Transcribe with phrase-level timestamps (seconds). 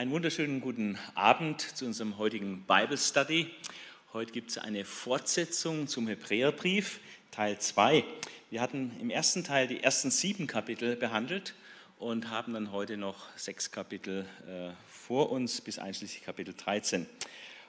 [0.00, 3.50] Einen wunderschönen guten Abend zu unserem heutigen Bible Study.
[4.14, 7.00] Heute gibt es eine Fortsetzung zum Hebräerbrief,
[7.30, 8.02] Teil 2.
[8.48, 11.54] Wir hatten im ersten Teil die ersten sieben Kapitel behandelt
[11.98, 17.04] und haben dann heute noch sechs Kapitel äh, vor uns, bis einschließlich Kapitel 13.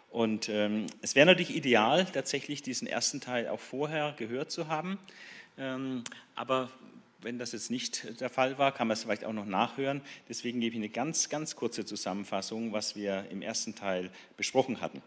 [0.09, 4.99] Und ähm, es wäre natürlich ideal, tatsächlich diesen ersten Teil auch vorher gehört zu haben.
[5.57, 6.69] Ähm, aber
[7.21, 10.01] wenn das jetzt nicht der Fall war, kann man es vielleicht auch noch nachhören.
[10.27, 15.01] Deswegen gebe ich eine ganz, ganz kurze Zusammenfassung, was wir im ersten Teil besprochen hatten.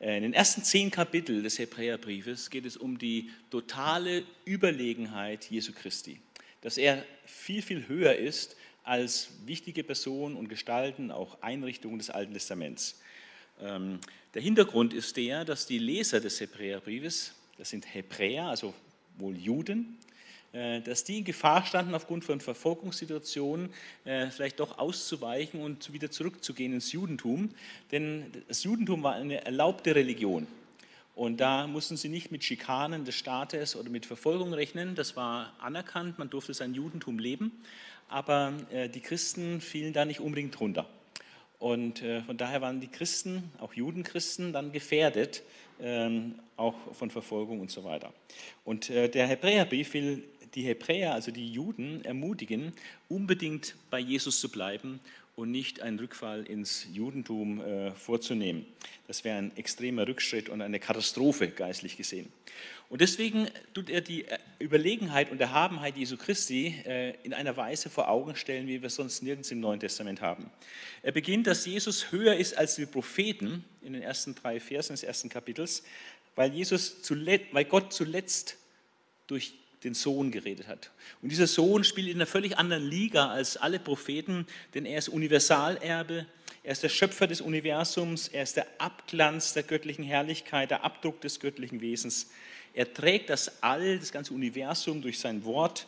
[0.00, 5.72] Äh, in den ersten zehn Kapiteln des Hebräerbriefes geht es um die totale Überlegenheit Jesu
[5.72, 6.20] Christi.
[6.60, 12.32] Dass er viel, viel höher ist als wichtige Personen und Gestalten, auch Einrichtungen des Alten
[12.32, 13.00] Testaments.
[13.60, 13.98] Ähm,
[14.34, 18.74] der Hintergrund ist der, dass die Leser des Hebräerbriefes, das sind Hebräer, also
[19.18, 19.98] wohl Juden,
[20.52, 23.70] dass die in Gefahr standen, aufgrund von Verfolgungssituationen
[24.04, 27.50] äh, vielleicht doch auszuweichen und wieder zurückzugehen ins Judentum.
[27.92, 30.46] Denn das Judentum war eine erlaubte Religion.
[31.14, 34.94] Und da mussten sie nicht mit Schikanen des Staates oder mit Verfolgung rechnen.
[34.94, 37.52] Das war anerkannt, man durfte sein Judentum leben.
[38.08, 40.86] Aber äh, die Christen fielen da nicht unbedingt drunter.
[41.58, 45.42] Und von daher waren die Christen, auch Judenchristen, dann gefährdet,
[45.80, 48.12] ähm, auch von Verfolgung und so weiter.
[48.66, 50.22] Und der Hebräerbrief will
[50.56, 52.72] die Hebräer, also die Juden, ermutigen,
[53.08, 54.98] unbedingt bei Jesus zu bleiben
[55.36, 58.64] und nicht einen Rückfall ins Judentum äh, vorzunehmen.
[59.06, 62.32] Das wäre ein extremer Rückschritt und eine Katastrophe geistlich gesehen.
[62.88, 67.90] Und deswegen tut er die äh, Überlegenheit und Erhabenheit Jesu Christi äh, in einer Weise
[67.90, 70.50] vor Augen stellen, wie wir sonst nirgends im Neuen Testament haben.
[71.02, 75.02] Er beginnt, dass Jesus höher ist als die Propheten in den ersten drei Versen des
[75.02, 75.82] ersten Kapitels,
[76.34, 78.56] weil, Jesus zuletzt, weil Gott zuletzt
[79.26, 79.52] durch
[79.84, 80.90] den Sohn geredet hat.
[81.22, 85.08] Und dieser Sohn spielt in einer völlig anderen Liga als alle Propheten, denn er ist
[85.08, 86.26] Universalerbe,
[86.62, 91.20] er ist der Schöpfer des Universums, er ist der Abglanz der göttlichen Herrlichkeit, der Abdruck
[91.20, 92.30] des göttlichen Wesens.
[92.74, 95.86] Er trägt das All, das ganze Universum durch sein Wort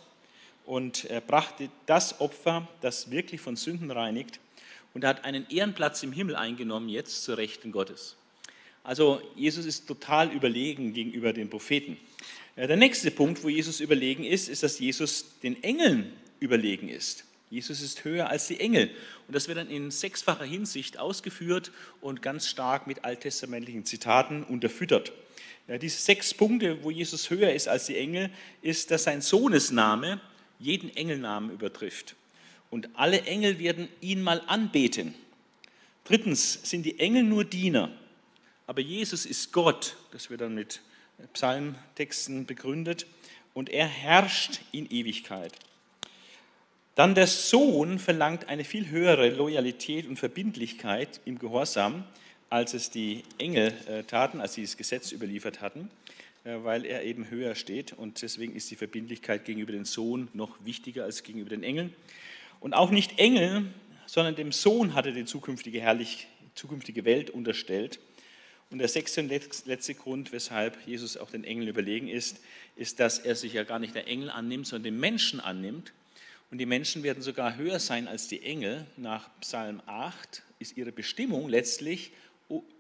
[0.65, 4.39] und er brachte das Opfer, das wirklich von Sünden reinigt
[4.95, 8.17] und er hat einen Ehrenplatz im Himmel eingenommen, jetzt zur Rechten Gottes.
[8.85, 11.99] Also Jesus ist total überlegen gegenüber den Propheten.
[12.67, 17.25] Der nächste Punkt, wo Jesus überlegen ist, ist, dass Jesus den Engeln überlegen ist.
[17.51, 18.91] Jesus ist höher als die Engel.
[19.29, 21.71] Und das wird dann in sechsfacher Hinsicht ausgeführt
[22.01, 25.13] und ganz stark mit alttestamentlichen Zitaten unterfüttert.
[25.69, 28.29] Ja, diese sechs Punkte, wo Jesus höher ist als die Engel,
[28.61, 30.21] ist, dass sein Sohnesname
[30.59, 32.17] jeden Engelnamen übertrifft.
[32.71, 35.15] Und alle Engel werden ihn mal anbeten.
[36.03, 37.93] Drittens sind die Engel nur Diener,
[38.67, 39.97] aber Jesus ist Gott.
[40.11, 40.81] Das wird dann mit
[41.33, 43.07] Psalmtexten begründet,
[43.59, 45.53] und er herrscht in Ewigkeit.
[46.95, 52.05] Dann der Sohn verlangt eine viel höhere Loyalität und Verbindlichkeit im Gehorsam,
[52.51, 55.91] als es die Engel äh, taten, als sie das Gesetz überliefert hatten,
[56.45, 60.65] äh, weil er eben höher steht und deswegen ist die Verbindlichkeit gegenüber dem Sohn noch
[60.65, 61.95] wichtiger als gegenüber den Engeln.
[62.61, 63.67] Und auch nicht Engel,
[64.07, 67.99] sondern dem Sohn hatte die zukünftige, herrlich, zukünftige Welt unterstellt.
[68.71, 72.41] Und der sechste und letzte Grund, weshalb Jesus auch den Engeln überlegen ist,
[72.77, 75.93] ist, dass er sich ja gar nicht der Engel annimmt, sondern den Menschen annimmt.
[76.51, 78.87] Und die Menschen werden sogar höher sein als die Engel.
[78.97, 82.13] Nach Psalm 8 ist ihre Bestimmung letztlich,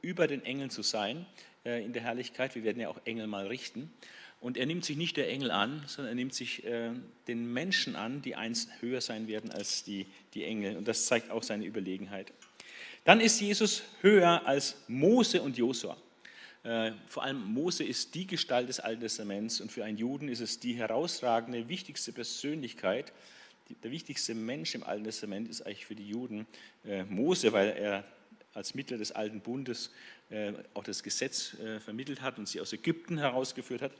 [0.00, 1.27] über den Engeln zu sein
[1.65, 2.54] äh, in der Herrlichkeit.
[2.54, 3.93] Wir werden ja auch Engel mal richten.
[4.41, 6.93] Und er nimmt sich nicht der Engel an, sondern er nimmt sich äh,
[7.27, 10.77] den Menschen an, die einst höher sein werden als die, die Engel.
[10.77, 12.32] Und das zeigt auch seine Überlegenheit.
[13.04, 15.97] Dann ist Jesus höher als Mose und Josua.
[16.64, 20.41] Äh, vor allem Mose ist die Gestalt des Alten Testaments und für einen Juden ist
[20.41, 23.12] es die herausragende, wichtigste Persönlichkeit.
[23.82, 26.47] Der wichtigste Mensch im Alten Testament ist eigentlich für die Juden
[26.84, 28.04] äh, Mose, weil er
[28.54, 29.91] als Mittler des Alten Bundes
[30.30, 33.92] äh, auch das Gesetz vermittelt hat und sie aus Ägypten herausgeführt hat.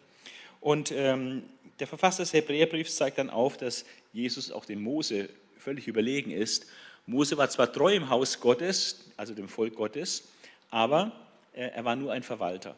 [0.61, 1.45] Und ähm,
[1.79, 6.67] der Verfasser des Hebräerbriefs zeigt dann auf, dass Jesus auch dem Mose völlig überlegen ist
[7.09, 10.25] Mose war zwar treu im Haus Gottes, also dem Volk Gottes,
[10.71, 11.11] aber
[11.55, 12.77] er war nur ein Verwalter.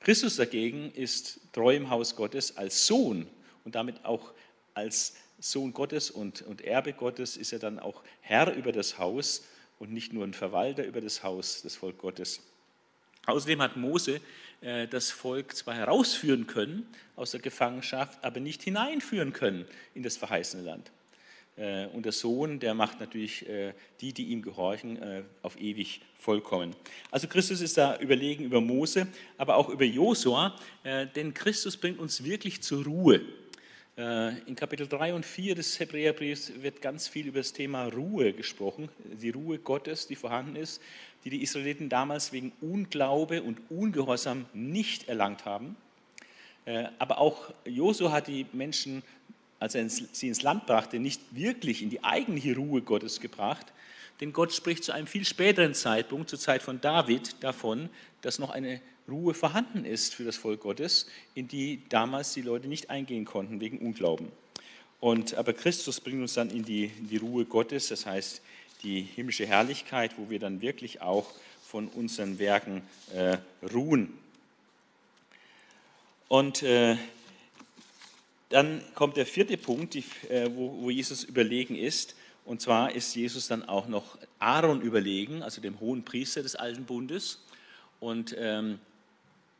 [0.00, 3.28] Christus dagegen ist treu im Haus Gottes als Sohn
[3.64, 4.32] und damit auch
[4.74, 9.44] als Sohn Gottes und, und Erbe Gottes ist er dann auch Herr über das Haus
[9.78, 12.40] und nicht nur ein Verwalter über das Haus, das Volk Gottes.
[13.26, 14.20] Außerdem hat Mose
[14.60, 20.16] äh, das Volk zwar herausführen können aus der Gefangenschaft, aber nicht hineinführen können in das
[20.16, 20.90] verheißene Land.
[21.58, 26.00] Äh, und der Sohn, der macht natürlich äh, die, die ihm gehorchen, äh, auf ewig
[26.14, 26.74] vollkommen.
[27.10, 30.56] Also Christus ist da überlegen über Mose, aber auch über Josua,
[31.14, 33.20] denn Christus bringt uns wirklich zur Ruhe.
[33.96, 38.88] In Kapitel 3 und 4 des Hebräerbriefs wird ganz viel über das Thema Ruhe gesprochen,
[38.98, 40.82] die Ruhe Gottes, die vorhanden ist,
[41.24, 45.76] die die Israeliten damals wegen Unglaube und Ungehorsam nicht erlangt haben.
[46.98, 49.04] Aber auch Josua hat die Menschen,
[49.60, 53.66] als er sie ins Land brachte, nicht wirklich in die eigentliche Ruhe Gottes gebracht,
[54.20, 57.88] denn Gott spricht zu einem viel späteren Zeitpunkt, zur Zeit von David, davon,
[58.22, 62.68] dass noch eine Ruhe vorhanden ist für das Volk Gottes, in die damals die Leute
[62.68, 64.28] nicht eingehen konnten wegen Unglauben.
[65.00, 68.42] Und, aber Christus bringt uns dann in die, in die Ruhe Gottes, das heißt
[68.82, 71.32] die himmlische Herrlichkeit, wo wir dann wirklich auch
[71.64, 72.82] von unseren Werken
[73.14, 73.38] äh,
[73.72, 74.12] ruhen.
[76.28, 76.96] Und äh,
[78.48, 82.14] dann kommt der vierte Punkt, die, äh, wo, wo Jesus überlegen ist.
[82.44, 86.84] Und zwar ist Jesus dann auch noch Aaron überlegen, also dem hohen Priester des Alten
[86.84, 87.44] Bundes.
[88.00, 88.78] Und ähm,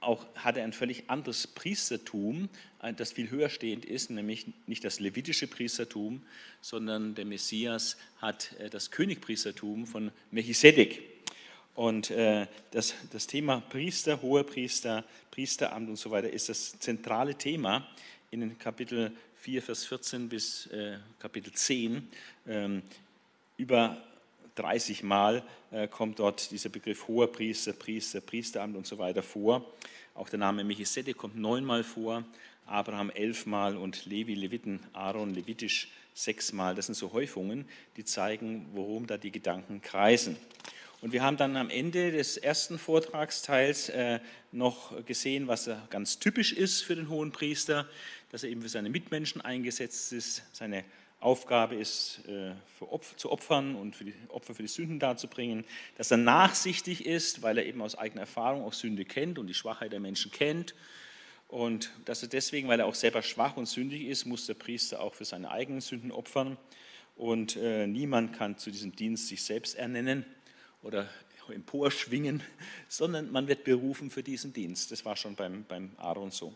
[0.00, 2.48] auch hat er ein völlig anderes Priestertum,
[2.96, 6.22] das viel höher stehend ist, nämlich nicht das levitische Priestertum,
[6.60, 11.02] sondern der Messias hat äh, das Königpriestertum von Melchisedek.
[11.74, 17.34] Und äh, das, das Thema Priester, hoher Priester, Priesteramt und so weiter ist das zentrale
[17.36, 17.86] Thema
[18.30, 22.08] in den Kapitel 4, Vers 14 bis äh, Kapitel 10.
[22.46, 22.82] Ähm,
[23.56, 23.96] über
[24.56, 29.64] 30 Mal äh, kommt dort dieser Begriff hoher Priester, Priester, Priesteramt und so weiter vor.
[30.14, 32.24] Auch der Name Melchisedek kommt neunmal vor,
[32.66, 36.74] Abraham elfmal und Levi, Leviten, Aaron, Levitisch sechsmal.
[36.74, 37.66] Das sind so Häufungen,
[37.96, 40.36] die zeigen, worum da die Gedanken kreisen.
[41.00, 44.18] Und wir haben dann am Ende des ersten Vortragsteils äh,
[44.50, 47.88] noch gesehen, was ganz typisch ist für den hohen Priester,
[48.32, 50.84] dass er eben für seine Mitmenschen eingesetzt ist, seine
[51.20, 55.64] Aufgabe ist, äh, Opfer, zu opfern und für die Opfer für die Sünden darzubringen,
[55.96, 59.54] dass er nachsichtig ist, weil er eben aus eigener Erfahrung auch Sünde kennt und die
[59.54, 60.74] Schwachheit der Menschen kennt.
[61.46, 65.00] Und dass er deswegen, weil er auch selber schwach und sündig ist, muss der Priester
[65.00, 66.56] auch für seine eigenen Sünden opfern.
[67.16, 70.24] Und äh, niemand kann zu diesem Dienst sich selbst ernennen
[70.82, 71.08] oder
[71.52, 72.42] emporschwingen,
[72.88, 74.92] sondern man wird berufen für diesen Dienst.
[74.92, 76.54] Das war schon beim, beim Aaron so.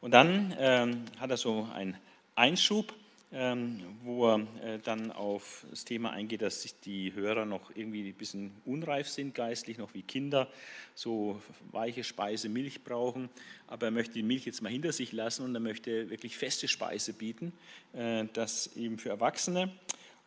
[0.00, 1.96] Und dann ähm, hat er so einen
[2.34, 2.92] Einschub
[3.36, 8.08] ähm, wo er äh, dann auf das Thema eingeht, dass sich die Hörer noch irgendwie
[8.08, 10.48] ein bisschen unreif sind geistlich, noch wie Kinder,
[10.94, 11.42] so
[11.72, 13.28] weiche Speise, Milch brauchen.
[13.66, 16.68] Aber er möchte die Milch jetzt mal hinter sich lassen und er möchte wirklich feste
[16.68, 17.52] Speise bieten,
[17.92, 19.72] äh, das eben für Erwachsene.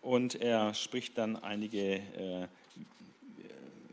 [0.01, 2.47] Und er spricht dann einige äh,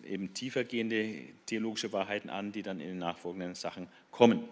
[0.05, 4.45] eben tiefergehende theologische Wahrheiten an, die dann in den nachfolgenden Sachen kommen.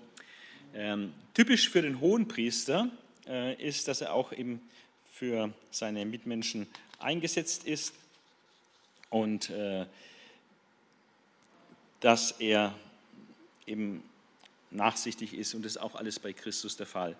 [0.74, 2.90] Ähm, typisch für den Hohenpriester
[3.26, 4.60] äh, ist, dass er auch eben
[5.12, 6.66] für seine Mitmenschen
[6.98, 7.94] eingesetzt ist
[9.10, 9.86] und äh,
[12.00, 12.74] dass er
[13.66, 14.02] eben
[14.70, 17.16] nachsichtig ist und das ist auch alles bei Christus der Fall.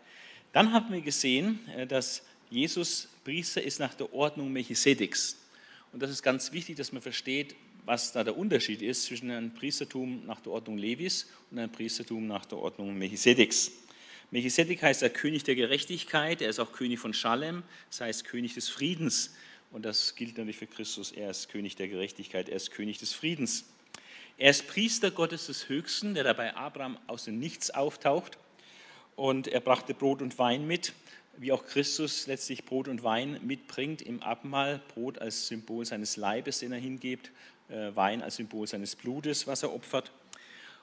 [0.52, 5.37] Dann haben wir gesehen, äh, dass Jesus Priester ist nach der Ordnung Melchisedeks.
[5.93, 9.52] Und das ist ganz wichtig, dass man versteht, was da der Unterschied ist zwischen einem
[9.52, 13.73] Priestertum nach der Ordnung Levis und einem Priestertum nach der Ordnung Melchisedeks.
[14.31, 18.55] Melchisedek heißt er König der Gerechtigkeit, er ist auch König von Schalem, das heißt König
[18.55, 19.34] des Friedens.
[19.73, 23.12] Und das gilt natürlich für Christus, er ist König der Gerechtigkeit, er ist König des
[23.12, 23.64] Friedens.
[24.38, 28.38] Er ist Priester Gottes des Höchsten, der dabei Abraham aus dem Nichts auftaucht.
[29.14, 30.94] Und er brachte Brot und Wein mit,
[31.37, 34.80] wie auch Christus letztlich Brot und Wein mitbringt im Abendmahl.
[34.95, 37.62] Brot als Symbol seines Leibes, den er hingibt, äh,
[37.95, 40.12] Wein als Symbol seines Blutes, was er opfert.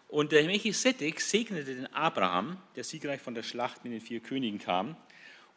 [0.07, 4.57] Und der Melchisedek segnete den Abraham, der siegreich von der Schlacht mit den vier Königen
[4.57, 4.95] kam.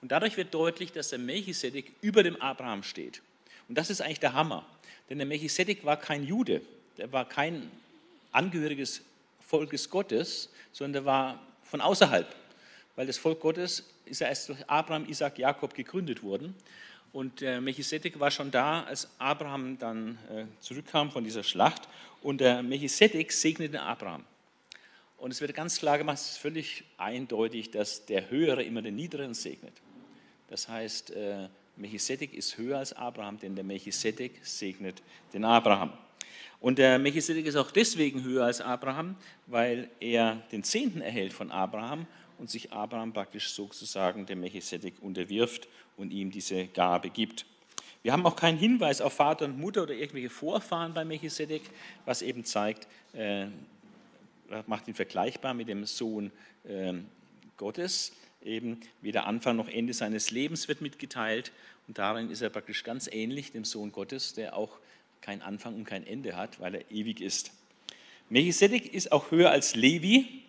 [0.03, 3.23] Und dadurch wird deutlich, dass der Melchisedek über dem Abraham steht.
[3.69, 4.67] Und das ist eigentlich der Hammer.
[5.09, 6.61] Denn der Melchisedek war kein Jude,
[6.99, 7.71] der war kein
[8.33, 9.03] Angehöriges
[9.41, 12.35] Volkes Gottes, sondern der war von außerhalb.
[12.97, 16.55] Weil das Volk Gottes ist ja erst durch Abraham, Isaac, Jakob gegründet worden.
[17.13, 21.89] Und der Melchisedek war schon da, als Abraham dann äh, zurückkam von dieser Schlacht.
[22.23, 24.25] Und der Melchisedek segnete Abraham.
[25.19, 28.97] Und es wird ganz klar gemacht, es ist völlig eindeutig, dass der Höhere immer den
[28.97, 29.75] Niederen segnet.
[30.49, 35.03] Das heißt, äh, Melchisedek ist höher als Abraham, denn der Melchisedek segnet
[35.33, 35.93] den Abraham.
[36.61, 39.17] Und der Melchisedek ist auch deswegen höher als Abraham,
[39.47, 42.07] weil er den Zehnten erhält von Abraham
[42.39, 47.47] und sich Abraham praktisch sozusagen dem Melchisedek unterwirft und ihm diese Gabe gibt.
[48.03, 51.63] Wir haben auch keinen Hinweis auf Vater und Mutter oder irgendwelche Vorfahren bei Melchisedek,
[52.05, 53.47] was eben zeigt, äh,
[54.67, 56.33] macht ihn vergleichbar mit dem Sohn
[56.69, 57.07] ähm,
[57.57, 58.13] Gottes.
[58.45, 61.53] Eben weder Anfang noch Ende seines Lebens wird mitgeteilt.
[61.87, 64.79] Und darin ist er praktisch ganz ähnlich dem Sohn Gottes, der auch
[65.21, 67.53] kein Anfang und kein Ende hat, weil er ewig ist.
[68.29, 70.43] Melchisedek ist auch höher als Levi.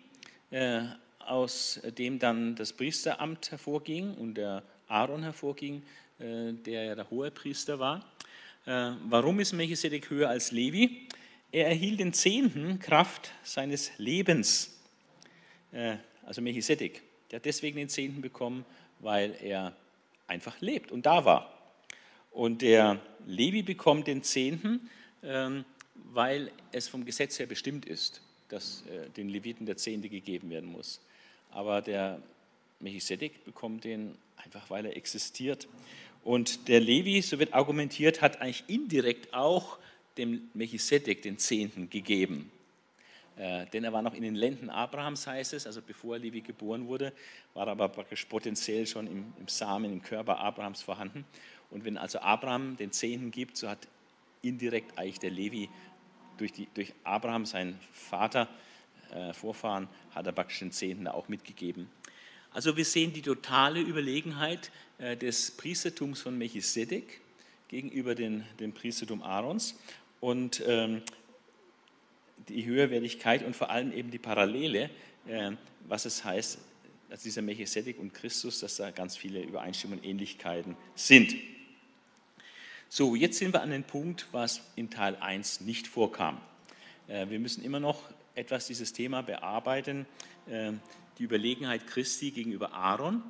[0.50, 0.82] Äh,
[1.26, 5.82] aus dem dann das Priesteramt hervorging und der Aaron hervorging,
[6.18, 8.04] äh, der ja der hohe Priester war.
[8.66, 11.08] Äh, warum ist Melchisedek höher als Levi?
[11.50, 14.80] Er erhielt den Zehnten Kraft seines Lebens.
[15.72, 18.64] Äh, also Melchisedek, der hat deswegen den Zehnten bekommen,
[19.00, 19.76] weil er
[20.26, 21.52] einfach lebt und da war.
[22.30, 24.88] Und der Levi bekommt den Zehnten,
[25.22, 25.64] ähm,
[26.12, 28.84] weil es vom Gesetz her bestimmt ist, dass
[29.16, 31.00] den Leviten der Zehnte gegeben werden muss.
[31.50, 32.20] Aber der
[32.80, 35.68] Melchisedek bekommt den einfach, weil er existiert.
[36.22, 39.78] Und der Levi, so wird argumentiert, hat eigentlich indirekt auch
[40.16, 42.50] dem Melchisedek den Zehnten gegeben.
[43.36, 46.86] Äh, denn er war noch in den Lenden Abrahams, heißt es, also bevor Levi geboren
[46.86, 47.12] wurde,
[47.52, 51.24] war er aber praktisch potenziell schon im, im Samen, im Körper Abrahams vorhanden.
[51.70, 53.88] Und wenn also Abraham den Zehnten gibt, so hat
[54.42, 55.68] indirekt eigentlich der Levi
[56.38, 58.48] durch, die, durch Abraham, seinen Vater,
[59.12, 61.90] äh, Vorfahren, hat er praktisch den Zehnten auch mitgegeben.
[62.54, 67.20] Also wir sehen die totale Überlegenheit äh, des Priestertums von Melchisedek
[67.66, 69.74] gegenüber den, dem Priestertum Aarons
[70.20, 71.02] und ähm,
[72.48, 74.88] die Höherwertigkeit und vor allem eben die Parallele,
[75.26, 75.50] äh,
[75.88, 76.58] was es heißt,
[77.10, 81.34] dass dieser Melchisedek und Christus, dass da ganz viele Übereinstimmungen und Ähnlichkeiten sind.
[82.88, 86.40] So, jetzt sind wir an dem Punkt, was in Teil 1 nicht vorkam.
[87.08, 88.00] Äh, wir müssen immer noch
[88.34, 90.06] etwas dieses Thema bearbeiten,
[90.46, 90.72] äh,
[91.18, 93.22] die Überlegenheit Christi gegenüber Aaron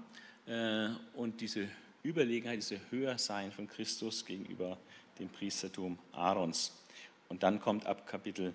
[0.46, 1.68] äh, und diese
[2.02, 4.78] Überlegenheit, diese Höhersein von Christus gegenüber
[5.18, 6.72] dem Priestertum Aarons.
[7.28, 8.54] Und dann kommt ab Kapitel,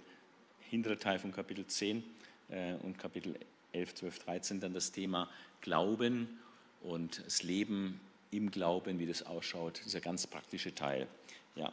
[0.70, 2.04] hintere Teil von Kapitel 10
[2.50, 3.36] äh, und Kapitel
[3.74, 5.30] 11, 12, 13 dann das Thema
[5.62, 6.40] Glauben
[6.82, 8.00] und das Leben
[8.32, 11.08] im Glauben, wie das ausschaut, dieser ganz praktische Teil.
[11.56, 11.72] Ja.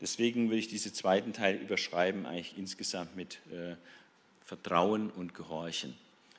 [0.00, 3.76] Deswegen würde ich diesen zweiten Teil überschreiben, eigentlich insgesamt mit äh,
[4.46, 5.94] Vertrauen und Gehorchen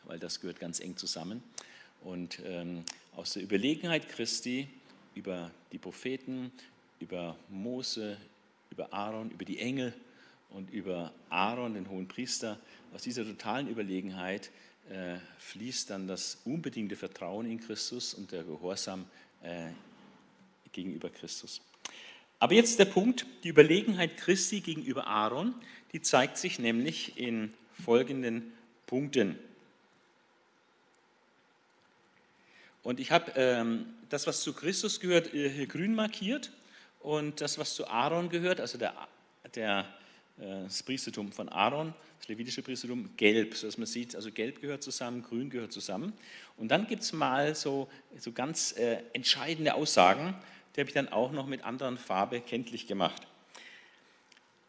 [0.08, 1.44] weil das gehört ganz eng zusammen.
[2.04, 2.84] Und ähm,
[3.16, 4.68] aus der Überlegenheit Christi
[5.16, 6.52] über die Propheten,
[7.00, 8.18] über Mose,
[8.72, 9.94] über Aaron, über die Engel
[10.50, 12.58] und über Aaron, den hohen Priester,
[12.94, 14.50] aus dieser totalen Überlegenheit
[14.90, 19.06] äh, fließt dann das unbedingte Vertrauen in Christus und der Gehorsam
[19.44, 19.72] äh,
[20.72, 21.62] gegenüber Christus.
[22.40, 25.56] Aber jetzt der Punkt, die Überlegenheit Christi gegenüber Aaron,
[25.92, 27.54] die zeigt sich nämlich in
[27.84, 28.54] folgenden
[28.86, 29.38] Punkten.
[32.84, 36.52] Und ich habe ähm, das, was zu Christus gehört, äh, hier grün markiert
[37.02, 38.94] und das, was zu Aaron gehört, also der,
[39.56, 39.86] der,
[40.40, 44.84] äh, das Priestertum von Aaron, das levitische Priestertum, gelb, sodass man sieht, also gelb gehört
[44.84, 46.14] zusammen, grün gehört zusammen.
[46.56, 50.34] Und dann gibt es mal so, so ganz äh, entscheidende Aussagen,
[50.76, 53.28] die habe ich dann auch noch mit anderen Farbe kenntlich gemacht.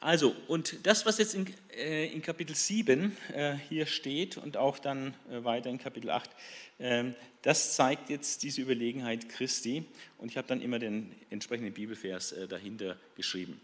[0.01, 4.79] Also, und das, was jetzt in, äh, in Kapitel 7 äh, hier steht und auch
[4.79, 6.31] dann äh, weiter in Kapitel 8,
[6.79, 9.85] ähm, das zeigt jetzt diese Überlegenheit Christi.
[10.19, 13.61] Und ich habe dann immer den entsprechenden Bibelvers äh, dahinter geschrieben.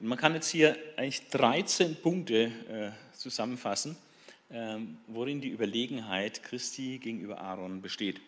[0.00, 3.96] Und man kann jetzt hier eigentlich 13 Punkte äh, zusammenfassen,
[4.50, 8.20] ähm, worin die Überlegenheit Christi gegenüber Aaron besteht.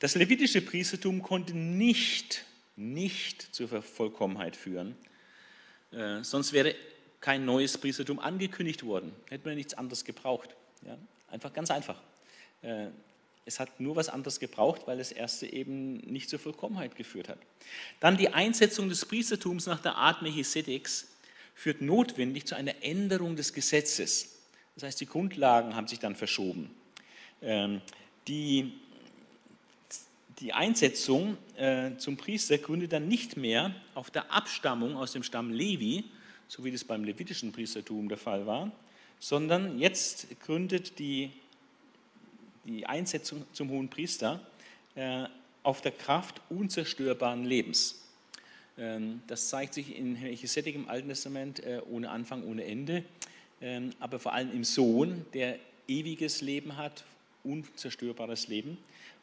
[0.00, 2.44] Das levitische Priestertum konnte nicht,
[2.76, 4.96] nicht zur Vollkommenheit führen
[5.92, 6.74] äh, sonst wäre
[7.20, 9.12] kein neues Priestertum angekündigt worden.
[9.28, 10.50] Hätten wir nichts anderes gebraucht.
[10.84, 10.98] Ja?
[11.28, 12.00] Einfach ganz einfach.
[12.62, 12.88] Äh,
[13.44, 17.38] es hat nur was anderes gebraucht, weil das erste eben nicht zur Vollkommenheit geführt hat.
[18.00, 21.08] Dann die Einsetzung des Priestertums nach der Art Melchisedeks
[21.54, 24.38] führt notwendig zu einer Änderung des Gesetzes.
[24.74, 26.70] Das heißt, die Grundlagen haben sich dann verschoben.
[27.40, 27.80] Ähm,
[28.28, 28.72] die
[30.42, 35.52] die Einsetzung äh, zum Priester gründet dann nicht mehr auf der Abstammung aus dem Stamm
[35.52, 36.04] Levi,
[36.48, 38.72] so wie das beim levitischen Priestertum der Fall war,
[39.20, 41.30] sondern jetzt gründet die,
[42.64, 44.40] die Einsetzung zum hohen Priester
[44.96, 45.26] äh,
[45.62, 48.02] auf der Kraft unzerstörbaren Lebens.
[48.76, 53.04] Ähm, das zeigt sich in Melchisedek im Alten Testament äh, ohne Anfang, ohne Ende,
[53.60, 57.04] ähm, aber vor allem im Sohn, der ewiges Leben hat,
[57.44, 58.76] unzerstörbares Leben.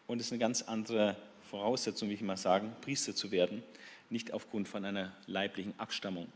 [0.10, 1.16] Und es ist eine ganz andere
[1.52, 3.62] Voraussetzung, wie ich mal sagen, Priester zu werden,
[4.10, 6.28] nicht aufgrund von einer leiblichen Abstammung.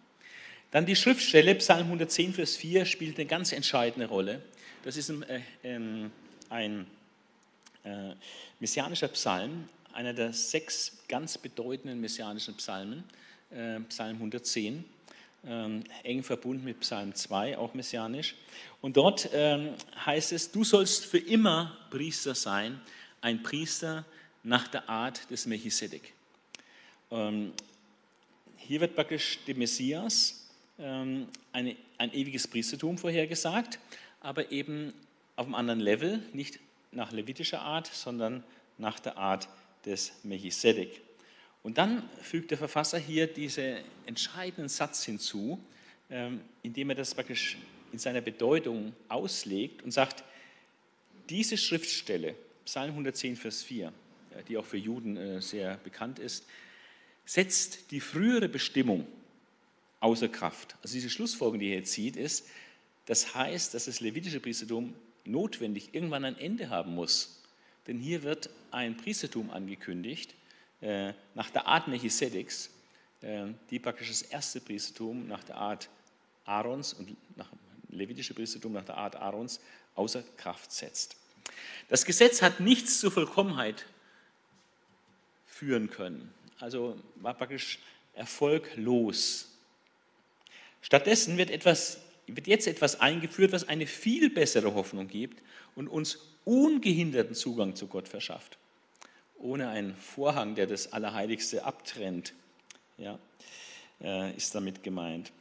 [0.69, 4.43] Dann die Schriftstelle, Psalm 110, Vers 4, spielt eine ganz entscheidende Rolle.
[4.83, 6.11] Das ist ein, äh, ähm,
[6.51, 6.85] ein
[7.83, 8.13] äh,
[8.59, 13.03] messianischer Psalm, einer der sechs ganz bedeutenden messianischen Psalmen,
[13.49, 14.85] äh, Psalm 110,
[15.47, 18.35] ähm, eng verbunden mit Psalm 2, auch messianisch.
[18.81, 19.69] Und dort ähm,
[20.05, 22.79] heißt es, du sollst für immer Priester sein,
[23.23, 24.05] ein Priester
[24.43, 26.13] nach der Art des Melchisedek.
[27.09, 27.53] Ähm,
[28.57, 33.79] hier wird praktisch dem Messias ähm, ein ewiges Priestertum vorhergesagt,
[34.19, 34.93] aber eben
[35.35, 36.59] auf einem anderen Level, nicht
[36.91, 38.43] nach levitischer Art, sondern
[38.77, 39.47] nach der Art
[39.85, 41.01] des Melchisedek.
[41.63, 45.59] Und dann fügt der Verfasser hier diesen entscheidenden Satz hinzu,
[46.09, 47.57] ähm, indem er das praktisch
[47.93, 50.23] in seiner Bedeutung auslegt und sagt,
[51.29, 53.91] diese Schriftstelle, Psalm 110, Vers 4,
[54.47, 56.45] die auch für Juden äh, sehr bekannt ist,
[57.25, 59.07] setzt die frühere Bestimmung
[59.99, 60.75] außer Kraft.
[60.81, 62.47] Also diese Schlussfolgerung, die er hier zieht, ist,
[63.05, 64.93] das heißt, dass das levitische Priestertum
[65.25, 67.41] notwendig irgendwann ein Ende haben muss.
[67.87, 70.33] Denn hier wird ein Priestertum angekündigt,
[70.81, 72.69] äh, nach der Art Melchisedeks,
[73.21, 75.89] äh, die praktisch das erste Priestertum nach der Art
[76.45, 77.49] Aarons und nach
[77.89, 79.59] levitische Priestertum nach der Art Aarons
[79.95, 81.15] außer Kraft setzt.
[81.89, 83.85] Das Gesetz hat nichts zur Vollkommenheit
[85.45, 87.79] führen können, also war praktisch
[88.13, 89.49] erfolglos.
[90.81, 95.41] Stattdessen wird, etwas, wird jetzt etwas eingeführt, was eine viel bessere Hoffnung gibt
[95.75, 98.57] und uns ungehinderten Zugang zu Gott verschafft.
[99.37, 102.33] Ohne einen Vorhang, der das Allerheiligste abtrennt,
[102.97, 103.19] ja,
[104.01, 105.31] äh, ist damit gemeint.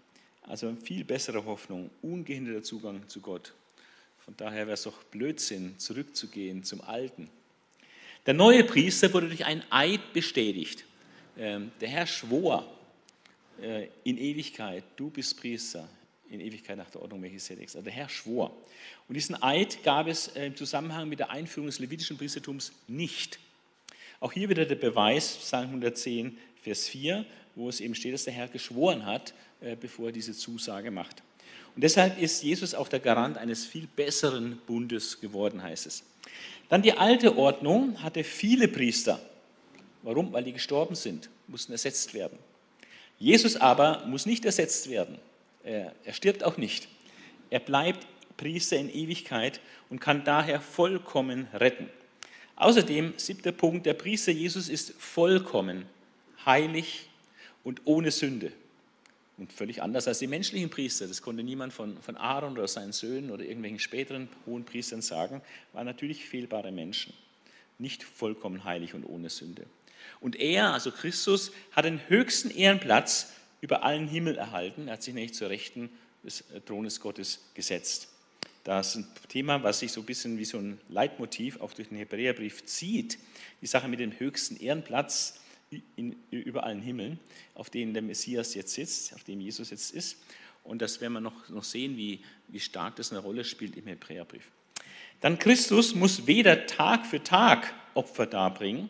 [0.43, 3.53] Also viel bessere Hoffnung, ungehinderter Zugang zu Gott.
[4.25, 7.29] Von daher wäre es doch Blödsinn, zurückzugehen zum Alten.
[8.27, 10.85] Der neue Priester wurde durch einen Eid bestätigt.
[11.37, 12.71] Ähm, der Herr schwor
[13.61, 15.89] äh, in Ewigkeit, du bist Priester,
[16.29, 17.75] in Ewigkeit nach der Ordnung Melchisedeks.
[17.75, 18.57] Also der Herr schwor.
[19.09, 23.41] Und diesen Eid gab es äh, im Zusammenhang mit der Einführung des levitischen Priestertums nicht.
[24.21, 27.27] Auch hier wieder der Beweis, Psalm 110, Vers 4,
[27.57, 31.23] wo es eben steht, dass der Herr geschworen hat, äh, bevor er diese Zusage macht.
[31.75, 36.05] Und deshalb ist Jesus auch der Garant eines viel besseren Bundes geworden, heißt es.
[36.69, 39.21] Dann die alte Ordnung hatte viele Priester.
[40.03, 40.33] Warum?
[40.33, 42.39] Weil die gestorben sind, mussten ersetzt werden.
[43.19, 45.19] Jesus aber muss nicht ersetzt werden.
[45.65, 46.89] Er, stirbt auch nicht.
[47.51, 49.61] Er bleibt Priester in Ewigkeit
[49.91, 51.89] und kann daher vollkommen retten.
[52.57, 55.87] Außerdem, siebter Punkt, der Priester Jesus ist vollkommen,
[56.45, 57.09] heilig
[57.65, 58.53] und ohne Sünde.
[59.43, 61.09] Und völlig anders als die menschlichen Priester.
[61.09, 65.43] Das konnte niemand von, von Aaron oder seinen Söhnen oder irgendwelchen späteren hohen Priestern sagen.
[65.73, 67.13] Waren natürlich fehlbare Menschen.
[67.77, 69.67] Nicht vollkommen heilig und ohne Sünde.
[70.21, 74.87] Und er, also Christus, hat den höchsten Ehrenplatz über allen Himmel erhalten.
[74.87, 75.91] Er hat sich nämlich zur Rechten
[76.23, 78.11] des äh, Thrones Gottes gesetzt.
[78.63, 81.89] Das ist ein Thema, was sich so ein bisschen wie so ein Leitmotiv auch durch
[81.89, 83.19] den Hebräerbrief zieht.
[83.61, 85.41] Die Sache mit dem höchsten Ehrenplatz
[85.97, 87.19] in, über allen Himmeln,
[87.55, 90.19] auf denen der Messias jetzt sitzt, auf dem Jesus jetzt ist.
[90.65, 93.87] Und das werden wir noch, noch sehen, wie, wie stark das eine Rolle spielt im
[93.87, 94.51] Hebräerbrief.
[95.21, 98.89] Dann Christus muss weder Tag für Tag Opfer darbringen,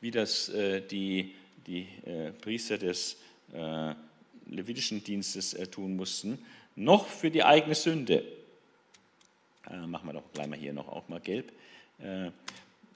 [0.00, 1.34] wie das äh, die,
[1.66, 3.16] die äh, Priester des
[3.52, 3.94] äh,
[4.48, 6.38] levitischen Dienstes äh, tun mussten,
[6.74, 8.24] noch für die eigene Sünde.
[9.70, 11.52] Äh, machen wir doch gleich mal hier noch auch mal gelb,
[11.98, 12.30] äh,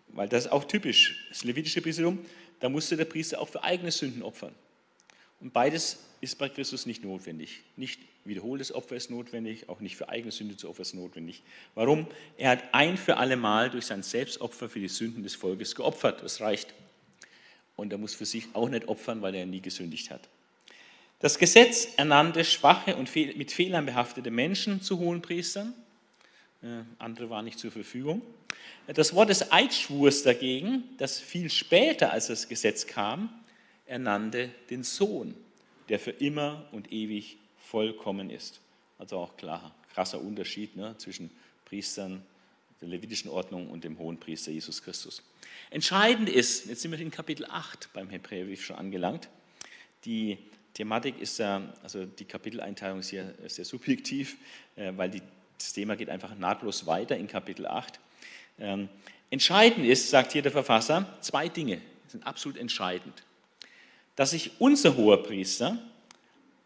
[0.08, 1.26] weil das ist auch typisch.
[1.28, 2.18] Das levitische Priestertum
[2.60, 4.54] da musste der Priester auch für eigene Sünden opfern.
[5.40, 7.62] Und beides ist bei Christus nicht notwendig.
[7.76, 11.42] Nicht wiederholtes Opfer ist notwendig, auch nicht für eigene Sünde zu opfern ist notwendig.
[11.74, 12.06] Warum?
[12.36, 16.22] Er hat ein für alle Mal durch sein Selbstopfer für die Sünden des Volkes geopfert.
[16.22, 16.74] Das reicht.
[17.76, 20.28] Und er muss für sich auch nicht opfern, weil er nie gesündigt hat.
[21.20, 25.74] Das Gesetz ernannte schwache und mit Fehlern behaftete Menschen zu hohen Priestern.
[26.62, 28.22] Äh, andere waren nicht zur Verfügung.
[28.86, 33.32] Das Wort des Eidschwurs dagegen, das viel später als das Gesetz kam,
[33.86, 35.34] ernannte den Sohn,
[35.88, 38.60] der für immer und ewig vollkommen ist.
[38.98, 41.30] Also auch klar, krasser Unterschied ne, zwischen
[41.64, 42.22] Priestern
[42.80, 45.22] der levitischen Ordnung und dem hohen Priester Jesus Christus.
[45.70, 49.28] Entscheidend ist, jetzt sind wir in Kapitel 8 beim Hebräerbrief schon angelangt,
[50.04, 50.38] die
[50.74, 54.36] Thematik ist ja, also die Kapiteleinteilung ist hier sehr subjektiv,
[54.76, 55.22] äh, weil die,
[55.60, 58.00] das Thema geht einfach nahtlos weiter in Kapitel 8.
[58.58, 58.88] Ähm,
[59.28, 63.22] entscheidend ist, sagt hier der Verfasser, zwei Dinge sind absolut entscheidend.
[64.16, 65.78] Dass sich unser hoher Priester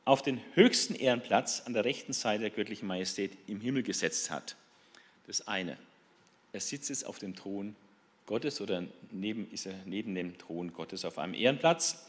[0.04, 4.54] auf den höchsten Ehrenplatz an der rechten Seite der göttlichen Majestät im Himmel gesetzt hat.
[5.26, 5.76] Das eine.
[6.52, 7.74] Er sitzt jetzt auf dem Thron
[8.26, 12.06] Gottes oder neben, ist er neben dem Thron Gottes auf einem Ehrenplatz.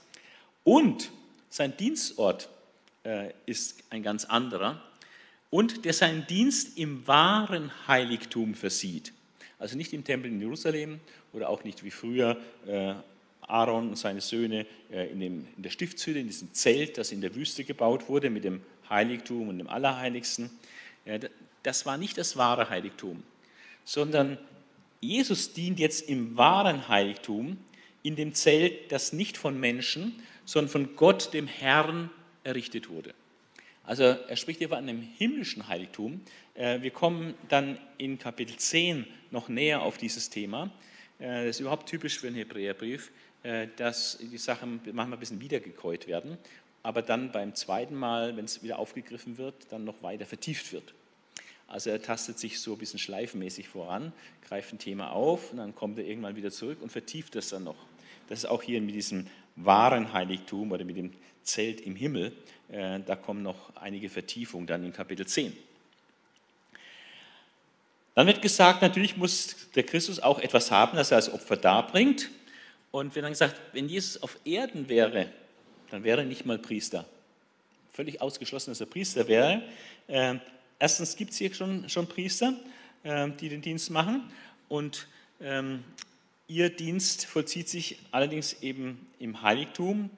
[0.63, 1.09] Und
[1.49, 2.49] sein Dienstort
[3.03, 4.81] äh, ist ein ganz anderer.
[5.49, 9.13] Und der seinen Dienst im wahren Heiligtum versieht.
[9.59, 10.99] Also nicht im Tempel in Jerusalem
[11.31, 12.93] oder auch nicht wie früher äh,
[13.41, 17.21] Aaron und seine Söhne äh, in, dem, in der Stiftshütte, in diesem Zelt, das in
[17.21, 20.49] der Wüste gebaut wurde mit dem Heiligtum und dem Allerheiligsten.
[21.63, 23.23] Das war nicht das wahre Heiligtum,
[23.83, 24.37] sondern
[25.01, 27.57] Jesus dient jetzt im wahren Heiligtum,
[28.03, 32.09] in dem Zelt, das nicht von Menschen, sondern von Gott, dem Herrn,
[32.43, 33.13] errichtet wurde.
[33.85, 36.21] Also er spricht hier von einem himmlischen Heiligtum.
[36.55, 40.71] Äh, wir kommen dann in Kapitel 10 noch näher auf dieses Thema.
[41.19, 43.11] Äh, das ist überhaupt typisch für einen Hebräerbrief,
[43.43, 46.37] äh, dass die Sachen manchmal ein bisschen wiedergekäut werden,
[46.81, 50.93] aber dann beim zweiten Mal, wenn es wieder aufgegriffen wird, dann noch weiter vertieft wird.
[51.67, 54.13] Also er tastet sich so ein bisschen schleifenmäßig voran,
[54.47, 57.63] greift ein Thema auf und dann kommt er irgendwann wieder zurück und vertieft das dann
[57.63, 57.77] noch.
[58.29, 61.11] Das ist auch hier mit diesem wahren Heiligtum oder mit dem
[61.43, 62.33] Zelt im Himmel.
[62.69, 65.55] Äh, da kommen noch einige Vertiefungen dann in Kapitel 10.
[68.15, 72.29] Dann wird gesagt, natürlich muss der Christus auch etwas haben, das er als Opfer darbringt.
[72.91, 75.29] Und wir dann gesagt, wenn Jesus auf Erden wäre,
[75.91, 77.05] dann wäre er nicht mal Priester.
[77.91, 79.61] Völlig ausgeschlossen, dass er Priester wäre.
[80.07, 80.35] Äh,
[80.79, 82.53] erstens gibt es hier schon, schon Priester,
[83.03, 84.31] äh, die den Dienst machen.
[84.69, 85.07] Und
[85.41, 85.83] ähm,
[86.47, 90.09] ihr Dienst vollzieht sich allerdings eben im Heiligtum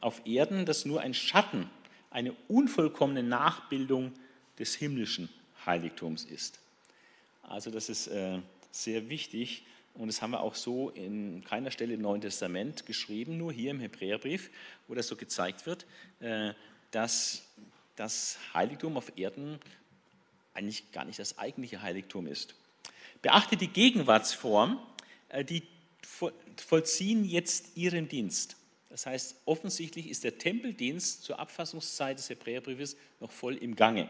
[0.00, 1.68] auf Erden, das nur ein Schatten,
[2.10, 4.12] eine unvollkommene Nachbildung
[4.58, 5.28] des himmlischen
[5.64, 6.60] Heiligtums ist.
[7.42, 8.38] Also das ist äh,
[8.70, 9.64] sehr wichtig
[9.94, 13.70] und das haben wir auch so in keiner Stelle im Neuen Testament geschrieben, nur hier
[13.70, 14.50] im Hebräerbrief,
[14.88, 15.86] wo das so gezeigt wird,
[16.20, 16.54] äh,
[16.90, 17.42] dass
[17.96, 19.58] das Heiligtum auf Erden
[20.54, 22.54] eigentlich gar nicht das eigentliche Heiligtum ist.
[23.20, 24.78] Beachte die Gegenwartsform,
[25.48, 25.62] die
[26.56, 28.56] vollziehen jetzt ihren Dienst.
[28.90, 34.08] Das heißt, offensichtlich ist der Tempeldienst zur Abfassungszeit des Hebräerbriefes noch voll im Gange.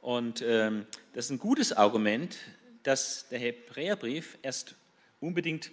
[0.00, 2.36] Und ähm, das ist ein gutes Argument,
[2.82, 4.74] dass der Hebräerbrief erst
[5.20, 5.70] unbedingt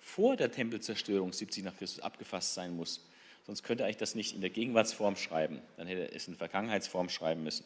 [0.00, 3.06] vor der Tempelzerstörung 70 nach Christus abgefasst sein muss.
[3.46, 5.62] Sonst könnte er eigentlich das nicht in der Gegenwartsform schreiben.
[5.76, 7.64] Dann hätte er es in Vergangenheitsform schreiben müssen.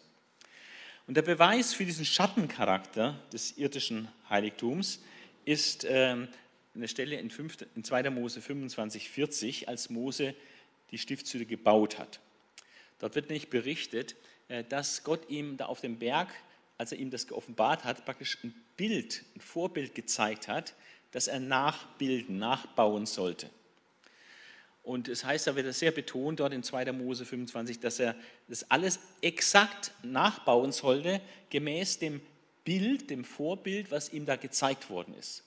[1.07, 5.01] Und der Beweis für diesen Schattencharakter des irdischen Heiligtums
[5.45, 6.29] ist ähm,
[6.75, 8.11] eine Stelle in, 5, in 2.
[8.11, 10.35] Mose 25, 40, als Mose
[10.91, 12.21] die Stiftshütte gebaut hat.
[12.99, 14.17] Dort wird nicht berichtet,
[14.49, 16.29] äh, dass Gott ihm da auf dem Berg,
[16.79, 20.75] als er ihm das geoffenbart hat, praktisch ein Bild, ein Vorbild gezeigt hat,
[21.13, 23.49] das er nachbilden, nachbauen sollte.
[24.83, 26.93] Und es heißt, da wird es sehr betont dort in 2.
[26.93, 28.15] Mose 25, dass er
[28.49, 32.21] das alles exakt nachbauen sollte, gemäß dem
[32.65, 35.43] Bild, dem Vorbild, was ihm da gezeigt worden ist.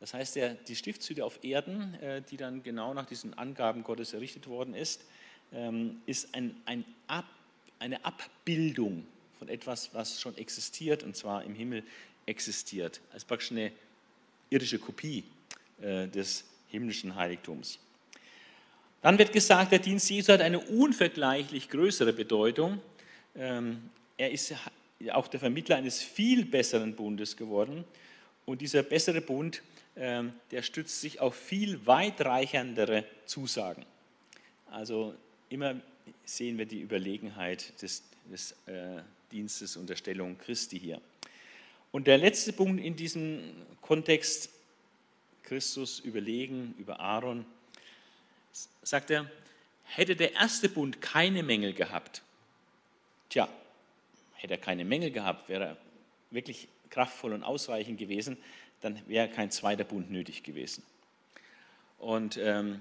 [0.00, 4.14] Das heißt, der, die Stiftshütte auf Erden, äh, die dann genau nach diesen Angaben Gottes
[4.14, 5.04] errichtet worden ist,
[5.52, 7.26] ähm, ist ein, ein Ab,
[7.78, 9.04] eine Abbildung
[9.38, 11.82] von etwas, was schon existiert, und zwar im Himmel
[12.26, 13.72] existiert, als praktisch eine
[14.48, 15.24] irdische Kopie
[15.80, 17.78] äh, des himmlischen Heiligtums.
[19.02, 22.80] Dann wird gesagt, der Dienst Jesu hat eine unvergleichlich größere Bedeutung.
[23.34, 24.54] Ähm, er ist
[25.12, 27.84] auch der Vermittler eines viel besseren Bundes geworden.
[28.44, 29.62] Und dieser bessere Bund
[29.96, 33.84] ähm, der stützt sich auf viel weitreichendere Zusagen.
[34.70, 35.14] Also
[35.48, 35.80] immer
[36.24, 41.00] sehen wir die Überlegenheit des, des äh, Dienstes und der Stellung Christi hier.
[41.92, 43.40] Und der letzte Punkt in diesem
[43.82, 44.50] Kontext,
[45.42, 47.44] Christus überlegen über Aaron,
[48.82, 49.28] sagt er,
[49.84, 52.22] hätte der erste Bund keine Mängel gehabt,
[53.28, 53.48] tja,
[54.42, 55.76] hätte er keine Mängel gehabt, wäre er
[56.30, 58.36] wirklich kraftvoll und ausreichend gewesen,
[58.80, 60.82] dann wäre kein zweiter Bund nötig gewesen.
[61.98, 62.80] Und, ähm,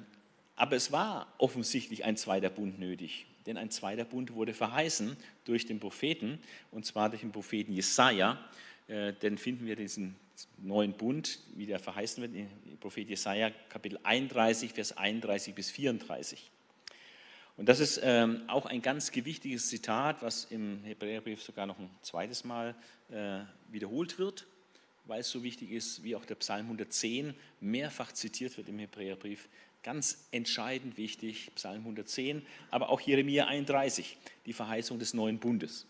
[0.55, 5.65] aber es war offensichtlich ein zweiter Bund nötig, denn ein zweiter Bund wurde verheißen durch
[5.65, 6.39] den Propheten,
[6.71, 8.37] und zwar durch den Propheten Jesaja.
[8.87, 10.15] Äh, denn finden wir diesen
[10.57, 16.49] neuen Bund, wie der verheißen wird, im Prophet Jesaja, Kapitel 31, Vers 31 bis 34.
[17.59, 21.91] Und das ist ähm, auch ein ganz gewichtiges Zitat, was im Hebräerbrief sogar noch ein
[22.01, 22.73] zweites Mal
[23.11, 23.41] äh,
[23.71, 24.47] wiederholt wird
[25.09, 29.49] weil es so wichtig ist, wie auch der Psalm 110 mehrfach zitiert wird im Hebräerbrief.
[29.81, 35.87] Ganz entscheidend wichtig, Psalm 110, aber auch Jeremia 31, die Verheißung des neuen Bundes.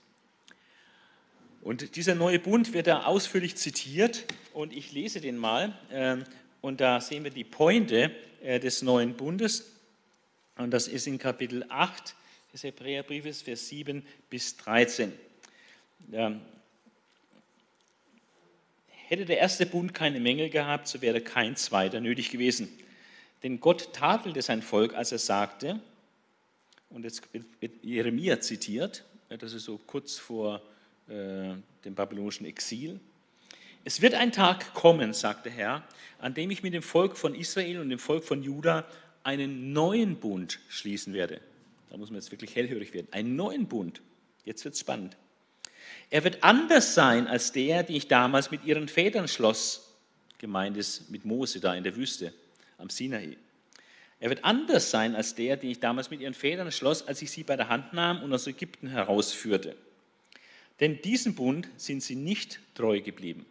[1.62, 5.78] Und dieser neue Bund wird da ausführlich zitiert und ich lese den mal.
[5.92, 6.24] Ähm,
[6.62, 9.70] und da sehen wir die Pointe äh, des neuen Bundes.
[10.60, 12.16] Und das ist in Kapitel 8
[12.52, 15.14] des Hebräerbriefes, Vers 7 bis 13.
[19.08, 22.68] Hätte der erste Bund keine Mängel gehabt, so wäre kein zweiter nötig gewesen.
[23.42, 25.80] Denn Gott tadelte sein Volk, als er sagte,
[26.90, 30.62] und jetzt wird Jeremia zitiert, das ist so kurz vor
[31.08, 31.54] äh,
[31.86, 33.00] dem babylonischen Exil.
[33.86, 35.84] Es wird ein Tag kommen, sagt der Herr,
[36.18, 38.86] an dem ich mit dem Volk von Israel und dem Volk von Juda
[39.30, 41.40] einen neuen Bund schließen werde.
[41.90, 43.08] Da muss man jetzt wirklich hellhörig werden.
[43.12, 44.02] Einen neuen Bund.
[44.44, 45.18] Jetzt wird es spannend.
[46.10, 49.96] Er wird anders sein als der, den ich damals mit ihren Vätern schloss.
[50.40, 52.34] Gemeint ist mit Mose da in der Wüste
[52.78, 53.38] am Sinai.
[54.20, 57.30] Er wird anders sein als der, den ich damals mit ihren Vätern schloss, als ich
[57.30, 59.76] sie bei der Hand nahm und aus Ägypten herausführte.
[60.80, 63.46] Denn diesem Bund sind sie nicht treu geblieben.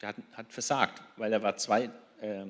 [0.00, 2.44] Der hat, hat versagt, weil er war zwei, äh,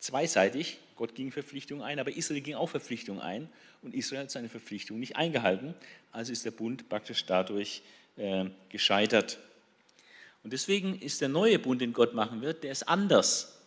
[0.00, 0.78] zweiseitig.
[0.96, 3.48] Gott ging Verpflichtungen ein, aber Israel ging auch Verpflichtungen ein
[3.82, 5.74] und Israel hat seine Verpflichtung nicht eingehalten.
[6.12, 7.82] Also ist der Bund praktisch dadurch
[8.16, 9.38] äh, gescheitert.
[10.42, 13.58] Und deswegen ist der neue Bund, den Gott machen wird, der ist anders.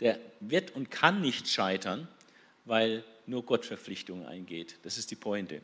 [0.00, 2.06] Der wird und kann nicht scheitern,
[2.64, 4.76] weil nur Gott Verpflichtungen eingeht.
[4.82, 5.60] Das ist die Pointe.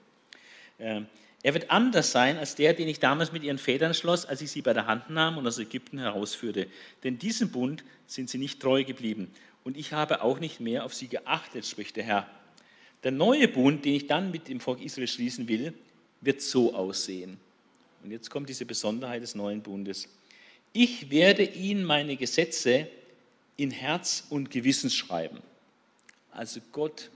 [0.78, 1.06] Ähm,
[1.42, 4.50] er wird anders sein als der, den ich damals mit ihren Vätern schloss, als ich
[4.50, 6.66] sie bei der Hand nahm und aus Ägypten herausführte.
[7.04, 9.30] Denn diesem Bund sind sie nicht treu geblieben.
[9.64, 12.30] Und ich habe auch nicht mehr auf sie geachtet, spricht der Herr.
[13.02, 15.74] Der neue Bund, den ich dann mit dem Volk Israel schließen will,
[16.20, 17.38] wird so aussehen.
[18.02, 20.08] Und jetzt kommt diese Besonderheit des neuen Bundes.
[20.72, 22.88] Ich werde ihnen meine Gesetze
[23.56, 25.38] in Herz und Gewissen schreiben.
[26.30, 27.10] Also Gott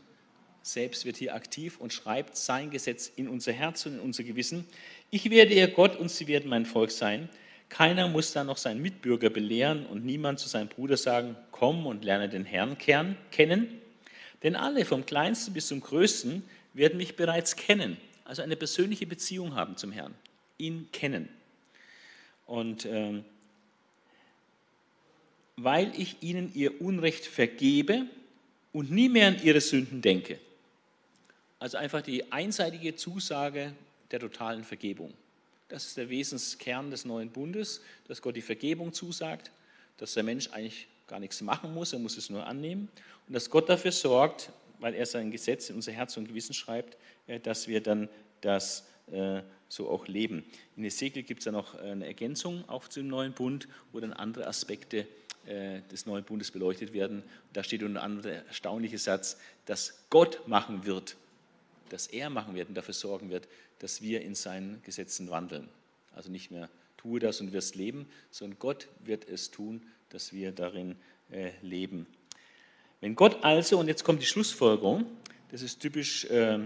[0.63, 4.67] selbst wird hier aktiv und schreibt sein Gesetz in unser Herz und in unser Gewissen.
[5.11, 7.29] Ich werde ihr Gott und sie werden mein Volk sein.
[7.69, 12.05] Keiner muss dann noch seinen Mitbürger belehren und niemand zu seinem Bruder sagen, komm und
[12.05, 13.69] lerne den Herrn kennen.
[14.43, 16.43] Denn alle, vom kleinsten bis zum größten,
[16.75, 20.15] werden mich bereits kennen, also eine persönliche Beziehung haben zum Herrn,
[20.59, 21.29] ihn kennen.
[22.47, 23.25] Und ähm,
[25.57, 28.07] weil ich ihnen ihr Unrecht vergebe
[28.73, 30.39] und nie mehr an ihre Sünden denke.
[31.59, 33.73] Also einfach die einseitige Zusage
[34.13, 35.13] der totalen Vergebung.
[35.69, 39.51] Das ist der Wesenskern des neuen Bundes, dass Gott die Vergebung zusagt,
[39.99, 42.89] dass der Mensch eigentlich gar nichts machen muss, er muss es nur annehmen
[43.27, 46.97] und dass Gott dafür sorgt, weil er sein Gesetz in unser Herz und Gewissen schreibt,
[47.27, 48.09] äh, dass wir dann
[48.41, 50.45] das äh, so auch leben.
[50.77, 54.47] In Ezekiel gibt es ja noch eine Ergänzung auch zum neuen Bund, wo dann andere
[54.47, 55.07] Aspekte
[55.47, 57.23] äh, des neuen Bundes beleuchtet werden.
[57.53, 61.17] Da steht unter anderem der erstaunliche Satz, dass Gott machen wird,
[61.93, 63.49] dass er machen wird und dafür sorgen wird,
[63.79, 65.69] dass wir in seinen Gesetzen wandeln.
[66.15, 70.53] Also nicht mehr tue das und wirst leben, sondern Gott wird es tun, dass wir
[70.53, 70.97] darin
[71.31, 72.07] äh, leben.
[73.01, 75.07] Wenn Gott also, und jetzt kommt die Schlussfolgerung,
[75.51, 76.59] das ist typisch äh,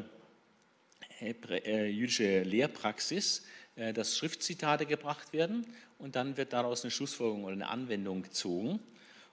[1.21, 3.45] äh, jüdische Lehrpraxis,
[3.77, 5.67] äh, dass Schriftzitate gebracht werden
[5.99, 8.81] und dann wird daraus eine Schlussfolgerung oder eine Anwendung gezogen.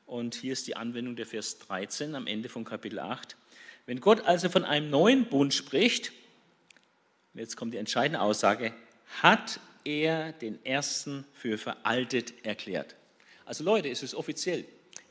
[0.05, 3.37] Und hier ist die Anwendung der Vers 13 am Ende von Kapitel 8.
[3.85, 6.11] Wenn Gott also von einem neuen Bund spricht,
[7.33, 8.73] jetzt kommt die entscheidende Aussage,
[9.21, 12.95] hat er den ersten für veraltet erklärt.
[13.45, 14.65] Also Leute, es ist offiziell.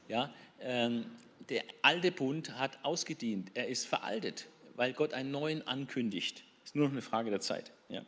[0.09, 1.07] Ja, ähm,
[1.48, 6.44] der alte Bund hat ausgedient, er ist veraltet, weil Gott einen neuen ankündigt.
[6.64, 7.72] Ist nur noch eine Frage der Zeit.
[7.88, 8.02] Ja.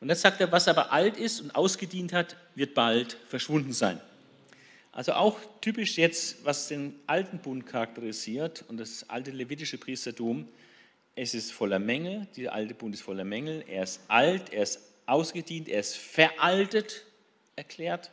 [0.00, 4.00] Und dann sagt er, was aber alt ist und ausgedient hat, wird bald verschwunden sein.
[4.92, 10.48] Also auch typisch jetzt, was den alten Bund charakterisiert und das alte levitische Priestertum,
[11.14, 14.80] es ist voller Mängel, dieser alte Bund ist voller Mängel, er ist alt, er ist
[15.06, 17.04] ausgedient, er ist veraltet
[17.56, 18.10] erklärt.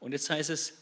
[0.00, 0.74] Und jetzt heißt es,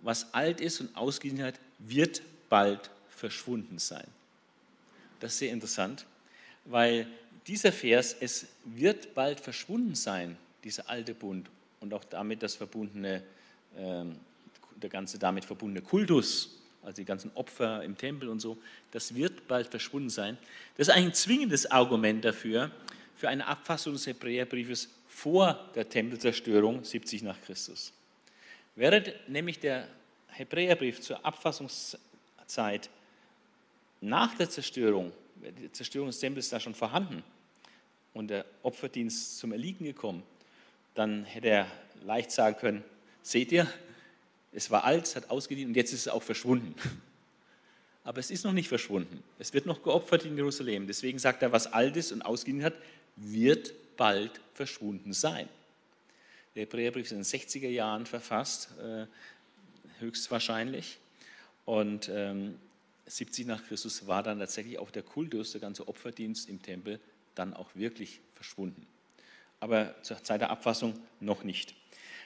[0.00, 4.06] was alt ist und ausgedient hat, wird bald verschwunden sein.
[5.20, 6.06] Das ist sehr interessant,
[6.64, 7.06] weil
[7.46, 11.48] dieser Vers, es wird bald verschwunden sein, dieser alte Bund
[11.80, 13.22] und auch damit das verbundene
[13.76, 18.58] der ganze damit verbundene Kultus, also die ganzen Opfer im Tempel und so,
[18.90, 20.36] das wird bald verschwunden sein.
[20.76, 22.70] Das ist ein zwingendes Argument dafür,
[23.16, 27.92] für eine Abfassung des Hebräerbriefes vor der Tempelzerstörung 70 nach Christus.
[28.74, 29.86] Wäre nämlich der
[30.28, 32.90] Hebräerbrief zur Abfassungszeit
[34.00, 37.22] nach der Zerstörung, die Zerstörung des Tempels da schon vorhanden
[38.14, 40.22] und der Opferdienst zum Erliegen gekommen,
[40.94, 41.66] dann hätte er
[42.04, 42.84] leicht sagen können,
[43.22, 43.72] Seht ihr,
[44.52, 46.74] es war alt, es hat ausgedient und jetzt ist es auch verschwunden.
[48.04, 49.22] Aber es ist noch nicht verschwunden.
[49.38, 50.86] Es wird noch geopfert in Jerusalem.
[50.86, 52.74] Deswegen sagt er, was alt ist und ausgedient hat,
[53.16, 55.48] wird bald verschwunden sein.
[56.54, 59.06] Der Hebräerbrief ist in den 60er Jahren verfasst, äh,
[60.00, 60.98] höchstwahrscheinlich.
[61.64, 62.58] Und ähm,
[63.06, 67.00] 70 nach Christus war dann tatsächlich auch der Kultus, der ganze Opferdienst im Tempel,
[67.34, 68.86] dann auch wirklich verschwunden.
[69.60, 71.74] Aber zur Zeit der Abfassung noch nicht.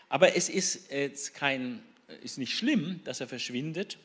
[0.09, 1.83] Aber es ist, jetzt kein,
[2.23, 3.99] ist nicht schlimm, dass er verschwindet,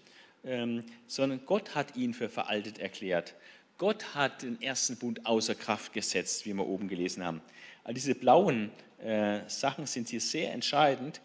[0.43, 3.35] ähm, sondern Gott hat ihn für veraltet erklärt.
[3.77, 7.41] Gott hat den ersten Bund außer Kraft gesetzt, wie wir oben gelesen haben.
[7.83, 8.71] All diese blauen
[9.03, 11.21] äh, Sachen sind hier sehr entscheidend.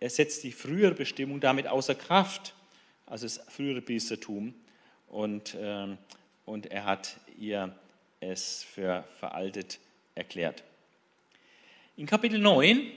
[0.00, 2.54] Er setzt die frühere Bestimmung damit außer Kraft,
[3.06, 4.54] also das frühere Priestertum,
[5.08, 5.98] und, ähm,
[6.44, 7.74] und er hat ihr
[8.20, 9.78] es für veraltet
[10.14, 10.64] erklärt.
[11.96, 12.90] In Kapitel 9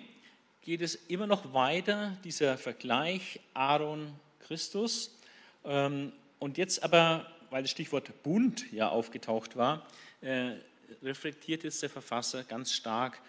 [0.67, 5.15] geht es immer noch weiter, dieser Vergleich Aaron Christus.
[5.63, 9.87] Ähm, und jetzt aber weil das Stichwort Bund ja aufgetaucht war,
[10.19, 10.55] äh,
[11.01, 13.21] reflektiert jetzt der Verfasser ganz stark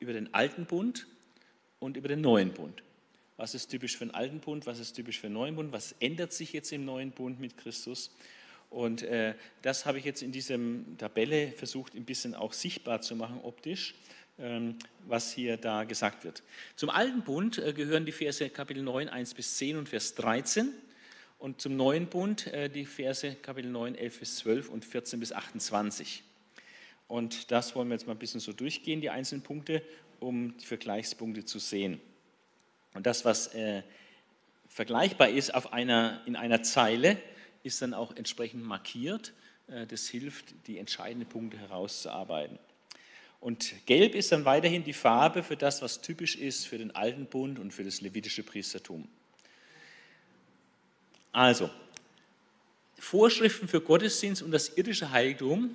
[0.00, 1.06] über den alten Bund
[1.78, 2.82] und über den neuen Bund.
[3.36, 5.94] Was ist typisch für den alten Bund, was ist typisch für den neuen Bund, was
[6.00, 8.10] ändert sich jetzt im neuen Bund mit Christus?
[8.70, 10.58] Und äh, das habe ich jetzt in dieser
[10.98, 13.94] Tabelle versucht, ein bisschen auch sichtbar zu machen, optisch,
[15.06, 16.42] was hier da gesagt wird.
[16.74, 20.72] Zum alten Bund äh, gehören die Verse Kapitel 9, 1 bis 10 und Vers 13
[21.38, 25.32] und zum neuen Bund äh, die Verse Kapitel 9, 11 bis 12 und 14 bis
[25.32, 26.22] 28.
[27.08, 29.82] Und das wollen wir jetzt mal ein bisschen so durchgehen, die einzelnen Punkte,
[30.18, 32.00] um die Vergleichspunkte zu sehen.
[32.94, 33.82] Und das, was äh,
[34.68, 37.18] vergleichbar ist auf einer, in einer Zeile,
[37.62, 39.32] ist dann auch entsprechend markiert.
[39.68, 42.58] Äh, das hilft, die entscheidenden Punkte herauszuarbeiten.
[43.42, 47.26] Und gelb ist dann weiterhin die Farbe für das, was typisch ist für den alten
[47.26, 49.08] Bund und für das levitische Priestertum.
[51.32, 51.68] Also,
[53.00, 55.74] Vorschriften für Gottesdienst und das irdische Heiligtum,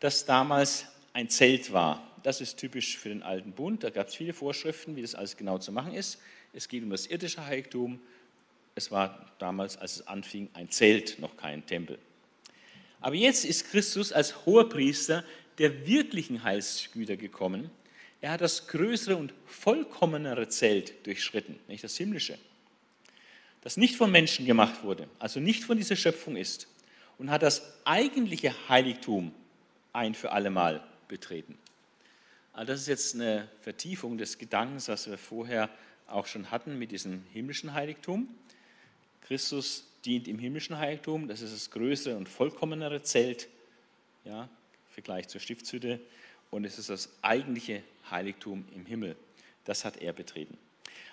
[0.00, 2.02] das damals ein Zelt war.
[2.24, 3.84] Das ist typisch für den alten Bund.
[3.84, 6.18] Da gab es viele Vorschriften, wie das alles genau zu machen ist.
[6.52, 8.00] Es geht um das irdische Heiligtum.
[8.74, 12.00] Es war damals, als es anfing, ein Zelt, noch kein Tempel.
[13.00, 15.22] Aber jetzt ist Christus als Hoherpriester
[15.58, 17.70] der wirklichen Heilsgüter gekommen.
[18.20, 22.38] Er hat das größere und vollkommenere Zelt durchschritten, nicht das himmlische
[23.66, 26.68] das nicht von Menschen gemacht wurde, also nicht von dieser Schöpfung ist,
[27.18, 29.32] und hat das eigentliche Heiligtum
[29.92, 31.58] ein für allemal betreten.
[32.52, 35.68] Also das ist jetzt eine Vertiefung des Gedankens, was wir vorher
[36.06, 38.28] auch schon hatten mit diesem himmlischen Heiligtum.
[39.22, 43.48] Christus dient im himmlischen Heiligtum, das ist das größere und vollkommenere Zelt,
[44.24, 44.48] ja,
[44.96, 46.00] Vergleich zur Stiftshütte,
[46.50, 49.14] und es ist das eigentliche Heiligtum im Himmel.
[49.64, 50.56] Das hat er betreten.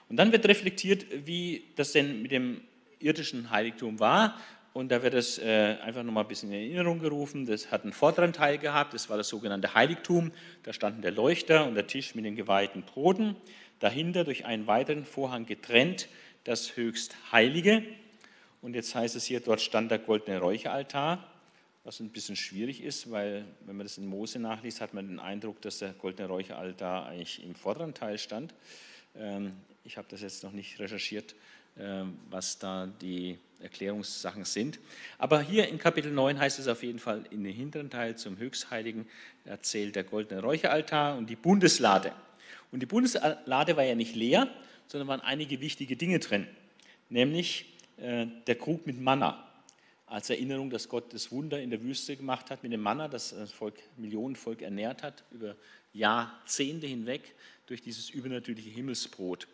[0.08, 2.62] Und dann wird reflektiert, wie das denn mit dem
[3.00, 4.40] irdischen Heiligtum war.
[4.72, 7.46] Und da wird es äh, einfach nochmal ein bisschen in Erinnerung gerufen.
[7.46, 10.32] Das hat einen vorderen Teil gehabt, das war das sogenannte Heiligtum.
[10.64, 13.36] Da standen der Leuchter und der Tisch mit den geweihten Broten.
[13.80, 16.08] Dahinter durch einen weiteren Vorhang getrennt
[16.46, 17.84] das höchst Heilige.
[18.62, 21.33] Und jetzt heißt es hier, dort stand der goldene Räucheraltar,
[21.84, 25.20] was ein bisschen schwierig ist, weil wenn man das in Mose nachliest, hat man den
[25.20, 28.54] Eindruck, dass der goldene Räucheraltar eigentlich im vorderen Teil stand.
[29.16, 31.36] Ähm, ich habe das jetzt noch nicht recherchiert,
[31.78, 34.80] ähm, was da die Erklärungssachen sind.
[35.18, 38.38] Aber hier in Kapitel 9 heißt es auf jeden Fall in den hinteren Teil zum
[38.38, 39.06] Höchstheiligen
[39.46, 42.14] erzählt der goldene Räucheraltar und die Bundeslade.
[42.72, 44.48] Und die Bundeslade war ja nicht leer,
[44.88, 46.48] sondern waren einige wichtige Dinge drin,
[47.10, 47.66] nämlich
[47.98, 49.53] äh, der Krug mit Manna
[50.06, 53.30] als Erinnerung, dass Gott das Wunder in der Wüste gemacht hat mit dem Manna, das
[53.30, 55.56] das Volk, Millionenvolk ernährt hat über
[55.94, 57.36] Jahrzehnte hinweg
[57.68, 59.48] durch dieses übernatürliche Himmelsbrot.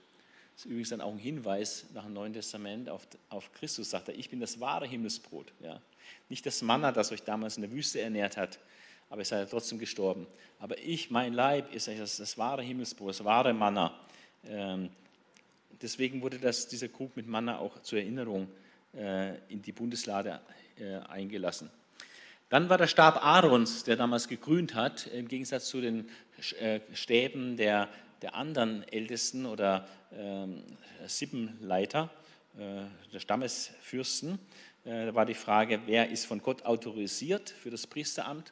[0.55, 4.09] Das ist übrigens dann auch ein Hinweis nach dem Neuen Testament auf, auf Christus, sagt
[4.09, 5.53] er, ich bin das wahre Himmelsbrot.
[5.61, 5.81] Ja.
[6.27, 8.59] Nicht das Manna, das euch damals in der Wüste ernährt hat,
[9.09, 10.27] aber ihr seid trotzdem gestorben.
[10.59, 13.97] Aber ich, mein Leib, ist das, das wahre Himmelsbrot, das wahre Manna.
[14.45, 14.89] Ähm,
[15.81, 18.49] deswegen wurde das, dieser Krug mit Manna auch zur Erinnerung
[18.93, 20.39] in die Bundeslade
[20.79, 21.69] äh, eingelassen.
[22.49, 26.09] Dann war der Stab Aarons, der damals gegrünt hat, im Gegensatz zu den
[26.59, 27.89] äh, Stäben der,
[28.23, 30.63] der anderen Ältesten oder ähm,
[31.05, 32.09] Sippenleiter,
[32.57, 34.39] äh, der Stammesfürsten.
[34.83, 38.51] Äh, da war die Frage, wer ist von Gott autorisiert für das Priesteramt?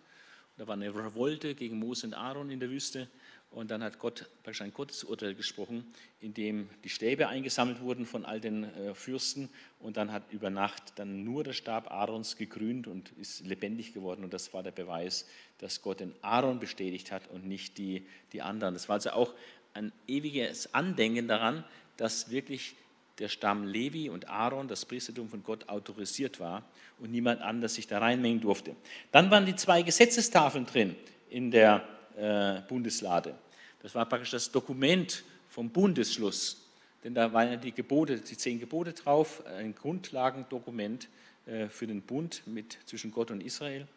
[0.58, 3.08] Da war eine Revolte gegen Mose und Aaron in der Wüste.
[3.50, 5.86] Und dann hat Gott praktisch ein Gottesurteil gesprochen,
[6.20, 9.50] in dem die Stäbe eingesammelt wurden von all den äh, Fürsten.
[9.80, 14.24] Und dann hat über Nacht dann nur der Stab Aarons gegrünt und ist lebendig geworden.
[14.24, 15.26] Und das war der Beweis,
[15.60, 18.74] dass Gott den Aaron bestätigt hat und nicht die, die anderen.
[18.74, 19.34] Das war also auch
[19.74, 21.64] ein ewiges Andenken daran,
[21.96, 22.76] dass wirklich
[23.20, 26.64] der Stamm Levi und Aaron, das Priestertum von Gott, autorisiert war
[27.00, 28.76] und niemand anders sich da reinmengen durfte.
[29.12, 30.96] Dann waren die zwei Gesetzestafeln drin
[31.30, 33.36] in der äh, Bundeslade.
[33.82, 36.66] Das war praktisch das Dokument vom Bundesschluss.
[37.04, 41.08] Denn da waren ja die Gebote, die zehn Gebote drauf, ein Grundlagendokument
[41.46, 43.88] äh, für den Bund mit, zwischen Gott und Israel.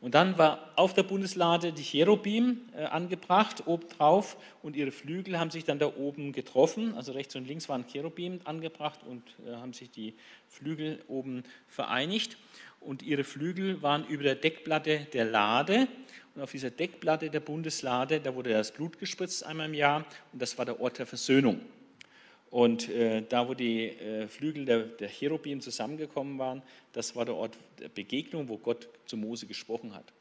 [0.00, 5.50] Und dann war auf der Bundeslade die Cherubim äh, angebracht, obendrauf, und ihre Flügel haben
[5.50, 6.94] sich dann da oben getroffen.
[6.94, 10.14] Also rechts und links waren Cherubim angebracht und äh, haben sich die
[10.48, 12.38] Flügel oben vereinigt.
[12.80, 15.86] Und ihre Flügel waren über der Deckplatte der Lade.
[16.34, 20.06] Und auf dieser Deckplatte der Bundeslade, da wurde das Blut gespritzt einmal im Jahr.
[20.32, 21.60] Und das war der Ort der Versöhnung.
[22.50, 26.62] Und äh, da, wo die äh, Flügel der, der Cherubim zusammengekommen waren,
[26.92, 30.12] das war der Ort der Begegnung, wo Gott zu Mose gesprochen hat.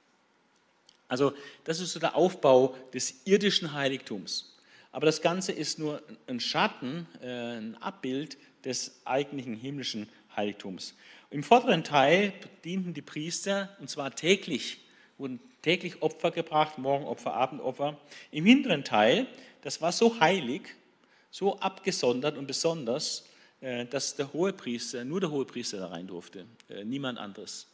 [1.07, 1.33] Also
[1.63, 4.55] das ist so der Aufbau des irdischen Heiligtums.
[4.91, 10.95] Aber das Ganze ist nur ein Schatten, äh, ein Abbild des eigentlichen himmlischen Heiligtums.
[11.31, 12.33] Im vorderen Teil
[12.65, 14.79] dienten die Priester, und zwar täglich,
[15.19, 17.99] wurden täglich Opfer gebracht, Morgenopfer, Abendopfer.
[18.31, 19.27] Im hinteren Teil,
[19.61, 20.75] das war so heilig,
[21.29, 23.25] so abgesondert und besonders,
[23.61, 27.67] äh, dass der Hohepriester, nur der Hohepriester da rein durfte, äh, niemand anderes.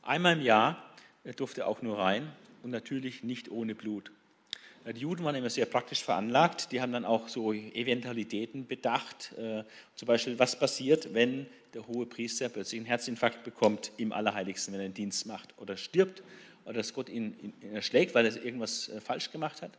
[0.00, 0.82] Einmal im Jahr
[1.24, 2.32] äh, durfte er auch nur rein
[2.62, 4.10] und natürlich nicht ohne Blut.
[4.94, 6.70] Die Juden waren immer sehr praktisch veranlagt.
[6.70, 9.34] Die haben dann auch so Eventualitäten bedacht.
[9.96, 14.80] Zum Beispiel, was passiert, wenn der hohe Priester plötzlich einen Herzinfarkt bekommt im Allerheiligsten, wenn
[14.80, 16.22] er einen Dienst macht oder stirbt
[16.64, 19.72] oder dass Gott ihn, ihn erschlägt, weil er irgendwas falsch gemacht hat.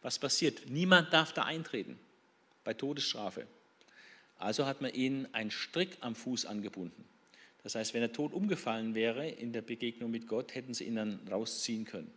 [0.00, 0.70] Was passiert?
[0.70, 1.98] Niemand darf da eintreten
[2.62, 3.48] bei Todesstrafe.
[4.38, 7.04] Also hat man ihnen einen Strick am Fuß angebunden.
[7.64, 10.94] Das heißt, wenn er tot umgefallen wäre in der Begegnung mit Gott, hätten sie ihn
[10.94, 12.12] dann rausziehen können.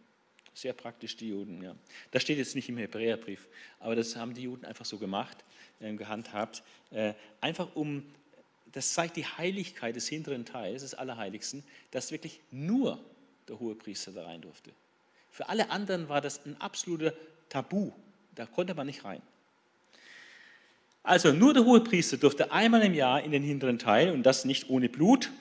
[0.53, 1.63] Sehr praktisch, die Juden.
[1.63, 1.75] Ja.
[2.11, 3.47] Das steht jetzt nicht im Hebräerbrief,
[3.79, 5.43] aber das haben die Juden einfach so gemacht,
[5.79, 6.61] äh, gehandhabt.
[6.91, 8.03] Äh, einfach um,
[8.77, 12.99] das zeigt die Heiligkeit des hinteren Teils, des Allerheiligsten, dass wirklich nur
[13.47, 14.71] der hohe Priester da rein durfte.
[15.31, 17.13] Für alle anderen war das ein absoluter
[17.49, 17.91] Tabu.
[18.35, 19.21] Da konnte man nicht rein.
[21.01, 24.69] Also nur der Hohepriester durfte einmal im Jahr in den hinteren Teil und das nicht
[24.69, 25.31] ohne Blut.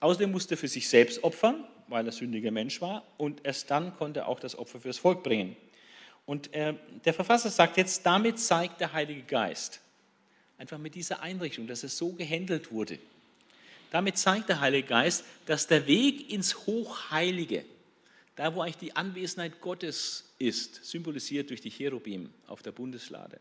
[0.00, 3.04] Außerdem musste er für sich selbst opfern, weil er sündiger Mensch war.
[3.18, 5.56] Und erst dann konnte er auch das Opfer fürs Volk bringen.
[6.26, 6.74] Und äh,
[7.04, 9.80] der Verfasser sagt jetzt, damit zeigt der Heilige Geist,
[10.60, 12.98] einfach mit dieser Einrichtung, dass es so gehandelt wurde.
[13.90, 17.64] Damit zeigt der Heilige Geist, dass der Weg ins Hochheilige,
[18.36, 23.40] da wo eigentlich die Anwesenheit Gottes ist, symbolisiert durch die Cherubim auf der Bundeslade,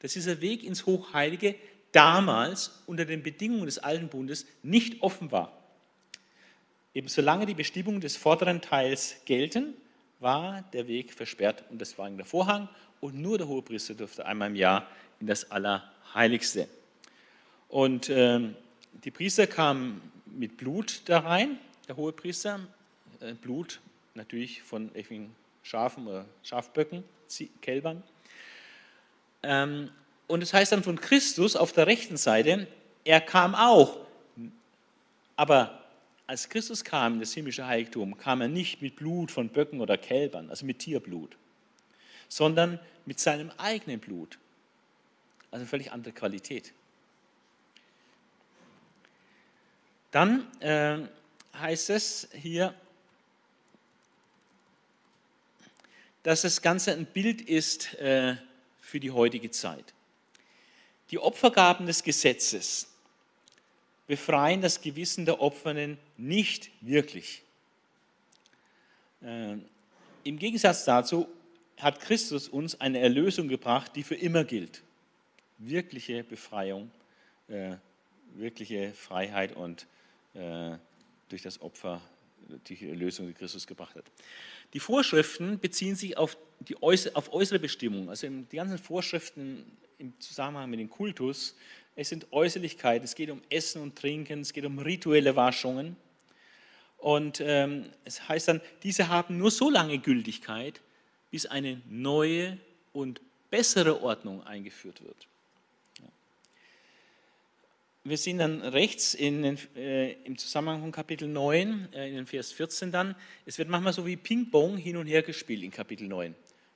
[0.00, 1.54] dass dieser Weg ins Hochheilige
[1.90, 5.56] damals unter den Bedingungen des Alten Bundes nicht offen war.
[6.92, 9.72] Eben solange die Bestimmungen des vorderen Teils gelten,
[10.20, 12.68] war der Weg versperrt und das war der Vorhang
[13.00, 14.86] und nur der Hohepriester durfte einmal im Jahr
[15.20, 16.68] in das Allerheiligste.
[17.68, 18.40] Und äh,
[19.04, 22.60] die Priester kamen mit Blut da rein, der Hohepriester,
[23.20, 23.80] äh, Blut
[24.14, 24.90] natürlich von
[25.62, 27.04] Schafen oder Schafböcken,
[27.60, 28.02] Kälbern.
[29.42, 29.90] Ähm,
[30.26, 32.66] und es heißt dann von Christus auf der rechten Seite,
[33.04, 33.98] er kam auch.
[35.36, 35.84] Aber
[36.26, 39.96] als Christus kam in das himmlische Heiligtum, kam er nicht mit Blut von Böcken oder
[39.96, 41.36] Kälbern, also mit Tierblut,
[42.28, 44.38] sondern mit seinem eigenen Blut.
[45.50, 46.72] Also völlig andere Qualität.
[50.10, 50.98] Dann äh,
[51.58, 52.74] heißt es hier,
[56.22, 58.36] dass das Ganze ein Bild ist äh,
[58.80, 59.94] für die heutige Zeit.
[61.10, 62.88] Die Opfergaben des Gesetzes
[64.06, 67.42] befreien das Gewissen der Opfernden nicht wirklich.
[69.22, 69.56] Äh,
[70.24, 71.28] Im Gegensatz dazu
[71.78, 74.82] hat Christus uns eine Erlösung gebracht, die für immer gilt.
[75.58, 76.90] Wirkliche Befreiung,
[77.48, 77.76] äh,
[78.34, 79.86] wirkliche Freiheit und
[80.34, 80.76] äh,
[81.28, 82.00] durch das Opfer
[82.68, 84.04] die Erlösung, die Christus gebracht hat.
[84.72, 88.08] Die Vorschriften beziehen sich auf, die äußere, auf äußere Bestimmungen.
[88.08, 89.64] Also die ganzen Vorschriften
[89.98, 91.56] im Zusammenhang mit dem Kultus,
[91.94, 95.96] es sind Äußerlichkeiten, es geht um Essen und Trinken, es geht um rituelle Waschungen.
[96.98, 100.80] Und ähm, es heißt dann, diese haben nur so lange Gültigkeit,
[101.36, 102.58] bis eine neue
[102.92, 103.20] und
[103.50, 105.26] bessere Ordnung eingeführt wird
[108.08, 112.52] wir sind dann rechts in, äh, im Zusammenhang von Kapitel 9, äh, in den Vers
[112.52, 113.16] 14 dann.
[113.44, 116.34] Es wird manchmal so wie Ping-Pong hin und her gespielt in Kapitel 9.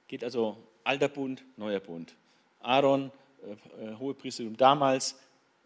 [0.08, 2.14] Geht also alter Bund, neuer Bund.
[2.60, 3.12] Aaron,
[3.78, 5.16] äh, äh Hohepriestertum damals,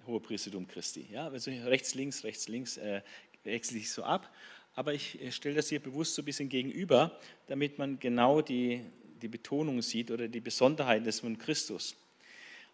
[0.07, 1.07] Hohepriestertum Christi.
[1.11, 3.01] Ja, also rechts, links, rechts, links äh,
[3.43, 4.31] wechselt sich so ab.
[4.75, 8.85] Aber ich stelle das hier bewusst so ein bisschen gegenüber, damit man genau die,
[9.23, 11.95] die Betonung sieht oder die Besonderheiten des von Christus.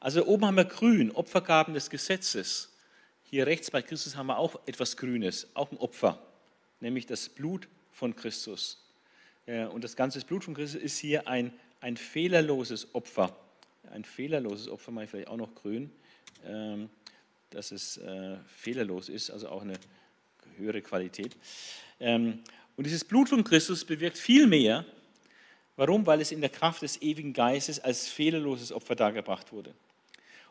[0.01, 2.71] Also oben haben wir grün, Opfergaben des Gesetzes.
[3.25, 6.19] Hier rechts bei Christus haben wir auch etwas Grünes, auch ein Opfer,
[6.81, 8.83] nämlich das Blut von Christus.
[9.45, 13.37] Äh, und das ganze Blut von Christus ist hier ein, ein fehlerloses Opfer.
[13.91, 15.91] Ein fehlerloses Opfer, mache ich vielleicht auch noch grün,
[16.47, 16.89] ähm,
[17.51, 19.75] dass es äh, fehlerlos ist, also auch eine
[20.57, 21.37] höhere Qualität.
[22.01, 22.41] Ähm,
[22.77, 24.85] und dieses Blut von Christus bewirkt viel mehr.
[25.77, 26.07] Warum?
[26.07, 29.75] Weil es in der Kraft des ewigen Geistes als fehlerloses Opfer dargebracht wurde.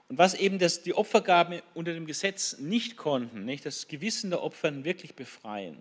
[0.08, 4.42] Und was eben das, die Opfergaben unter dem Gesetz nicht konnten, nicht das Gewissen der
[4.42, 5.78] Opfer wirklich befreien.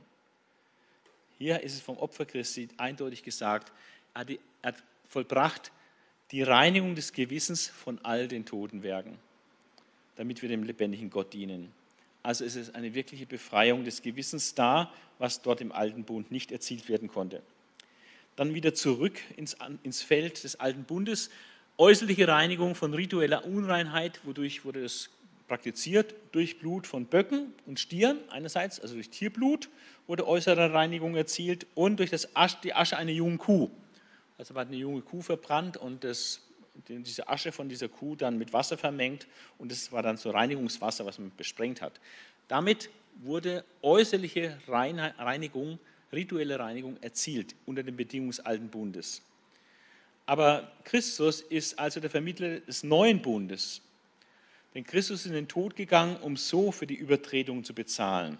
[1.38, 3.72] Hier ist es vom Opfer Christi eindeutig gesagt,
[4.12, 4.28] er hat,
[4.62, 5.72] hat vollbracht
[6.30, 9.18] die Reinigung des Gewissens von all den toten Werken,
[10.16, 11.72] damit wir dem lebendigen Gott dienen.
[12.22, 16.52] Also ist es eine wirkliche Befreiung des Gewissens da, was dort im alten Bund nicht
[16.52, 17.42] erzielt werden konnte.
[18.36, 21.30] Dann wieder zurück ins, ins Feld des alten Bundes
[21.78, 25.10] äußerliche Reinigung von ritueller Unreinheit, wodurch wurde das
[25.46, 29.68] praktiziert durch Blut von Böcken und Stieren einerseits, also durch Tierblut
[30.06, 33.70] wurde äußere Reinigung erzielt und durch das Asche, die Asche einer jungen Kuh.
[34.36, 36.42] Also man hat eine junge Kuh verbrannt und das,
[36.88, 39.26] diese Asche von dieser Kuh dann mit Wasser vermengt
[39.58, 42.00] und das war dann so Reinigungswasser, was man besprengt hat.
[42.46, 42.90] Damit
[43.22, 45.78] wurde äußerliche Reinigung,
[46.12, 49.22] rituelle Reinigung erzielt unter den Bedingungen des alten Bundes.
[50.26, 53.80] Aber Christus ist also der Vermittler des neuen Bundes.
[54.74, 58.38] Denn Christus ist in den Tod gegangen, um so für die Übertretung zu bezahlen.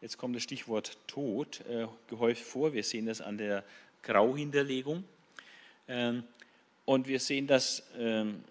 [0.00, 2.72] Jetzt kommt das Stichwort Tod äh, gehäuft vor.
[2.72, 3.64] Wir sehen das an der
[4.02, 5.04] Grauhinterlegung.
[5.86, 6.24] Ähm,
[6.90, 8.42] und wir sehen, dass ähm,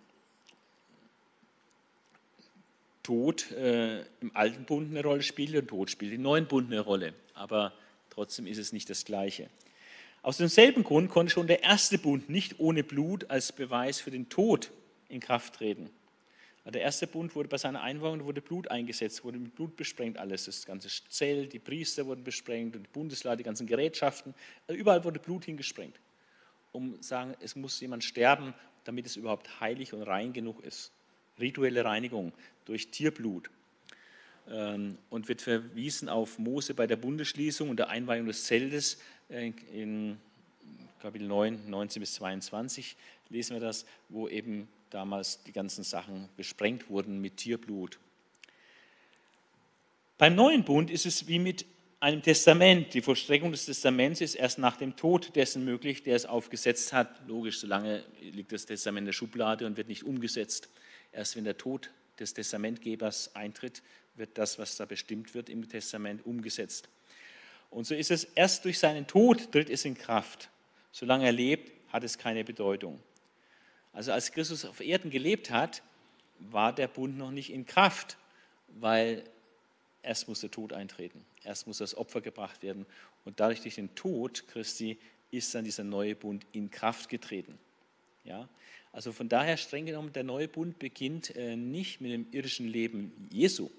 [3.03, 6.79] Tod äh, im alten Bund eine Rolle spielt und Tod spielt im neuen Bund eine
[6.79, 7.13] Rolle.
[7.33, 7.73] Aber
[8.09, 9.49] trotzdem ist es nicht das Gleiche.
[10.21, 14.29] Aus demselben Grund konnte schon der erste Bund nicht ohne Blut als Beweis für den
[14.29, 14.71] Tod
[15.09, 15.89] in Kraft treten.
[16.63, 20.45] Der erste Bund wurde bei seiner Einweihung wurde Blut eingesetzt, wurde mit Blut besprengt, alles.
[20.45, 24.33] Das ganze Zelt, die Priester wurden besprengt und die Bundeslade, die ganzen Gerätschaften.
[24.65, 25.99] Also überall wurde Blut hingesprengt,
[26.71, 28.53] um sagen, es muss jemand sterben,
[28.83, 30.91] damit es überhaupt heilig und rein genug ist.
[31.39, 32.33] Rituelle Reinigung
[32.65, 33.49] durch Tierblut.
[34.49, 38.99] Ähm, und wird verwiesen auf Mose bei der Bundesschließung und der Einweihung des Zeltes
[39.29, 40.17] äh, in
[41.01, 42.97] Kapitel 9, 19 bis 22
[43.29, 47.99] lesen wir das, wo eben damals die ganzen Sachen besprengt wurden mit Tierblut.
[50.17, 51.65] Beim neuen Bund ist es wie mit
[51.99, 52.93] einem Testament.
[52.93, 57.27] Die Vollstreckung des Testaments ist erst nach dem Tod dessen möglich, der es aufgesetzt hat.
[57.27, 60.69] Logisch, solange liegt das Testament in der Schublade und wird nicht umgesetzt.
[61.11, 61.89] Erst wenn der Tod
[62.19, 63.81] des Testamentgebers eintritt,
[64.15, 66.89] wird das, was da bestimmt wird im Testament, umgesetzt.
[67.69, 70.49] Und so ist es erst durch seinen Tod tritt es in Kraft.
[70.91, 72.99] Solange er lebt, hat es keine Bedeutung.
[73.93, 75.81] Also als Christus auf Erden gelebt hat,
[76.39, 78.17] war der Bund noch nicht in Kraft,
[78.67, 79.23] weil
[80.03, 82.85] erst muss der Tod eintreten, erst muss das Opfer gebracht werden
[83.25, 84.97] und dadurch durch den Tod Christi
[85.31, 87.57] ist dann dieser neue Bund in Kraft getreten.
[88.23, 88.47] Ja?
[88.91, 93.29] Also von daher streng genommen, der neue Bund beginnt äh, nicht mit dem irdischen Leben
[93.31, 93.69] Jesu,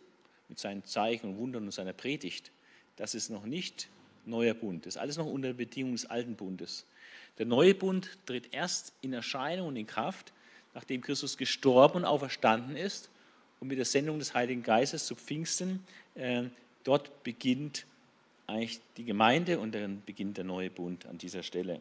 [0.49, 2.53] mit seinen Zeichen und Wundern und seiner Predigt.
[2.97, 3.89] Das ist noch nicht
[4.25, 4.87] neuer Bund.
[4.87, 6.85] Das ist alles noch unter Bedingungen des alten Bundes.
[7.39, 10.33] Der neue Bund tritt erst in Erscheinung und in Kraft,
[10.75, 13.11] nachdem Christus gestorben und auferstanden ist
[13.61, 15.85] und mit der Sendung des Heiligen Geistes zu Pfingsten.
[16.15, 16.45] Äh,
[16.83, 17.87] dort beginnt
[18.47, 21.81] eigentlich die Gemeinde und dann beginnt der neue Bund an dieser Stelle,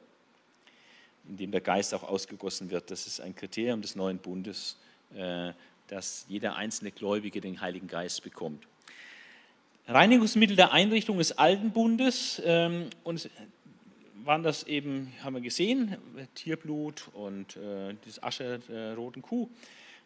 [1.28, 2.92] in dem der Geist auch ausgegossen wird.
[2.92, 4.78] Das ist ein Kriterium des neuen Bundes,
[5.16, 5.54] äh,
[5.88, 8.68] dass jeder einzelne Gläubige den Heiligen Geist bekommt.
[9.88, 13.28] Reinigungsmittel der Einrichtung des alten Bundes ähm, und
[14.24, 15.98] waren das eben, haben wir gesehen,
[16.36, 19.50] Tierblut und äh, das Asche der roten Kuh.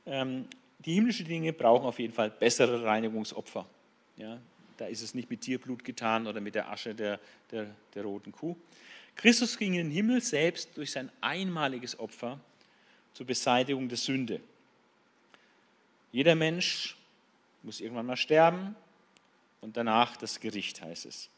[0.06, 0.46] Ähm,
[0.86, 3.66] die himmlischen Dinge brauchen auf jeden Fall bessere Reinigungsopfer.
[4.18, 4.40] Ja,
[4.78, 7.20] da ist es nicht mit Tierblut getan oder mit der Asche der,
[7.52, 8.56] der, der roten Kuh.
[9.16, 12.40] Christus ging in den Himmel selbst durch sein einmaliges Opfer
[13.14, 14.42] zur Beseitigung der Sünde.
[16.12, 16.98] Jeder Mensch
[17.62, 18.76] muss irgendwann mal sterben
[19.62, 21.30] und danach das Gericht, heißt es.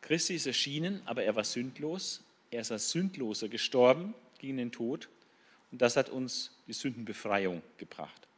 [0.00, 2.22] Christi ist erschienen, aber er war sündlos.
[2.50, 5.08] Er ist als Sündloser gestorben, gegen den Tod.
[5.74, 8.28] Und das hat uns die Sündenbefreiung gebracht.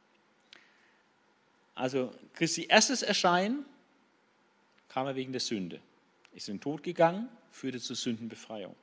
[1.75, 3.67] Also Christi erstes Erscheinen
[4.89, 5.79] kam er wegen der Sünde.
[6.33, 8.75] Ist in den Tod gegangen, führte zur Sündenbefreiung.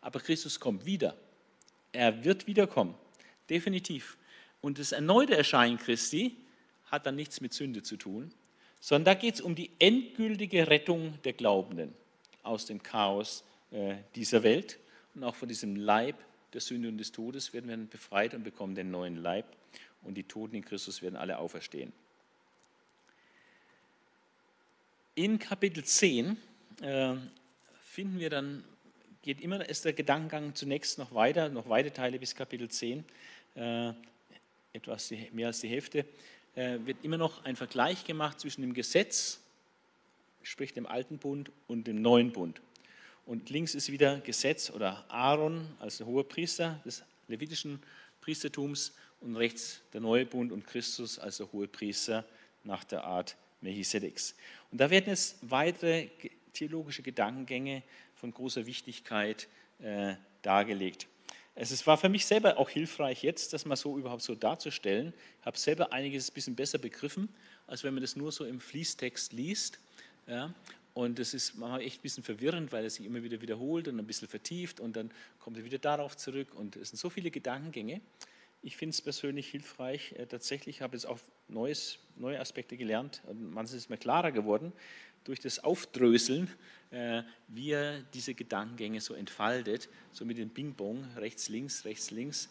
[0.00, 1.16] Aber Christus kommt wieder.
[1.92, 2.96] Er wird wiederkommen.
[3.48, 4.18] Definitiv.
[4.60, 6.36] Und das erneute Erscheinen Christi
[6.86, 8.34] hat dann nichts mit Sünde zu tun,
[8.80, 11.94] sondern da geht es um die endgültige Rettung der Glaubenden
[12.42, 14.80] aus dem Chaos äh, dieser Welt
[15.14, 16.16] und auch von diesem Leib
[16.54, 19.44] der Sünde und des Todes werden wir befreit und bekommen den neuen Leib
[20.02, 21.92] und die Toten in Christus werden alle auferstehen.
[25.14, 26.36] In Kapitel 10
[26.80, 27.14] äh,
[27.82, 28.64] finden wir dann,
[29.22, 33.04] geht immer, ist der Gedankengang zunächst noch weiter, noch weite Teile bis Kapitel 10,
[33.54, 33.92] äh,
[34.72, 36.04] etwas mehr als die Hälfte,
[36.56, 39.40] äh, wird immer noch ein Vergleich gemacht zwischen dem Gesetz
[40.44, 42.60] sprich dem alten Bund und dem neuen Bund.
[43.26, 47.82] Und links ist wieder Gesetz oder Aaron als der hohe Priester des levitischen
[48.20, 52.24] Priestertums und rechts der neue Bund und Christus als der hohe Priester
[52.64, 54.34] nach der Art Melchisedeks.
[54.70, 56.08] Und da werden jetzt weitere
[56.52, 57.82] theologische Gedankengänge
[58.14, 59.48] von großer Wichtigkeit
[59.80, 61.06] äh, dargelegt.
[61.56, 65.14] Es war für mich selber auch hilfreich jetzt, das mal so überhaupt so darzustellen.
[65.40, 67.28] Ich habe selber einiges ein bisschen besser begriffen,
[67.66, 69.78] als wenn man das nur so im Fließtext liest.
[70.26, 70.52] Ja?
[70.94, 73.98] Und das ist manchmal echt ein bisschen verwirrend, weil er sich immer wieder wiederholt und
[73.98, 76.54] ein bisschen vertieft und dann kommt er wieder darauf zurück.
[76.54, 78.00] Und es sind so viele Gedankengänge.
[78.62, 80.12] Ich finde es persönlich hilfreich.
[80.12, 81.18] Äh, tatsächlich habe ich jetzt auch
[81.48, 83.20] Neues, neue Aspekte gelernt.
[83.32, 84.72] Manches ist mir klarer geworden
[85.24, 86.50] durch das Aufdröseln,
[86.90, 92.48] äh, wie er diese Gedankengänge so entfaltet, so mit dem Bing-Bong, rechts, links, rechts, links,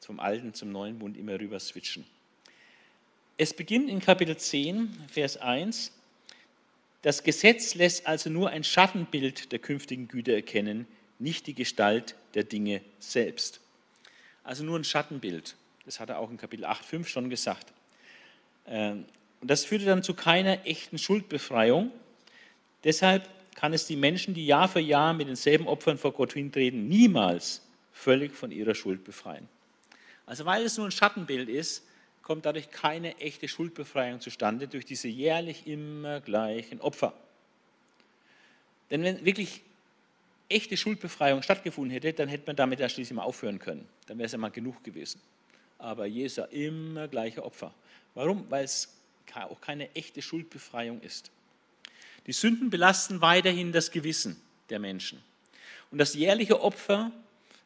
[0.00, 2.04] vom alten zum neuen Bund immer rüber switchen.
[3.36, 5.92] Es beginnt in Kapitel 10, Vers 1.
[7.02, 10.86] Das Gesetz lässt also nur ein Schattenbild der künftigen Güter erkennen,
[11.18, 13.60] nicht die Gestalt der Dinge selbst.
[14.42, 15.56] Also nur ein Schattenbild.
[15.84, 17.72] Das hat er auch in Kapitel 8, 5 schon gesagt.
[18.66, 19.04] Ähm,
[19.40, 21.92] und das führte dann zu keiner echten Schuldbefreiung.
[22.84, 26.88] Deshalb kann es die Menschen, die Jahr für Jahr mit denselben Opfern vor Gott hintreten,
[26.88, 29.48] niemals völlig von ihrer Schuld befreien.
[30.26, 31.84] Also weil es nur ein Schattenbild ist,
[32.28, 37.14] kommt dadurch keine echte Schuldbefreiung zustande durch diese jährlich immer gleichen Opfer.
[38.90, 39.62] Denn wenn wirklich
[40.50, 43.88] echte Schuldbefreiung stattgefunden hätte, dann hätte man damit ja schließlich mal aufhören können.
[44.06, 45.22] Dann wäre es ja mal genug gewesen.
[45.78, 47.72] Aber Jesus immer gleiche Opfer.
[48.14, 48.44] Warum?
[48.50, 48.94] Weil es
[49.34, 51.30] auch keine echte Schuldbefreiung ist.
[52.26, 55.22] Die Sünden belasten weiterhin das Gewissen der Menschen.
[55.90, 57.10] Und das jährliche Opfer,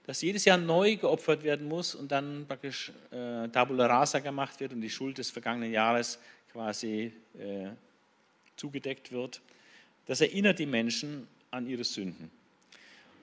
[0.07, 4.73] das jedes Jahr neu geopfert werden muss und dann praktisch äh, Tabula Rasa gemacht wird
[4.73, 6.19] und die Schuld des vergangenen Jahres
[6.53, 7.69] quasi äh,
[8.57, 9.41] zugedeckt wird,
[10.07, 12.31] das erinnert die Menschen an ihre Sünden.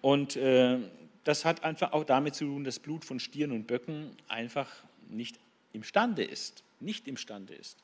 [0.01, 0.77] Und äh,
[1.23, 4.69] das hat einfach auch damit zu tun, dass Blut von Stieren und Böcken einfach
[5.09, 5.37] nicht
[5.73, 7.77] imstande ist, nicht imstande ist,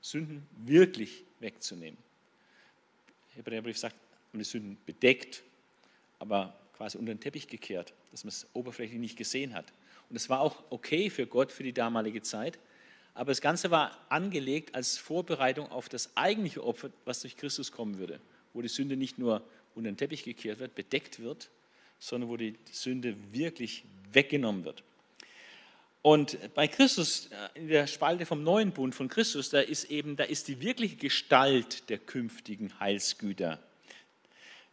[0.00, 1.98] Sünden wirklich wegzunehmen.
[3.30, 3.96] Der Hebräerbrief sagt,
[4.32, 5.42] man die Sünden bedeckt,
[6.18, 9.72] aber quasi unter den Teppich gekehrt, dass man es oberflächlich nicht gesehen hat.
[10.08, 12.58] Und das war auch okay für Gott für die damalige Zeit,
[13.14, 17.98] aber das Ganze war angelegt als Vorbereitung auf das eigentliche Opfer, was durch Christus kommen
[17.98, 18.20] würde,
[18.54, 19.42] wo die Sünde nicht nur
[19.74, 21.50] unter den Teppich gekehrt wird, bedeckt wird,
[21.98, 24.84] sondern wo die Sünde wirklich weggenommen wird.
[26.02, 30.16] Und bei Christus, äh, in der Spalte vom neuen Bund von Christus, da ist eben,
[30.16, 33.58] da ist die wirkliche Gestalt der künftigen Heilsgüter.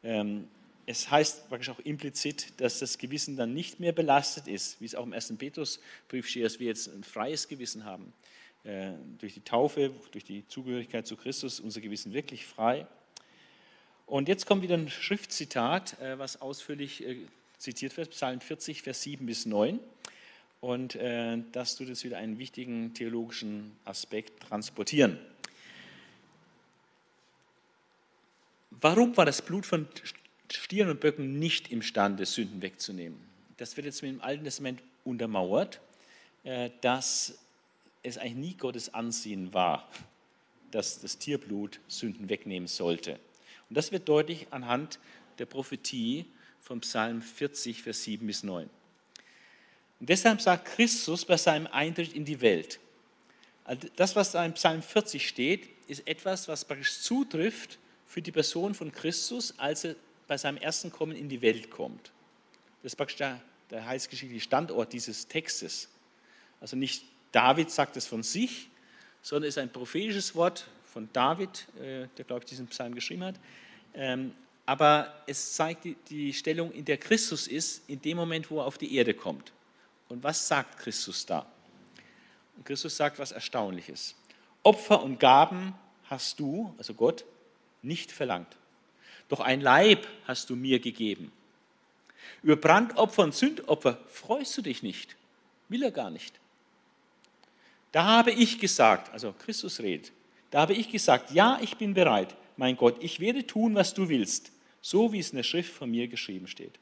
[0.03, 0.47] Ähm,
[0.85, 4.95] es heißt praktisch auch implizit, dass das Gewissen dann nicht mehr belastet ist, wie es
[4.95, 8.13] auch im ersten Petrusbrief steht, dass wir jetzt ein freies Gewissen haben.
[8.63, 12.87] Äh, durch die Taufe, durch die Zugehörigkeit zu Christus, unser Gewissen wirklich frei.
[14.05, 17.03] Und jetzt kommt wieder ein Schriftzitat, äh, was ausführlich
[17.57, 19.79] zitiert wird, Psalm 40, Vers 7 bis 9.
[20.61, 25.19] Und äh, das tut jetzt wieder einen wichtigen theologischen Aspekt transportieren.
[28.71, 29.87] Warum war das Blut von
[30.51, 33.19] Stieren und Böcken nicht imstande, Sünden wegzunehmen?
[33.57, 35.79] Das wird jetzt mit dem Alten Testament untermauert,
[36.43, 37.37] äh, dass
[38.03, 39.89] es eigentlich nie Gottes Ansehen war,
[40.71, 43.19] dass das Tierblut Sünden wegnehmen sollte.
[43.69, 44.99] Und das wird deutlich anhand
[45.39, 46.25] der Prophetie
[46.61, 48.69] vom Psalm 40, Vers 7 bis 9.
[49.99, 52.79] Und deshalb sagt Christus bei seinem Eintritt in die Welt,
[53.63, 58.31] also das, was da im Psalm 40 steht, ist etwas, was praktisch zutrifft für die
[58.31, 59.95] Person von Christus, als er
[60.27, 62.11] bei seinem ersten Kommen in die Welt kommt.
[62.81, 65.89] Das ist praktisch der, der heilsgeschichtliche Standort dieses Textes.
[66.61, 68.69] Also nicht David sagt es von sich,
[69.21, 73.23] sondern es ist ein prophetisches Wort von David, äh, der, glaube ich, diesen Psalm geschrieben
[73.23, 73.35] hat.
[73.93, 74.33] Ähm,
[74.65, 78.77] aber es zeigt die Stellung, in der Christus ist, in dem Moment, wo er auf
[78.77, 79.51] die Erde kommt.
[80.09, 81.45] Und was sagt Christus da?
[82.55, 84.15] Und Christus sagt was Erstaunliches.
[84.63, 87.25] Opfer und Gaben hast du, also Gott,
[87.81, 88.55] nicht verlangt.
[89.29, 91.31] Doch ein Leib hast du mir gegeben.
[92.43, 95.15] Über Brandopfer und Sündopfer freust du dich nicht.
[95.69, 96.39] Will er gar nicht.
[97.91, 100.11] Da habe ich gesagt, also Christus redet,
[100.51, 104.09] da habe ich gesagt, ja, ich bin bereit, mein Gott, ich werde tun, was du
[104.09, 104.51] willst,
[104.81, 106.77] so wie es in der Schrift von mir geschrieben steht.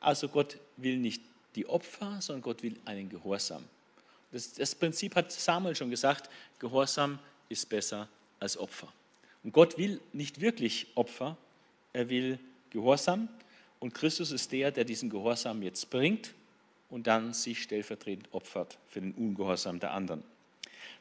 [0.00, 1.22] Also Gott will nicht
[1.54, 3.64] die Opfer, sondern Gott will einen Gehorsam.
[4.32, 7.18] Das, das Prinzip hat Samuel schon gesagt, Gehorsam
[7.48, 8.08] ist besser
[8.40, 8.92] als Opfer.
[9.44, 11.36] Und Gott will nicht wirklich Opfer,
[11.92, 12.38] er will
[12.70, 13.28] Gehorsam.
[13.78, 16.32] Und Christus ist der, der diesen Gehorsam jetzt bringt
[16.88, 20.24] und dann sich stellvertretend opfert für den Ungehorsam der anderen.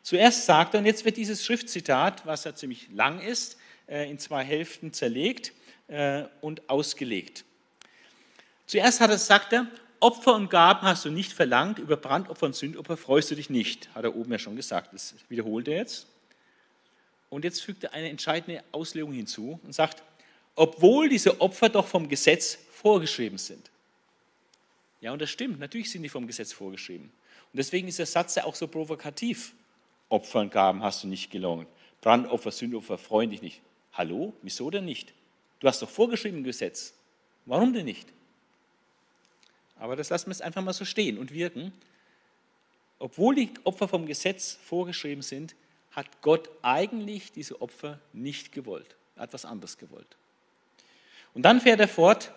[0.01, 4.19] Zuerst sagt er, und jetzt wird dieses Schriftzitat, was ja ziemlich lang ist, äh, in
[4.19, 5.53] zwei Hälften zerlegt
[5.87, 7.45] äh, und ausgelegt.
[8.67, 9.67] Zuerst hat er, sagt er,
[9.99, 13.87] Opfer und Gaben hast du nicht verlangt, über Brandopfer und Sündopfer freust du dich nicht,
[13.95, 14.93] hat er oben ja schon gesagt.
[14.93, 16.07] Das wiederholt er jetzt.
[17.33, 20.03] Und jetzt fügt er eine entscheidende Auslegung hinzu und sagt,
[20.55, 23.71] obwohl diese Opfer doch vom Gesetz vorgeschrieben sind.
[25.01, 27.05] Ja, und das stimmt, natürlich sind die vom Gesetz vorgeschrieben.
[27.05, 29.53] Und deswegen ist der Satz ja auch so provokativ.
[30.09, 31.65] Opfer und Gaben hast du nicht gelungen.
[32.01, 33.61] Brandopfer, Sündopfer freuen dich nicht.
[33.93, 35.13] Hallo, wieso denn nicht?
[35.59, 36.93] Du hast doch vorgeschrieben im Gesetz.
[37.45, 38.07] Warum denn nicht?
[39.79, 41.73] Aber das lassen wir jetzt einfach mal so stehen und wirken.
[42.99, 45.55] obwohl die Opfer vom Gesetz vorgeschrieben sind,
[45.93, 48.95] hat Gott eigentlich diese Opfer nicht gewollt.
[49.15, 50.17] Er hat was anderes gewollt.
[51.33, 52.31] Und dann fährt er fort,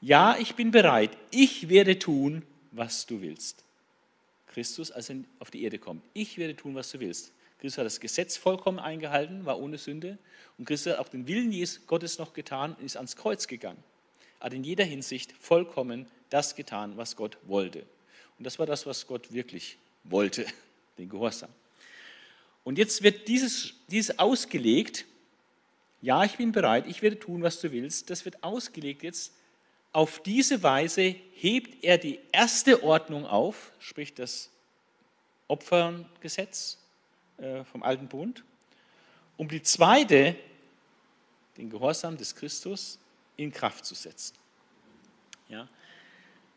[0.00, 2.42] ja, ich bin bereit, ich werde tun,
[2.72, 3.64] was du willst.
[4.46, 7.32] Christus, als er auf die Erde kommt, ich werde tun, was du willst.
[7.60, 10.18] Christus hat das Gesetz vollkommen eingehalten, war ohne Sünde.
[10.56, 11.52] Und Christus hat auch den Willen
[11.86, 13.82] Gottes noch getan und ist ans Kreuz gegangen.
[14.40, 17.84] Hat in jeder Hinsicht vollkommen das getan, was Gott wollte.
[18.38, 20.46] Und das war das, was Gott wirklich wollte,
[20.98, 21.50] den Gehorsam.
[22.68, 25.06] Und jetzt wird dieses, dieses ausgelegt,
[26.02, 29.32] ja, ich bin bereit, ich werde tun, was du willst, das wird ausgelegt jetzt.
[29.90, 34.50] Auf diese Weise hebt er die erste Ordnung auf, sprich das
[35.46, 36.76] Opfergesetz
[37.38, 38.44] äh, vom Alten Bund,
[39.38, 40.36] um die zweite,
[41.56, 42.98] den Gehorsam des Christus,
[43.38, 44.36] in Kraft zu setzen.
[45.48, 45.66] Ja?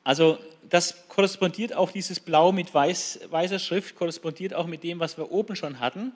[0.03, 0.39] Also
[0.69, 5.31] das korrespondiert auch, dieses Blau mit weiß, weißer Schrift, korrespondiert auch mit dem, was wir
[5.31, 6.13] oben schon hatten,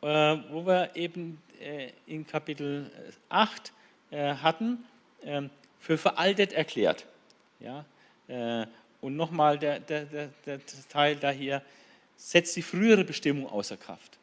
[0.00, 2.90] äh, wo wir eben äh, in Kapitel
[3.28, 3.72] 8
[4.10, 4.84] äh, hatten,
[5.22, 7.06] ähm, für veraltet erklärt.
[7.60, 7.84] Ja?
[9.00, 10.60] Und nochmal der, der, der, der
[10.90, 11.62] Teil da hier,
[12.18, 14.18] setzt die frühere Bestimmung außer Kraft.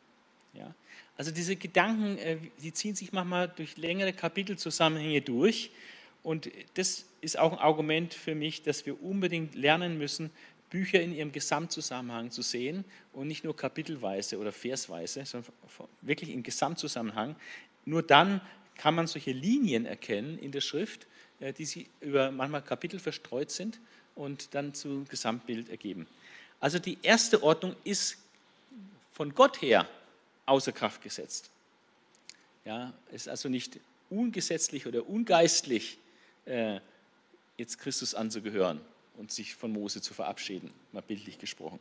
[0.54, 0.76] Ja?
[1.18, 2.20] Also diese Gedanken,
[2.62, 5.72] die ziehen sich manchmal durch längere Kapitelzusammenhänge durch
[6.22, 10.30] und das ist auch ein Argument für mich, dass wir unbedingt lernen müssen,
[10.70, 15.52] Bücher in ihrem Gesamtzusammenhang zu sehen und nicht nur kapitelweise oder versweise, sondern
[16.02, 17.36] wirklich im Gesamtzusammenhang.
[17.86, 18.42] Nur dann
[18.76, 21.08] kann man solche Linien erkennen in der Schrift,
[21.40, 23.80] äh, die sie über manchmal Kapitel verstreut sind
[24.16, 26.08] und dann zum Gesamtbild ergeben.
[26.60, 28.18] Also die erste Ordnung ist
[29.14, 29.88] von Gott her
[30.46, 31.50] außer Kraft gesetzt.
[32.66, 35.98] Ja, ist also nicht ungesetzlich oder ungeistlich,
[36.46, 36.80] äh,
[37.58, 38.82] jetzt Christus anzugehören
[39.18, 41.80] und sich von Mose zu verabschieden, mal bildlich gesprochen.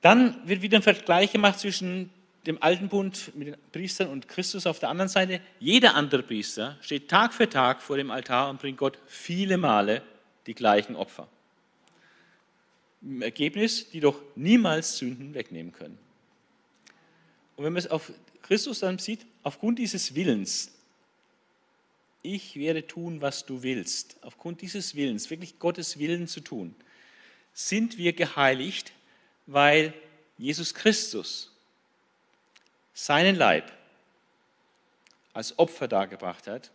[0.00, 2.10] Dann wird wieder ein Vergleich gemacht zwischen
[2.46, 5.40] dem alten Bund mit den Priestern und Christus auf der anderen Seite.
[5.58, 10.02] Jeder andere Priester steht Tag für Tag vor dem Altar und bringt Gott viele Male
[10.46, 11.28] die gleichen Opfer.
[13.02, 15.98] Im Ergebnis, die doch niemals Sünden wegnehmen können.
[17.56, 18.10] Und wenn man es auf
[18.42, 20.72] Christus dann sieht, aufgrund dieses Willens,
[22.22, 26.74] ich werde tun, was du willst, aufgrund dieses Willens, wirklich Gottes Willen zu tun,
[27.52, 28.92] sind wir geheiligt,
[29.46, 29.94] weil
[30.38, 31.52] Jesus Christus
[32.94, 33.72] seinen Leib
[35.32, 36.70] als Opfer dargebracht hat,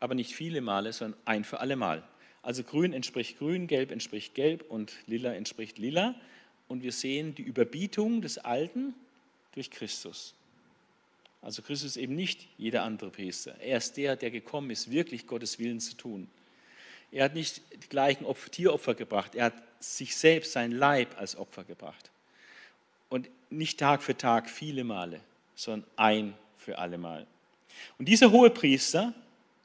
[0.00, 2.02] aber nicht viele Male, sondern ein für alle Mal.
[2.42, 6.14] Also grün entspricht grün, gelb entspricht gelb und lila entspricht lila.
[6.68, 8.94] Und wir sehen die Überbietung des Alten
[9.52, 10.34] durch Christus.
[11.42, 13.54] Also Christus ist eben nicht jeder andere Priester.
[13.60, 16.28] Er ist der, der gekommen ist, wirklich Gottes Willen zu tun.
[17.12, 21.36] Er hat nicht die gleichen Opfer, Tieropfer gebracht, er hat sich selbst, sein Leib als
[21.36, 22.10] Opfer gebracht.
[23.08, 25.20] Und nicht Tag für Tag viele Male,
[25.54, 27.26] sondern ein für alle Mal.
[27.98, 29.14] Und dieser hohe Priester,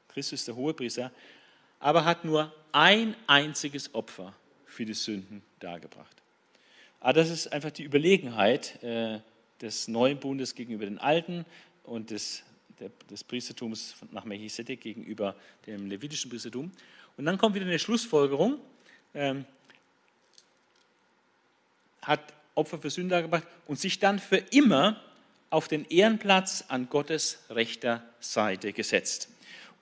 [0.08, 1.12] Christus ist der hohe Priester,
[1.78, 6.16] aber hat nur ein einziges Opfer für die Sünden dargebracht.
[7.00, 9.20] Aber ah, das ist einfach die Überlegenheit äh,
[9.60, 11.44] des neuen Bundes gegenüber den alten
[11.84, 12.42] und des,
[12.78, 15.34] der, des Priestertums nach Melchisedek gegenüber
[15.66, 16.70] dem levitischen Priestertum.
[17.16, 18.58] Und dann kommt wieder eine Schlussfolgerung.
[19.14, 19.44] Ähm,
[22.02, 25.00] hat Opfer für Sünder gebracht und sich dann für immer
[25.50, 29.28] auf den Ehrenplatz an Gottes rechter Seite gesetzt.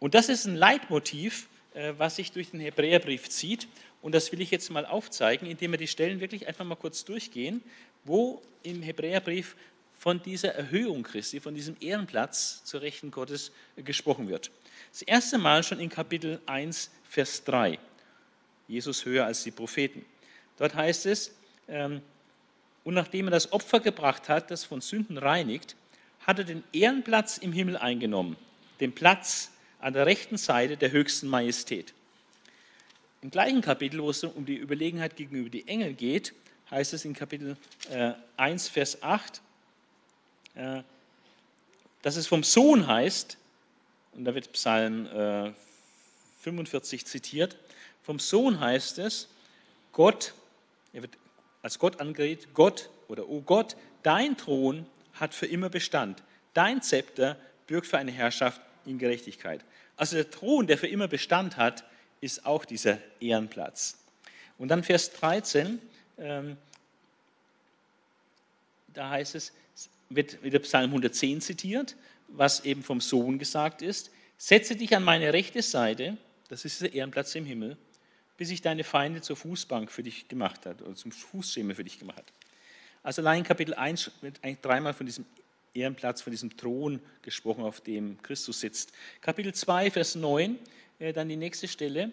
[0.00, 3.68] Und das ist ein Leitmotiv, äh, was sich durch den Hebräerbrief zieht.
[4.02, 7.04] Und das will ich jetzt mal aufzeigen, indem wir die Stellen wirklich einfach mal kurz
[7.04, 7.62] durchgehen,
[8.04, 9.56] wo im Hebräerbrief
[9.98, 14.50] von dieser Erhöhung Christi, von diesem Ehrenplatz zur Rechten Gottes gesprochen wird.
[14.92, 17.78] Das erste Mal schon in Kapitel 1, Vers 3.
[18.68, 20.04] Jesus höher als die Propheten.
[20.58, 21.34] Dort heißt es,
[21.68, 22.02] ähm,
[22.84, 25.74] und nachdem er das Opfer gebracht hat, das von Sünden reinigt,
[26.20, 28.36] hat er den Ehrenplatz im Himmel eingenommen,
[28.80, 29.50] den Platz
[29.80, 31.92] an der rechten Seite der höchsten Majestät.
[33.22, 36.34] Im gleichen Kapitel, wo es um die Überlegenheit gegenüber die Engel geht,
[36.74, 37.56] heißt es in Kapitel
[38.36, 39.40] 1, äh, Vers 8,
[42.02, 43.38] dass es vom Sohn heißt,
[44.12, 45.54] und da wird Psalm
[46.40, 47.56] 45 äh, zitiert,
[48.02, 49.28] vom Sohn heißt es,
[49.92, 50.34] Gott,
[50.92, 51.16] er wird
[51.62, 57.36] als Gott angeredet, Gott oder O Gott, dein Thron hat für immer Bestand, dein Zepter
[57.68, 59.64] bürgt für eine Herrschaft in Gerechtigkeit.
[59.96, 61.84] Also der Thron, der für immer Bestand hat,
[62.20, 63.96] ist auch dieser Ehrenplatz.
[64.58, 65.80] Und dann Vers 13,
[66.18, 66.56] ähm,
[68.92, 69.52] da heißt es,
[70.08, 71.96] wird wieder Psalm 110 zitiert,
[72.28, 74.10] was eben vom Sohn gesagt ist.
[74.38, 76.16] Setze dich an meine rechte Seite,
[76.48, 77.76] das ist der Ehrenplatz im Himmel,
[78.36, 81.98] bis ich deine Feinde zur Fußbank für dich gemacht hat oder zum Fußschemel für dich
[81.98, 82.32] gemacht hat.
[83.02, 85.26] Also allein in Kapitel 1 wird eigentlich dreimal von diesem
[85.74, 88.92] Ehrenplatz, von diesem Thron gesprochen, auf dem Christus sitzt.
[89.20, 90.58] Kapitel 2, Vers 9,
[90.98, 92.12] äh, dann die nächste Stelle.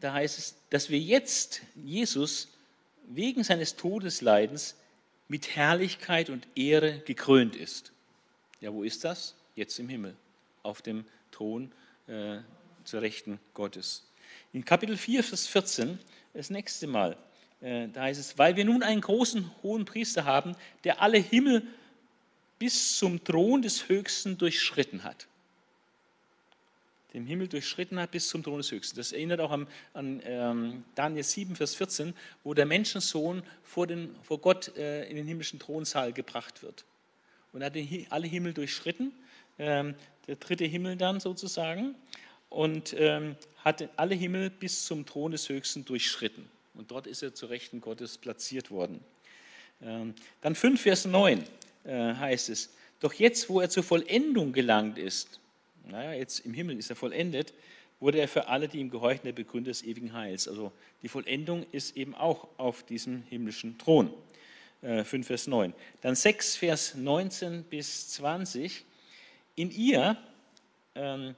[0.00, 2.48] Da heißt es, dass wir jetzt Jesus
[3.06, 4.76] wegen seines Todesleidens
[5.28, 7.92] mit Herrlichkeit und Ehre gekrönt ist.
[8.60, 9.34] Ja, wo ist das?
[9.54, 10.16] Jetzt im Himmel,
[10.62, 11.72] auf dem Thron
[12.06, 12.38] äh,
[12.84, 14.04] zur Rechten Gottes.
[14.52, 15.98] In Kapitel 4, Vers 14,
[16.32, 17.16] das nächste Mal,
[17.60, 21.66] äh, da heißt es, weil wir nun einen großen hohen Priester haben, der alle Himmel
[22.58, 25.26] bis zum Thron des Höchsten durchschritten hat
[27.14, 28.96] den Himmel durchschritten hat bis zum Thron des Höchsten.
[28.96, 32.12] Das erinnert auch an, an ähm, Daniel 7, Vers 14,
[32.42, 36.84] wo der Menschensohn vor, den, vor Gott äh, in den himmlischen Thronsaal gebracht wird.
[37.52, 39.12] Und er hat den, alle Himmel durchschritten,
[39.58, 39.94] ähm,
[40.26, 41.94] der dritte Himmel dann sozusagen,
[42.50, 46.48] und ähm, hat alle Himmel bis zum Thron des Höchsten durchschritten.
[46.74, 49.00] Und dort ist er zur Rechten Gottes platziert worden.
[49.82, 51.44] Ähm, dann 5, Vers 9
[51.84, 55.40] äh, heißt es, doch jetzt, wo er zur Vollendung gelangt ist,
[55.88, 57.54] naja, jetzt im Himmel ist er vollendet,
[58.00, 60.48] wurde er für alle, die ihm gehorchen, der Begründer des ewigen Heils.
[60.48, 60.72] Also
[61.02, 64.12] die Vollendung ist eben auch auf diesem himmlischen Thron.
[64.82, 65.72] 5 äh, Vers 9.
[66.02, 68.84] Dann 6 Vers 19 bis 20.
[69.56, 70.18] In ihr
[70.94, 71.34] ähm,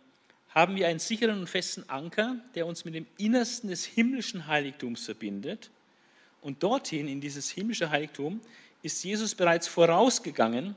[0.48, 5.04] haben wir einen sicheren und festen Anker, der uns mit dem Innersten des himmlischen Heiligtums
[5.04, 5.70] verbindet.
[6.40, 8.40] Und dorthin, in dieses himmlische Heiligtum,
[8.82, 10.74] ist Jesus bereits vorausgegangen,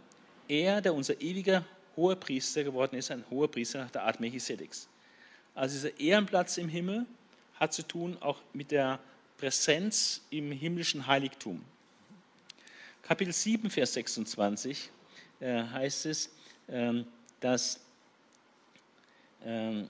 [0.47, 1.65] er, der unser ewiger
[1.99, 4.87] hoher Priester geworden ist, ein hoher Priester nach der Art Melchisedeks.
[5.53, 7.05] Also dieser Ehrenplatz im Himmel
[7.59, 8.99] hat zu tun auch mit der
[9.37, 11.61] Präsenz im himmlischen Heiligtum.
[13.03, 14.89] Kapitel 7, Vers 26
[15.41, 16.29] äh, heißt es,
[16.69, 17.05] ähm,
[17.41, 17.79] dass
[19.43, 19.89] ähm,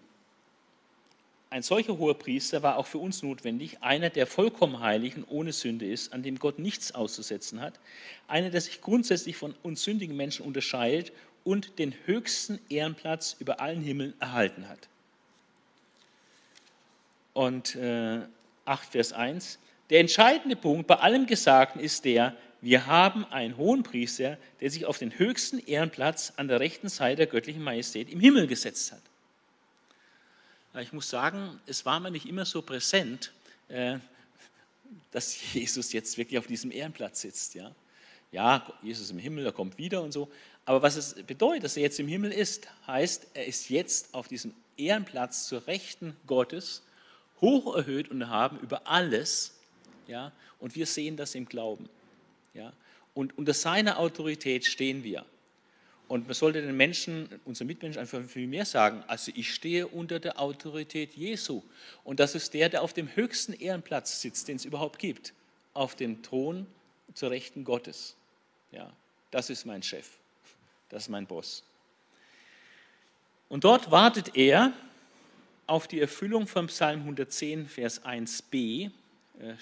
[1.52, 5.52] ein solcher hoher Priester war auch für uns notwendig, einer, der vollkommen heilig und ohne
[5.52, 7.80] Sünde ist, an dem Gott nichts auszusetzen hat,
[8.28, 11.12] einer, der sich grundsätzlich von uns sündigen Menschen unterscheidet
[11.50, 14.88] und den höchsten Ehrenplatz über allen Himmeln erhalten hat.
[17.34, 18.20] Und äh,
[18.66, 19.58] 8 Vers 1,
[19.90, 24.86] der entscheidende Punkt bei allem Gesagten ist der, wir haben einen hohen Priester, der sich
[24.86, 29.02] auf den höchsten Ehrenplatz an der rechten Seite der göttlichen Majestät im Himmel gesetzt hat.
[30.84, 33.32] Ich muss sagen, es war mir nicht immer so präsent,
[33.70, 33.98] äh,
[35.10, 37.56] dass Jesus jetzt wirklich auf diesem Ehrenplatz sitzt.
[37.56, 37.74] Ja,
[38.32, 40.30] ja Jesus im Himmel, er kommt wieder und so.
[40.70, 44.28] Aber was es bedeutet, dass er jetzt im Himmel ist, heißt, er ist jetzt auf
[44.28, 46.84] diesem Ehrenplatz zur Rechten Gottes,
[47.42, 49.58] hoch erhöht und haben über alles.
[50.06, 51.90] Ja, und wir sehen das im Glauben.
[52.54, 52.72] Ja,
[53.16, 55.26] und unter seiner Autorität stehen wir.
[56.08, 60.20] Und man sollte den Menschen, unseren Mitmenschen einfach viel mehr sagen, also ich stehe unter
[60.20, 61.64] der Autorität Jesu.
[62.04, 65.34] Und das ist der, der auf dem höchsten Ehrenplatz sitzt, den es überhaupt gibt,
[65.74, 66.68] auf dem Thron
[67.16, 68.16] zur Rechten Gottes.
[68.72, 68.94] Ja,
[69.32, 70.19] das ist mein Chef.
[70.90, 71.64] Das ist mein Boss.
[73.48, 74.74] Und dort wartet er
[75.68, 78.92] auf die Erfüllung von Psalm 110, Vers 1b.
[79.40, 79.54] Äh,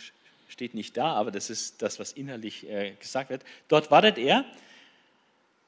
[0.48, 3.44] steht nicht da, aber das ist das, was innerlich äh, gesagt wird.
[3.68, 4.46] Dort wartet er,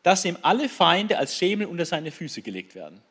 [0.04, 3.02] dass ihm alle Feinde als Schemel unter seine Füße gelegt werden.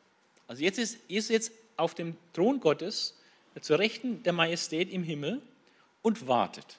[0.47, 3.15] Also jetzt ist Jesus jetzt auf dem Thron Gottes
[3.61, 5.41] zur Rechten der Majestät im Himmel
[6.01, 6.77] und wartet.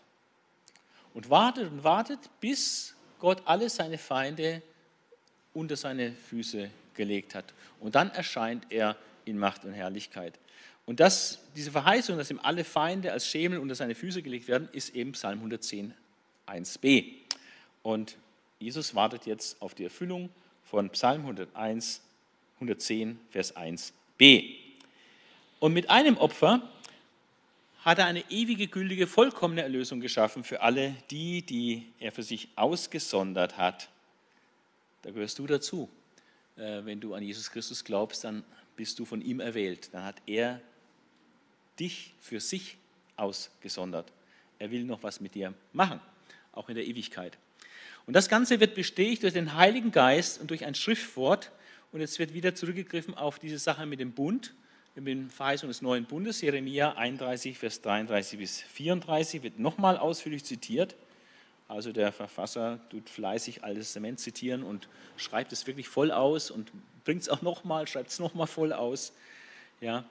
[1.14, 4.62] Und wartet und wartet, bis Gott alle seine Feinde
[5.54, 7.52] unter seine Füße gelegt hat.
[7.80, 10.38] Und dann erscheint er in Macht und Herrlichkeit.
[10.86, 14.68] Und das, diese Verheißung, dass ihm alle Feinde als Schemel unter seine Füße gelegt werden,
[14.72, 15.94] ist eben Psalm 110,
[16.46, 17.14] 1b.
[17.82, 18.16] Und
[18.58, 20.30] Jesus wartet jetzt auf die Erfüllung
[20.64, 22.02] von Psalm 101,
[22.56, 24.54] 110, Vers 1b.
[25.60, 26.68] Und mit einem Opfer
[27.84, 32.48] hat er eine ewige, gültige, vollkommene Erlösung geschaffen für alle die, die er für sich
[32.56, 33.88] ausgesondert hat
[35.02, 35.88] da gehörst du dazu.
[36.56, 38.44] Äh, wenn du an Jesus Christus glaubst, dann
[38.76, 39.90] bist du von ihm erwählt.
[39.92, 40.60] Dann hat er
[41.78, 42.76] dich für sich
[43.16, 44.12] ausgesondert.
[44.58, 46.00] Er will noch was mit dir machen,
[46.52, 47.38] auch in der Ewigkeit.
[48.06, 51.50] Und das Ganze wird bestätigt durch den Heiligen Geist und durch ein Schriftwort.
[51.92, 54.54] Und jetzt wird wieder zurückgegriffen auf diese Sache mit dem Bund,
[54.94, 56.40] mit den Verheißungen des neuen Bundes.
[56.40, 60.94] Jeremia 31, Vers 33 bis 34 wird nochmal ausführlich zitiert.
[61.70, 66.72] Also der Verfasser tut fleißig Altes Testament zitieren und schreibt es wirklich voll aus und
[67.04, 69.12] bringt es auch nochmal, schreibt es nochmal voll aus.
[69.80, 70.04] Ja,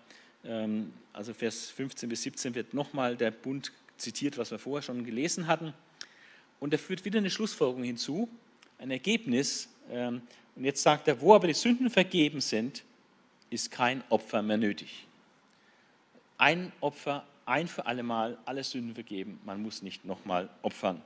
[0.45, 5.03] ähm, also Vers 15 bis 17 wird nochmal der Bund zitiert, was wir vorher schon
[5.03, 5.73] gelesen hatten.
[6.61, 8.29] Und er führt wieder eine Schlussfolgerung hinzu,
[8.77, 9.67] ein Ergebnis.
[9.91, 10.21] Ähm,
[10.55, 12.85] und jetzt sagt er, wo aber die Sünden vergeben sind,
[13.49, 15.07] ist kein Opfer mehr nötig.
[16.37, 19.41] ein Opfer, ein für allemal, alle Sünden vergeben.
[19.43, 21.01] Man muss nicht nochmal opfern.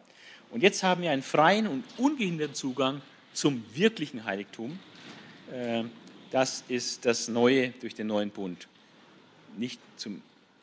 [0.53, 3.01] Und jetzt haben wir einen freien und ungehinderten Zugang
[3.33, 4.77] zum wirklichen Heiligtum.
[5.51, 5.85] Äh,
[6.29, 8.67] das ist das Neue durch den neuen Bund.
[9.57, 10.21] Nicht zum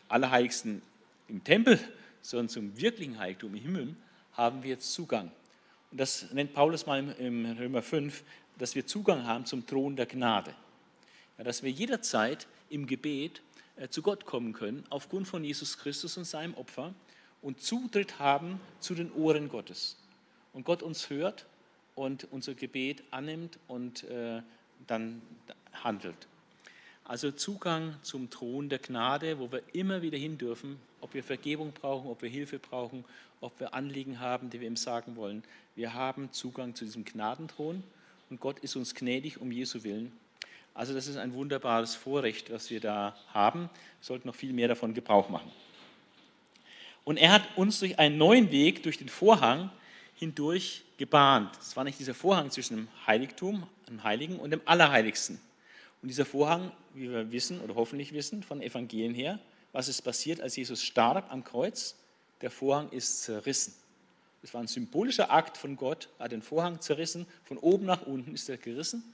[0.09, 0.81] Allerheiligsten
[1.27, 1.81] im Tempel,
[2.23, 3.97] sondern zum wirklichen Heiligtum im Himmel
[4.35, 5.33] haben wir jetzt Zugang.
[5.91, 8.23] Und das nennt Paulus mal im Römer 5,
[8.59, 10.55] dass wir Zugang haben zum Thron der Gnade.
[11.37, 13.43] Ja, dass wir jederzeit im Gebet
[13.75, 16.95] äh, zu Gott kommen können, aufgrund von Jesus Christus und seinem Opfer
[17.43, 19.97] und Zutritt haben zu den Ohren Gottes.
[20.53, 21.47] Und Gott uns hört
[21.95, 24.43] und unser Gebet annimmt und äh,
[24.87, 25.23] dann
[25.73, 26.27] handelt.
[27.05, 31.73] Also Zugang zum Thron der Gnade, wo wir immer wieder hin dürfen, ob wir Vergebung
[31.73, 33.05] brauchen, ob wir Hilfe brauchen,
[33.41, 35.43] ob wir Anliegen haben, die wir ihm sagen wollen.
[35.75, 37.83] Wir haben Zugang zu diesem Gnadenthron
[38.29, 40.13] und Gott ist uns gnädig um Jesu Willen.
[40.73, 43.63] Also das ist ein wunderbares Vorrecht, was wir da haben.
[43.63, 43.71] Wir
[44.03, 45.51] sollten noch viel mehr davon Gebrauch machen.
[47.05, 49.71] Und er hat uns durch einen neuen Weg, durch den Vorhang
[50.15, 51.57] hindurch gebahnt.
[51.61, 55.41] Es war nicht dieser Vorhang zwischen dem Heiligtum, dem Heiligen und dem Allerheiligsten.
[56.03, 59.39] Und dieser Vorhang, wie wir wissen oder hoffentlich wissen von Evangelien her,
[59.73, 61.97] was ist passiert, als Jesus starb am Kreuz?
[62.41, 63.75] Der Vorhang ist zerrissen.
[64.43, 68.03] Es war ein symbolischer Akt von Gott, er hat den Vorhang zerrissen, von oben nach
[68.03, 69.05] unten ist er gerissen,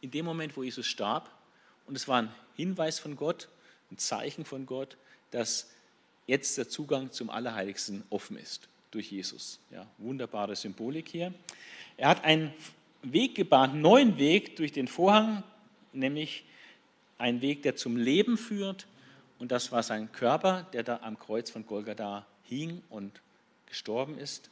[0.00, 1.30] in dem Moment, wo Jesus starb.
[1.86, 3.48] Und es war ein Hinweis von Gott,
[3.90, 4.96] ein Zeichen von Gott,
[5.30, 5.70] dass
[6.28, 9.58] jetzt der Zugang zum Allerheiligsten offen ist durch Jesus.
[9.72, 11.34] Ja, wunderbare Symbolik hier.
[11.96, 12.52] Er hat einen
[13.02, 15.42] Weg gebahnt, einen neuen Weg durch den Vorhang,
[15.92, 16.44] nämlich
[17.16, 18.86] einen Weg, der zum Leben führt.
[19.38, 23.20] Und das war sein Körper, der da am Kreuz von Golgatha hing und
[23.66, 24.50] gestorben ist.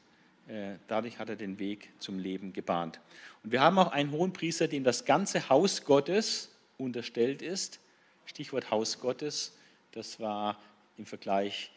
[0.48, 3.00] Äh, dadurch hat er den Weg zum Leben gebahnt.
[3.42, 7.80] Und wir haben auch einen hohen Priester, dem das ganze Haus Gottes unterstellt ist.
[8.26, 9.56] Stichwort Haus Gottes,
[9.92, 10.58] das war
[10.98, 11.70] im Vergleich,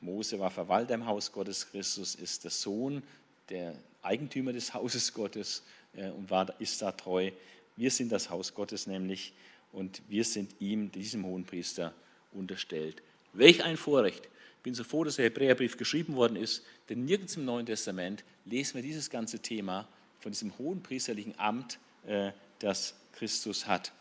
[0.00, 3.02] Mose war Verwalter im Haus Gottes, Christus ist der Sohn,
[3.48, 5.62] der Eigentümer des Hauses Gottes
[5.94, 7.30] äh, und war, ist da treu.
[7.76, 9.32] Wir sind das Haus Gottes nämlich
[9.72, 11.94] und wir sind ihm, diesem hohen Priester,
[12.32, 13.02] unterstellt.
[13.32, 17.36] Welch ein Vorrecht, ich bin so froh, dass der Hebräerbrief geschrieben worden ist, denn nirgends
[17.36, 19.88] im Neuen Testament lesen wir dieses ganze Thema
[20.20, 23.92] von diesem hohen priesterlichen Amt, äh, das Christus hat.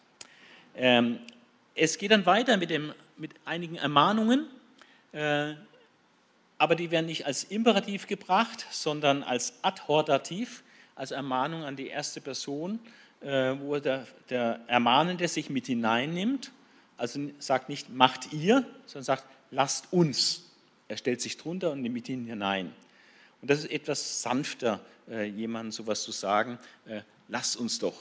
[0.76, 1.20] Ähm,
[1.74, 4.47] es geht dann weiter mit, dem, mit einigen Ermahnungen,
[5.11, 5.53] äh,
[6.57, 10.63] aber die werden nicht als Imperativ gebracht, sondern als Adhortativ,
[10.95, 12.80] als Ermahnung an die erste Person,
[13.22, 16.51] äh, wo der, der Ermahnende sich mit hineinnimmt.
[16.97, 20.49] Also sagt nicht, macht ihr, sondern sagt, lasst uns.
[20.88, 22.74] Er stellt sich drunter und nimmt mit ihnen hinein.
[23.41, 26.57] Und das ist etwas sanfter, äh, jemandem sowas zu sagen,
[27.28, 27.95] lasst uns doch.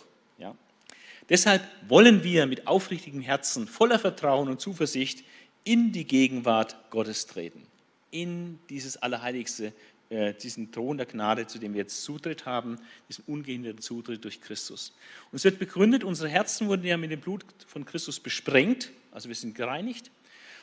[1.31, 5.25] Deshalb wollen wir mit aufrichtigem Herzen, voller Vertrauen und Zuversicht
[5.63, 7.63] in die Gegenwart Gottes treten,
[8.11, 9.73] in dieses Allerheiligste,
[10.09, 12.79] äh, diesen Thron der Gnade, zu dem wir jetzt Zutritt haben,
[13.09, 14.93] diesen ungehinderten Zutritt durch Christus.
[15.31, 19.29] Und es wird begründet, unsere Herzen wurden ja mit dem Blut von Christus besprengt, also
[19.29, 20.11] wir sind gereinigt.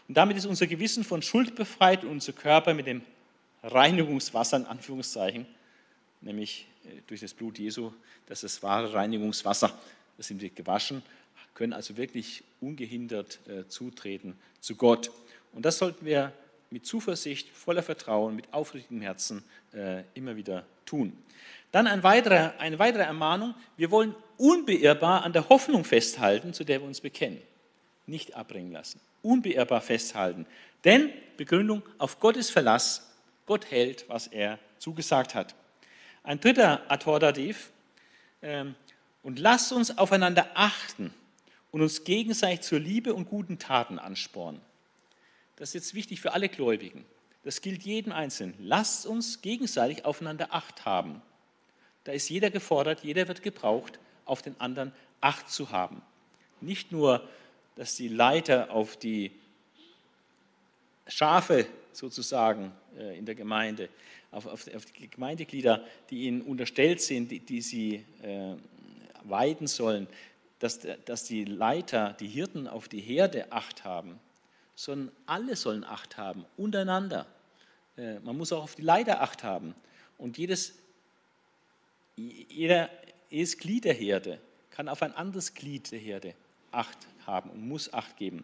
[0.10, 3.02] Und damit ist unser Gewissen von Schuld befreit und unser Körper mit dem
[3.64, 5.46] Reinigungswasser, in Anführungszeichen,
[6.20, 7.94] nämlich äh, durch das Blut Jesu,
[8.26, 9.74] das ist das wahre Reinigungswasser.
[10.18, 11.04] Sind wir gewaschen,
[11.54, 15.12] können also wirklich ungehindert äh, zutreten zu Gott.
[15.54, 16.34] Und das sollten wir
[16.70, 19.44] mit Zuversicht, voller Vertrauen, mit aufrichtigem Herzen
[19.74, 21.14] äh, immer wieder tun.
[21.72, 23.54] Dann ein weiterer, eine weitere Ermahnung.
[23.78, 27.42] Wir wollen unbeirrbar an der Hoffnung festhalten, zu der wir uns bekennen.
[28.06, 30.46] Nicht abbringen lassen unbeirrbar festhalten.
[30.84, 33.14] Denn, Begründung, auf Gottes Verlass,
[33.46, 35.56] Gott hält, was er zugesagt hat.
[36.24, 37.72] Ein dritter Adhortativ,
[38.42, 38.76] ähm,
[39.28, 41.14] und lasst uns aufeinander achten
[41.72, 44.62] und uns gegenseitig zur Liebe und guten Taten anspornen.
[45.58, 47.04] Das ist jetzt wichtig für alle Gläubigen.
[47.44, 48.54] Das gilt jedem Einzelnen.
[48.62, 51.22] Lasst uns gegenseitig aufeinander Acht haben.
[52.06, 56.02] Da ist jeder gefordert, jeder wird gebraucht, auf den anderen Acht zu haben.
[56.62, 57.28] Nicht nur
[57.76, 59.32] dass die Leiter auf die
[61.06, 63.90] Schafe sozusagen äh, in der Gemeinde,
[64.32, 68.56] auf, auf, auf, die Gemeindeglieder, die ihnen unterstellt sind, die, die sie äh,
[69.30, 70.08] weiden sollen,
[70.60, 74.20] dass, dass die Leiter, die Hirten auf die Herde Acht haben,
[74.76, 77.28] sondern alle sollen Acht haben, untereinander.
[77.98, 79.76] Äh, man muss auch auf die Leiter Acht haben.
[80.18, 80.74] Und jedes,
[82.16, 82.90] jeder,
[83.30, 84.40] jedes Glied der Herde
[84.72, 86.34] kann auf ein anderes Glied der Herde
[86.72, 88.44] Acht haben und muss Acht geben.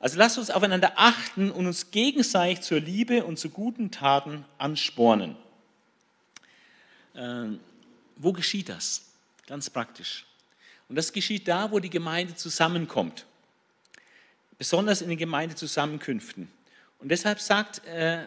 [0.00, 5.34] Also lasst uns aufeinander achten und uns gegenseitig zur Liebe und zu guten Taten anspornen.
[7.14, 7.60] Ähm,
[8.16, 9.13] wo geschieht das?
[9.46, 10.24] Ganz praktisch.
[10.88, 13.26] Und das geschieht da, wo die Gemeinde zusammenkommt.
[14.58, 16.48] besonders in den Gemeindezusammenkünften.
[17.00, 18.24] Und deshalb sagt äh,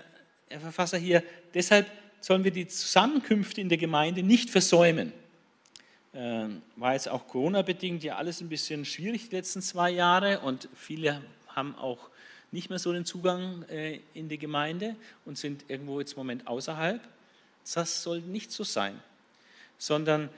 [0.50, 1.90] der Verfasser hier, deshalb
[2.20, 5.14] sollen wir die Zusammenkünfte in der Gemeinde nicht versäumen.
[6.14, 10.68] Äh, war jetzt auch Corona-bedingt ja alles ein bisschen schwierig die letzten zwei Jahre und
[10.76, 12.10] viele haben auch
[12.52, 14.96] nicht mehr so den Zugang äh, in die Gemeinde
[15.26, 17.02] und sind irgendwo jetzt im Moment außerhalb.
[17.74, 19.00] Das soll nicht so sein,
[19.78, 20.30] sondern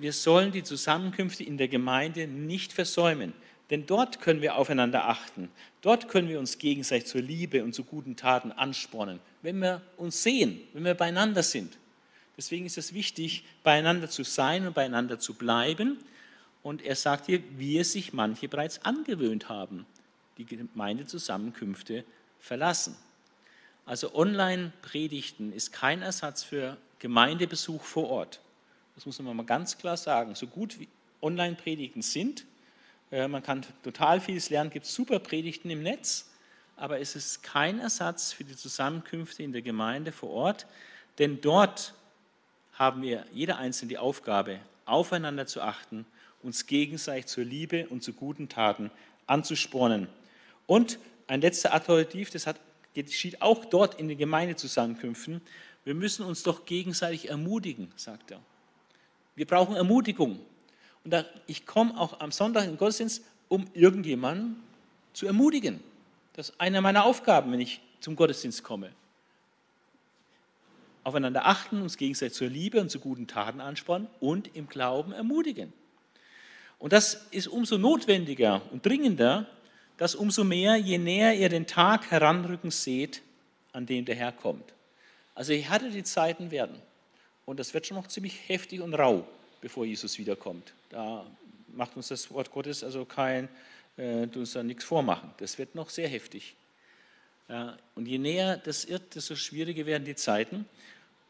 [0.00, 3.32] wir sollen die Zusammenkünfte in der Gemeinde nicht versäumen.
[3.70, 5.50] Denn dort können wir aufeinander achten.
[5.82, 10.22] Dort können wir uns gegenseitig zur Liebe und zu guten Taten anspornen, wenn wir uns
[10.22, 11.76] sehen, wenn wir beieinander sind.
[12.36, 15.98] Deswegen ist es wichtig, beieinander zu sein und beieinander zu bleiben.
[16.62, 19.86] Und er sagt hier, wie es sich manche bereits angewöhnt haben,
[20.38, 22.04] die Gemeindezusammenkünfte
[22.38, 22.96] verlassen.
[23.84, 28.40] Also Online-Predigten ist kein Ersatz für Gemeindebesuch vor Ort.
[28.98, 30.34] Das muss man mal ganz klar sagen.
[30.34, 30.88] So gut wie
[31.22, 32.44] Online-Predigten sind,
[33.12, 36.32] äh, man kann total vieles lernen, gibt super Predigten im Netz,
[36.76, 40.66] aber es ist kein Ersatz für die Zusammenkünfte in der Gemeinde vor Ort,
[41.20, 41.94] denn dort
[42.72, 46.04] haben wir jeder Einzelne die Aufgabe, aufeinander zu achten,
[46.42, 48.90] uns gegenseitig zur Liebe und zu guten Taten
[49.28, 50.08] anzuspornen.
[50.66, 52.58] Und ein letzter Adjektiv, das hat,
[52.94, 55.40] geschieht auch dort in den Gemeindezusammenkünften.
[55.84, 58.40] Wir müssen uns doch gegenseitig ermutigen, sagt er.
[59.38, 60.40] Wir brauchen Ermutigung.
[61.04, 64.56] Und ich komme auch am Sonntag in den Gottesdienst, um irgendjemanden
[65.12, 65.78] zu ermutigen.
[66.32, 68.90] Das ist eine meiner Aufgaben, wenn ich zum Gottesdienst komme.
[71.04, 75.72] Aufeinander achten, uns gegenseitig zur Liebe und zu guten Taten anspornen und im Glauben ermutigen.
[76.80, 79.46] Und das ist umso notwendiger und dringender,
[79.98, 83.22] dass umso mehr, je näher ihr den Tag heranrücken seht,
[83.70, 84.74] an dem der Herr kommt.
[85.36, 86.82] Also je härter die Zeiten werden,
[87.48, 89.26] und das wird schon noch ziemlich heftig und rau,
[89.62, 90.74] bevor Jesus wiederkommt.
[90.90, 91.24] Da
[91.72, 93.48] macht uns das Wort Gottes also kein,
[93.96, 95.30] äh, du uns da nichts vormachen.
[95.38, 96.56] Das wird noch sehr heftig.
[97.48, 100.66] Ja, und je näher das irrt, desto schwieriger werden die Zeiten.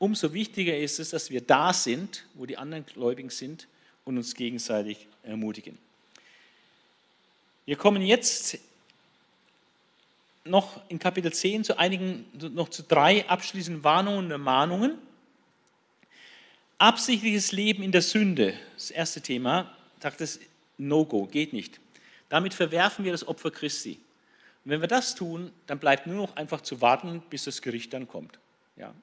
[0.00, 3.68] Umso wichtiger ist es, dass wir da sind, wo die anderen Gläubigen sind
[4.04, 5.78] und uns gegenseitig ermutigen.
[7.64, 8.58] Wir kommen jetzt
[10.44, 14.98] noch in Kapitel 10 zu einigen, noch zu drei abschließenden Warnungen und Ermahnungen.
[16.80, 20.38] Absichtliches Leben in der Sünde, das erste Thema, sagt es
[20.76, 21.80] No-Go, geht nicht.
[22.28, 23.98] Damit verwerfen wir das Opfer Christi.
[24.64, 27.92] Und wenn wir das tun, dann bleibt nur noch einfach zu warten, bis das Gericht
[27.94, 28.38] dann kommt.
[28.76, 28.94] Ja.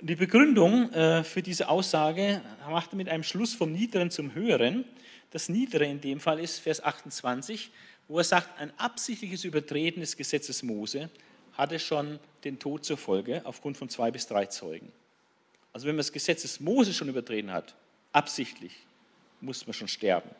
[0.00, 4.34] Und die Begründung äh, für diese Aussage macht er mit einem Schluss vom Niederen zum
[4.34, 4.86] Höheren.
[5.32, 7.70] Das Niedere in dem Fall ist Vers 28,
[8.08, 11.10] wo er sagt, ein absichtliches Übertreten des Gesetzes Mose
[11.52, 14.90] hatte schon den Tod zur Folge aufgrund von zwei bis drei Zeugen.
[15.76, 17.74] Also wenn man das Gesetz des Mose schon übertreten hat,
[18.10, 18.72] absichtlich,
[19.42, 20.30] muss man schon sterben.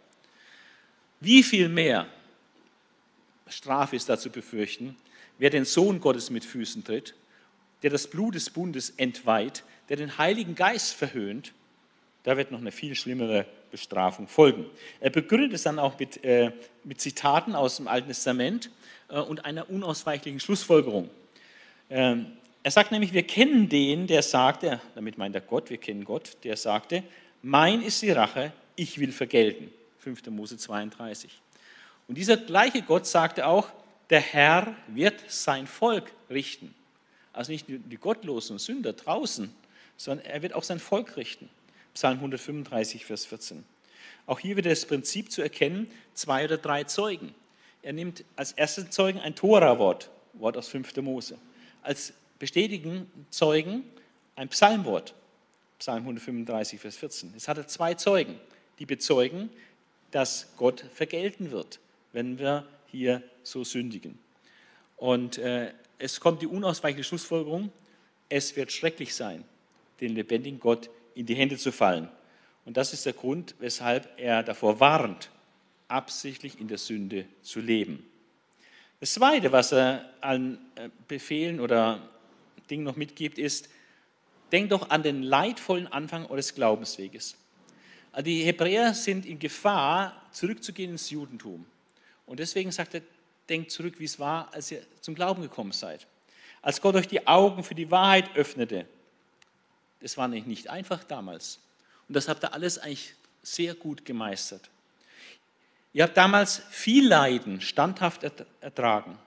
[1.21, 2.07] Wie viel mehr
[3.47, 4.97] Strafe ist da zu befürchten,
[5.37, 7.15] wer den Sohn Gottes mit Füßen tritt,
[7.83, 11.53] der das Blut des Bundes entweiht, der den Heiligen Geist verhöhnt,
[12.23, 14.65] da wird noch eine viel schlimmere Bestrafung folgen.
[15.01, 16.51] Er begründet es dann auch mit, äh,
[16.83, 18.71] mit Zitaten aus dem Alten Testament
[19.09, 21.11] äh, und einer unausweichlichen Schlussfolgerung.
[21.91, 26.05] Ähm, er sagt nämlich, wir kennen den, der sagte, damit meint er Gott, wir kennen
[26.05, 27.05] Gott, der sagte,
[27.41, 29.71] mein ist die Rache, ich will vergelten.
[29.99, 30.27] 5.
[30.31, 31.31] Mose 32.
[32.09, 33.69] Und dieser gleiche Gott sagte auch,
[34.11, 36.75] der Herr wird sein Volk richten.
[37.33, 39.55] Also nicht nur die Gottlosen und Sünder draußen,
[39.97, 41.49] sondern er wird auch sein Volk richten.
[41.95, 43.65] Psalm 135, Vers 14.
[44.27, 47.33] Auch hier wieder das Prinzip zu erkennen, zwei oder drei Zeugen.
[47.83, 50.97] Er nimmt als ersten Zeugen ein Tora-Wort, Wort aus 5.
[50.97, 51.39] Mose.
[51.85, 53.85] Als bestätigen Zeugen
[54.37, 55.15] ein Psalmwort,
[55.79, 57.35] Psalm 135, Vers 14.
[57.37, 58.39] Es hatte zwei Zeugen,
[58.79, 59.51] die bezeugen,
[60.11, 61.81] dass Gott vergelten wird,
[62.13, 64.19] wenn wir hier so sündigen.
[64.97, 67.73] Und äh, es kommt die unausweichliche Schlussfolgerung,
[68.29, 69.45] es wird schrecklich sein,
[70.01, 72.09] den lebendigen Gott in die Hände zu fallen.
[72.65, 75.31] Und das ist der Grund, weshalb er davor warnt,
[75.89, 78.05] absichtlich in der Sünde zu leben.
[78.99, 82.01] Das Zweite, was er an äh, Befehlen oder
[82.71, 83.69] Ding noch mitgibt, ist,
[84.53, 87.37] denk doch an den leidvollen Anfang eures Glaubensweges.
[88.13, 91.67] Also die Hebräer sind in Gefahr, zurückzugehen ins Judentum.
[92.25, 93.03] Und deswegen sagt er,
[93.49, 96.07] denkt zurück, wie es war, als ihr zum Glauben gekommen seid.
[96.63, 98.87] Als Gott euch die Augen für die Wahrheit öffnete.
[100.01, 101.61] Das war nicht einfach damals.
[102.09, 104.69] Und das habt ihr alles eigentlich sehr gut gemeistert.
[105.93, 108.23] Ihr habt damals viel Leiden standhaft
[108.61, 109.19] ertragen.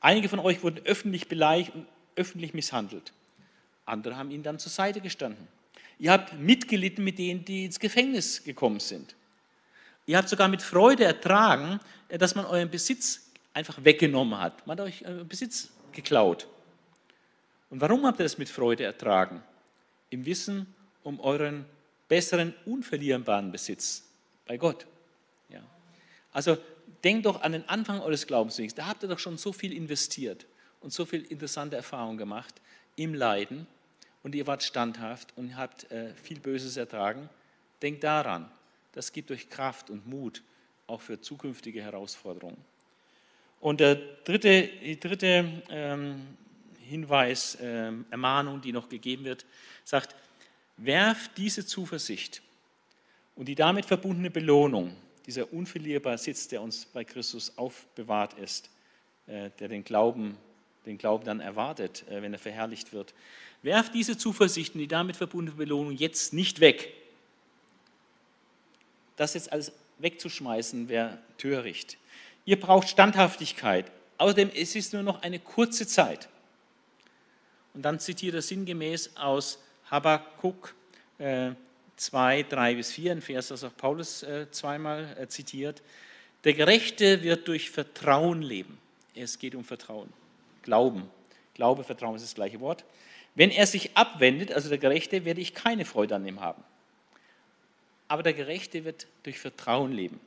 [0.00, 1.86] Einige von euch wurden öffentlich beleidigt und
[2.16, 3.12] öffentlich misshandelt.
[3.86, 5.48] Andere haben ihnen dann zur Seite gestanden.
[5.98, 9.14] Ihr habt mitgelitten mit denen, die ins Gefängnis gekommen sind.
[10.06, 11.78] Ihr habt sogar mit Freude ertragen,
[12.08, 14.66] dass man euren Besitz einfach weggenommen hat.
[14.66, 16.46] Man hat euch äh, Besitz geklaut.
[17.68, 19.42] Und warum habt ihr das mit Freude ertragen?
[20.08, 21.66] Im Wissen um euren
[22.08, 24.04] besseren, unverlierbaren Besitz
[24.46, 24.86] bei Gott.
[25.48, 25.60] Ja.
[26.32, 26.58] Also
[27.04, 28.74] denkt doch an den Anfang eures Glaubenswegs.
[28.74, 30.46] Da habt ihr doch schon so viel investiert
[30.80, 32.54] und so viel interessante Erfahrungen gemacht
[32.96, 33.66] im Leiden
[34.22, 37.28] und ihr wart standhaft und habt äh, viel Böses ertragen.
[37.82, 38.50] Denkt daran,
[38.92, 40.42] das gibt euch Kraft und Mut
[40.86, 42.58] auch für zukünftige Herausforderungen.
[43.60, 46.26] Und der dritte, die dritte ähm,
[46.80, 49.46] Hinweis, ähm, Ermahnung, die noch gegeben wird,
[49.84, 50.16] sagt,
[50.76, 52.42] werft diese Zuversicht
[53.36, 54.96] und die damit verbundene Belohnung,
[55.26, 58.70] dieser unverlierbare Sitz, der uns bei Christus aufbewahrt ist,
[59.26, 60.36] äh, der den Glauben,
[60.86, 63.14] den Glauben dann erwartet, äh, wenn er verherrlicht wird,
[63.62, 66.92] werft diese Zuversicht und die damit verbundene Belohnung jetzt nicht weg.
[69.16, 71.98] Das jetzt alles wegzuschmeißen wäre töricht.
[72.44, 73.90] Ihr braucht Standhaftigkeit.
[74.18, 76.28] Außerdem es ist nur noch eine kurze Zeit.
[77.74, 79.58] Und dann zitiert er sinngemäß aus
[79.90, 80.74] Habakkuk
[81.18, 81.52] äh,
[81.96, 85.82] 2, 3 bis 4, ein Vers, das auch Paulus äh, zweimal äh, zitiert.
[86.44, 88.78] Der Gerechte wird durch Vertrauen leben.
[89.14, 90.10] Es geht um Vertrauen.
[90.62, 91.10] Glauben.
[91.54, 92.84] Glaube, Vertrauen ist das gleiche Wort.
[93.34, 96.62] Wenn er sich abwendet, also der Gerechte, werde ich keine Freude an ihm haben.
[98.08, 100.18] Aber der Gerechte wird durch Vertrauen leben.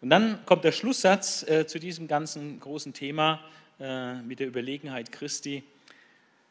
[0.00, 3.42] Und dann kommt der Schlusssatz äh, zu diesem ganzen großen Thema
[3.80, 5.62] äh, mit der Überlegenheit Christi.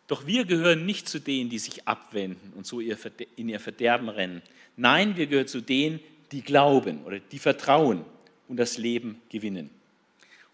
[0.08, 4.42] Doch wir gehören nicht zu denen, die sich abwenden und so in ihr Verderben rennen.
[4.76, 6.00] Nein, wir gehören zu denen,
[6.32, 8.04] die glauben oder die vertrauen
[8.48, 9.70] und das Leben gewinnen.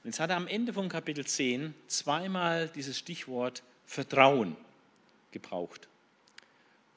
[0.03, 4.55] Und jetzt hat er am Ende von Kapitel 10 zweimal dieses Stichwort Vertrauen
[5.31, 5.87] gebraucht.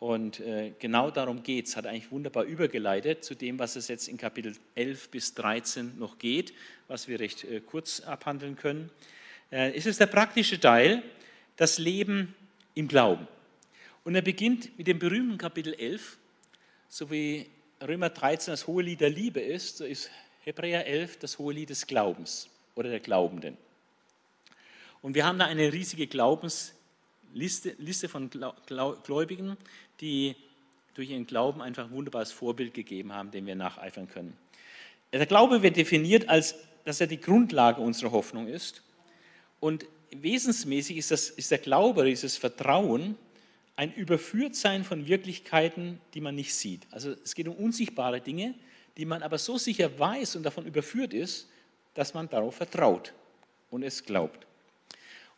[0.01, 4.09] Und äh, genau darum geht es, hat eigentlich wunderbar übergeleitet zu dem, was es jetzt
[4.09, 6.55] in Kapitel 11 bis 13 noch geht,
[6.89, 8.91] was wir recht äh, kurz abhandeln können.
[9.51, 11.03] Äh, es ist der praktische Teil,
[11.57, 12.35] das Leben
[12.75, 13.29] im Glauben.
[14.05, 16.17] Und er beginnt mit dem berühmten Kapitel 11,
[16.89, 17.47] so wie
[17.87, 20.11] Römer 13 das hohe Lied der Liebe ist, so ist
[20.43, 23.57] Hebräer 11 das hohe Lied des Glaubens oder der Glaubenden.
[25.03, 29.57] Und wir haben da eine riesige Glaubensliste Liste von Gläubigen,
[30.01, 30.37] die
[30.95, 34.37] durch ihren Glauben einfach ein wunderbares Vorbild gegeben haben, dem wir nacheifern können.
[35.13, 38.83] Der Glaube wird definiert als, dass er die Grundlage unserer Hoffnung ist.
[39.61, 43.17] Und wesensmäßig ist, das, ist der Glaube, dieses Vertrauen,
[43.77, 46.87] ein Überführtsein von Wirklichkeiten, die man nicht sieht.
[46.91, 48.55] Also es geht um unsichtbare Dinge,
[48.97, 51.49] die man aber so sicher weiß und davon überführt ist,
[51.95, 53.13] dass man darauf vertraut
[53.71, 54.47] und es glaubt.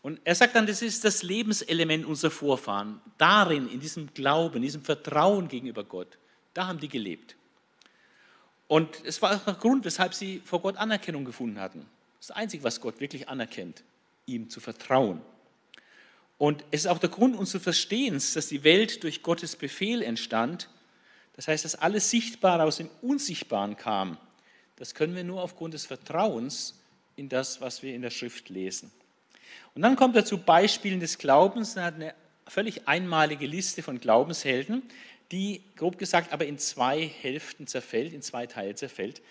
[0.03, 3.01] Und er sagt dann, das ist das Lebenselement unserer Vorfahren.
[3.19, 6.19] Darin, in diesem Glauben, in diesem Vertrauen gegenüber Gott,
[6.55, 7.37] da haben die gelebt.
[8.69, 11.87] Und es war auch der Grund, weshalb sie vor Gott Anerkennung gefunden hatten.
[12.21, 13.83] Das Einzige, was Gott wirklich anerkennt
[14.27, 15.23] ihm zu vertrauen.
[16.39, 20.69] Und es ist auch der Grund unseres Verstehens, dass die Welt durch Gottes Befehl entstand.
[21.35, 24.19] Das heißt, dass alles Sichtbare aus dem Unsichtbaren kam.
[24.77, 26.79] Das können wir nur aufgrund des Vertrauens
[27.17, 28.93] in das, was wir in der Schrift lesen.
[29.75, 31.77] Und dann kommt er zu Beispielen des Glaubens.
[31.77, 32.15] Er hat eine
[32.47, 34.83] völlig einmalige Liste von Glaubenshelden,
[35.33, 39.23] die, grob gesagt, aber in zwei Hälften zerfällt, in zwei Teile zerfällt.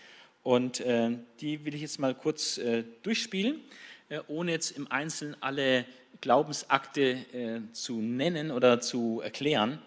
[0.44, 3.62] Und äh, die will ich jetzt mal kurz äh, durchspielen.
[4.10, 5.86] Äh, ohne jetzt im Einzelnen alle
[6.22, 9.80] Glaubensakte äh, zu nennen oder zu erklären.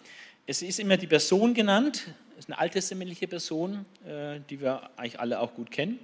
[0.47, 2.07] Es ist immer die Person genannt,
[2.39, 5.99] ist eine alttestamentliche Person, äh, die wir eigentlich alle auch gut kennen.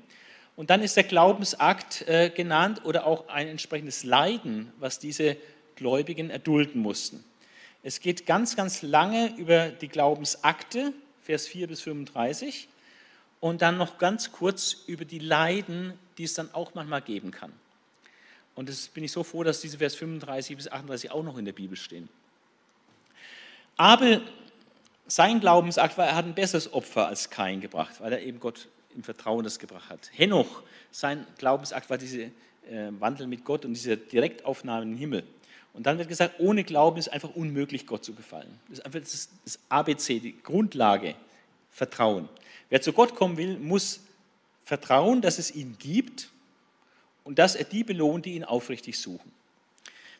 [0.56, 2.04] Und dann ist der Glaubensakt
[2.36, 5.36] genannt oder auch ein entsprechendes Leiden, was diese
[5.74, 7.24] Gläubigen erdulden mussten.
[7.82, 10.92] Es geht ganz, ganz lange über die Glaubensakte,
[11.22, 12.68] Vers 4 bis 35,
[13.40, 17.52] und dann noch ganz kurz über die Leiden, die es dann auch manchmal geben kann.
[18.54, 21.44] Und das bin ich so froh, dass diese Vers 35 bis 38 auch noch in
[21.44, 22.08] der Bibel stehen.
[23.76, 24.22] Abel,
[25.06, 28.68] sein Glaubensakt war, er hat ein besseres Opfer als Kain gebracht, weil er eben Gott
[28.94, 30.10] im Vertrauen das gebracht hat.
[30.12, 35.24] Henoch, sein Glaubensakt war dieser äh, Wandel mit Gott und diese Direktaufnahme in den Himmel.
[35.72, 38.60] Und dann wird gesagt, ohne Glauben ist einfach unmöglich, Gott zu gefallen.
[38.68, 41.16] Das ist einfach das, das ABC, die Grundlage,
[41.70, 42.28] Vertrauen.
[42.70, 44.00] Wer zu Gott kommen will, muss
[44.64, 46.30] vertrauen, dass es ihn gibt
[47.24, 49.32] und dass er die belohnt, die ihn aufrichtig suchen.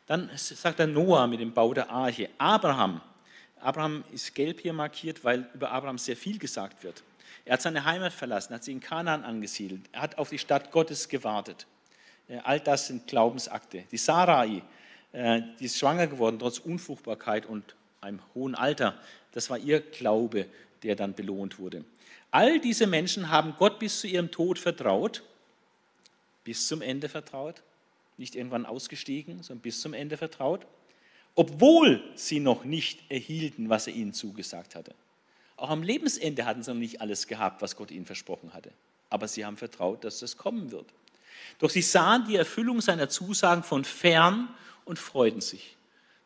[0.07, 2.29] Dann sagt er Noah mit dem Bau der Arche.
[2.37, 3.01] Abraham.
[3.59, 7.03] Abraham ist gelb hier markiert, weil über Abraham sehr viel gesagt wird.
[7.45, 9.81] Er hat seine Heimat verlassen, hat sie in Kanaan angesiedelt.
[9.91, 11.67] Er hat auf die Stadt Gottes gewartet.
[12.27, 13.83] Äh, all das sind Glaubensakte.
[13.91, 14.61] Die Sarai,
[15.11, 18.99] äh, die ist schwanger geworden, trotz Unfruchtbarkeit und einem hohen Alter.
[19.31, 20.47] Das war ihr Glaube,
[20.83, 21.85] der dann belohnt wurde.
[22.31, 25.23] All diese Menschen haben Gott bis zu ihrem Tod vertraut
[26.45, 27.61] bis zum Ende vertraut,
[28.17, 30.65] nicht irgendwann ausgestiegen, sondern bis zum Ende vertraut,
[31.35, 34.95] obwohl sie noch nicht erhielten, was er ihnen zugesagt hatte.
[35.57, 38.71] Auch am Lebensende hatten sie noch nicht alles gehabt, was Gott ihnen versprochen hatte.
[39.09, 40.87] Aber sie haben vertraut, dass das kommen wird.
[41.59, 44.49] Doch sie sahen die Erfüllung seiner Zusagen von fern
[44.83, 45.75] und freuten sich.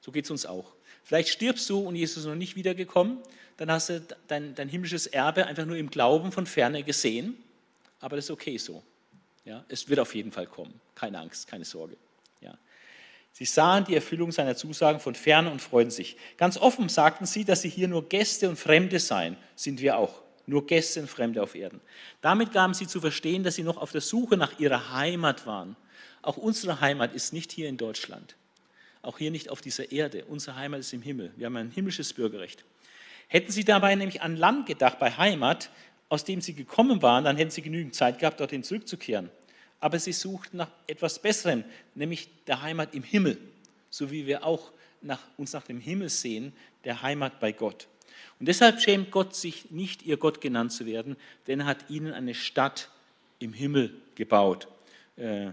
[0.02, 0.74] So geht es uns auch.
[1.04, 3.18] Vielleicht stirbst du und Jesus ist noch nicht wiedergekommen,
[3.58, 7.38] dann hast du dein, dein himmlisches Erbe einfach nur im Glauben von ferne gesehen,
[8.00, 8.82] aber das ist okay so.
[9.44, 10.80] Ja, es wird auf jeden Fall kommen.
[10.96, 11.98] Keine Angst, keine Sorge.
[13.32, 16.18] Sie sahen die Erfüllung seiner Zusagen von ferne und freuten sich.
[16.38, 19.38] Ganz offen sagten sie, dass sie hier nur Gäste und Fremde seien.
[19.56, 20.22] Sind wir auch.
[20.46, 21.80] Nur Gäste und Fremde auf Erden.
[22.22, 25.76] Damit gaben sie zu verstehen, dass sie noch auf der Suche nach ihrer Heimat waren.
[26.22, 28.36] Auch unsere Heimat ist nicht hier in Deutschland.
[29.02, 30.26] Auch hier nicht auf dieser Erde.
[30.26, 31.32] Unsere Heimat ist im Himmel.
[31.38, 32.66] Wir haben ein himmlisches Bürgerrecht.
[33.28, 35.70] Hätten sie dabei nämlich an Land gedacht, bei Heimat,
[36.10, 39.30] aus dem sie gekommen waren, dann hätten sie genügend Zeit gehabt, dorthin zurückzukehren
[39.80, 41.64] aber sie suchten nach etwas Besserem,
[41.96, 43.38] nämlich der Heimat im Himmel,
[43.90, 46.54] so wie wir auch nach, uns nach dem Himmel sehen,
[46.84, 47.88] der Heimat bei Gott.
[48.40, 51.16] Und deshalb schämt Gott sich nicht, ihr Gott genannt zu werden,
[51.48, 52.90] denn er hat ihnen eine Stadt
[53.40, 54.68] im Himmel gebaut.
[55.16, 55.52] Äh,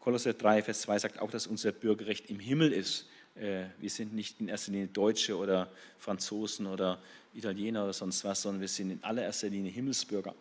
[0.00, 3.06] Kolosser 3, Vers 2 sagt auch, dass unser Bürgerrecht im Himmel ist.
[3.34, 5.68] Äh, wir sind nicht in erster Linie Deutsche oder
[5.98, 7.02] Franzosen oder
[7.34, 10.34] Italiener oder sonst was, sondern wir sind in allererster Linie Himmelsbürger.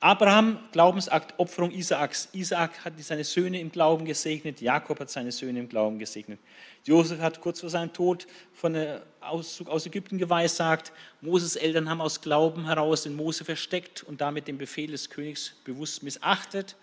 [0.00, 2.28] Abraham, Glaubensakt, Opferung Isaaks.
[2.32, 6.38] Isaak hat seine Söhne im Glauben gesegnet, Jakob hat seine Söhne im Glauben gesegnet.
[6.84, 10.92] Josef hat kurz vor seinem Tod von einem Auszug aus Ägypten geweissagt.
[11.20, 15.54] Moses Eltern haben aus Glauben heraus den Mose versteckt und damit den Befehl des Königs
[15.64, 16.76] bewusst missachtet,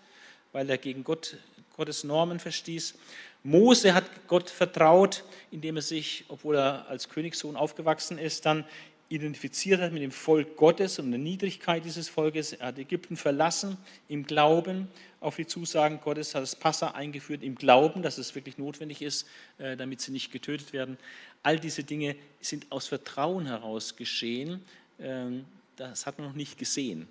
[0.52, 1.38] weil er gegen Gott,
[1.74, 2.96] Gottes Normen verstieß.
[3.42, 8.64] Mose hat Gott vertraut, indem er sich, obwohl er als Königssohn aufgewachsen ist, dann
[9.08, 12.54] identifiziert hat mit dem Volk Gottes und der Niedrigkeit dieses Volkes.
[12.54, 13.76] Er hat Ägypten verlassen
[14.08, 14.88] im Glauben
[15.20, 19.26] auf die Zusagen Gottes, hat das Passa eingeführt im Glauben, dass es wirklich notwendig ist,
[19.58, 20.98] äh, damit sie nicht getötet werden.
[21.42, 24.62] All diese Dinge sind aus Vertrauen heraus geschehen.
[24.98, 25.44] Ähm,
[25.76, 27.06] das hat man noch nicht gesehen.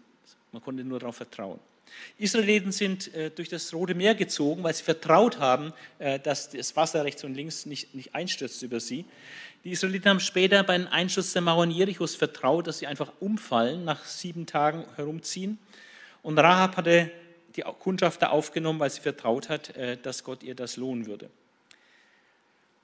[0.52, 1.60] Man konnte nur darauf vertrauen.
[2.18, 6.76] Israeliten sind äh, durch das Rote Meer gezogen, weil sie vertraut haben, äh, dass das
[6.76, 9.06] Wasser rechts und links nicht, nicht einstürzt über sie.
[9.64, 14.06] Die Israeliten haben später beim Einschuss der Mauern Jerichos vertraut, dass sie einfach umfallen, nach
[14.06, 15.58] sieben Tagen herumziehen.
[16.22, 17.12] Und Rahab hatte
[17.56, 21.30] die Kundschafter aufgenommen, weil sie vertraut hat, äh, dass Gott ihr das lohnen würde.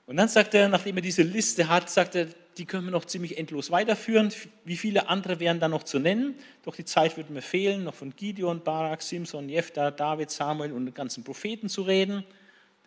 [0.06, 2.26] Und dann sagt er, nachdem er diese Liste hat, sagt er,
[2.58, 4.32] die können wir noch ziemlich endlos weiterführen.
[4.64, 6.34] Wie viele andere wären da noch zu nennen?
[6.64, 10.86] Doch die Zeit würde mir fehlen, noch von Gideon, Barak, Simson, Jephthah, David, Samuel und
[10.86, 12.24] den ganzen Propheten zu reden.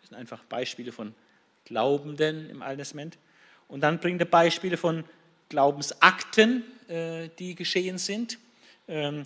[0.00, 1.14] Das sind einfach Beispiele von
[1.64, 3.18] Glaubenden im Alten Testament.
[3.66, 5.04] Und dann bringt er Beispiele von
[5.48, 8.38] Glaubensakten, äh, die geschehen sind.
[8.86, 9.24] Ähm,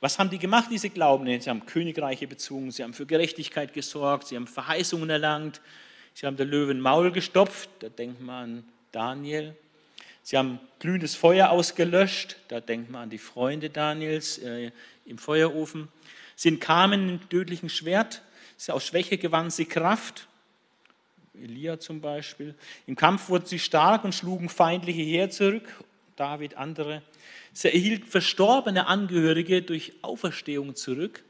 [0.00, 1.40] was haben die gemacht, diese Glaubenden?
[1.40, 5.60] Sie haben Königreiche bezogen, sie haben für Gerechtigkeit gesorgt, sie haben Verheißungen erlangt,
[6.14, 9.54] sie haben der Löwen Maul gestopft, da denkt man an Daniel.
[10.22, 14.70] Sie haben glühendes Feuer ausgelöscht, da denkt man an die Freunde Daniels äh,
[15.06, 15.88] im Feuerofen.
[16.36, 18.22] Sie entkamen im tödlichen Schwert,
[18.56, 20.28] sie aus Schwäche gewannen sie Kraft,
[21.34, 22.54] Elia zum Beispiel.
[22.86, 25.84] Im Kampf wurden sie stark und schlugen feindliche Heer zurück,
[26.16, 27.02] David andere.
[27.52, 31.24] Sie erhielten verstorbene Angehörige durch Auferstehung zurück.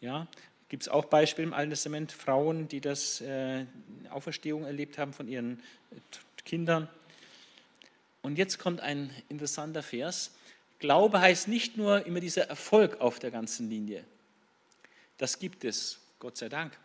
[0.00, 0.26] Ja,
[0.70, 3.66] gibt es auch Beispiele im Alten Testament, Frauen, die das äh,
[4.08, 5.60] Auferstehung erlebt haben von ihren
[5.90, 5.96] äh,
[6.44, 6.88] Kindern.
[8.22, 10.30] Und jetzt kommt ein interessanter Vers.
[10.78, 14.04] Glaube heißt nicht nur immer dieser Erfolg auf der ganzen Linie.
[15.18, 16.78] Das gibt es, Gott sei Dank.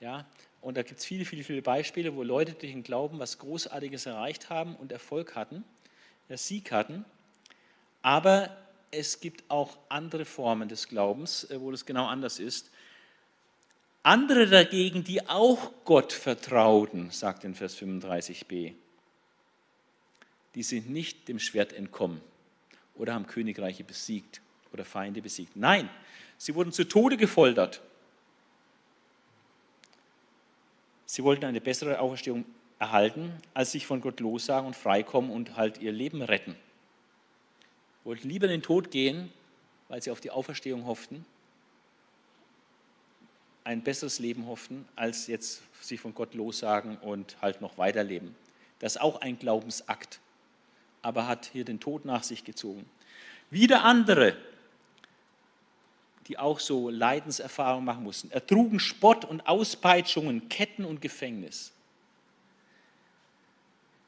[0.00, 0.26] Ja,
[0.60, 4.06] und da gibt es viele, viele, viele Beispiele, wo Leute durch den Glauben was Großartiges
[4.06, 5.64] erreicht haben und Erfolg hatten,
[6.28, 7.04] Sieg hatten.
[8.02, 8.56] Aber
[8.90, 12.70] es gibt auch andere Formen des Glaubens, äh, wo das genau anders ist.
[14.02, 18.74] Andere dagegen, die auch Gott vertrauten, sagt in Vers 35b,
[20.54, 22.20] die sind nicht dem Schwert entkommen
[22.94, 24.40] oder haben Königreiche besiegt
[24.72, 25.56] oder Feinde besiegt.
[25.56, 25.90] Nein,
[26.36, 27.82] sie wurden zu Tode gefoltert
[31.10, 32.44] Sie wollten eine bessere Auferstehung
[32.78, 36.54] erhalten, als sich von Gott lossagen und freikommen und halt ihr Leben retten.
[38.04, 39.32] Wollten lieber in den Tod gehen,
[39.88, 41.24] weil sie auf die Auferstehung hofften,
[43.68, 48.34] ein besseres Leben hofften, als jetzt sich von Gott lossagen und halt noch weiterleben.
[48.78, 50.20] Das ist auch ein Glaubensakt,
[51.02, 52.86] aber hat hier den Tod nach sich gezogen.
[53.50, 54.36] Wieder andere
[56.28, 61.72] die auch so Leidenserfahrungen machen mussten, ertrugen Spott und Auspeitschungen, Ketten und Gefängnis.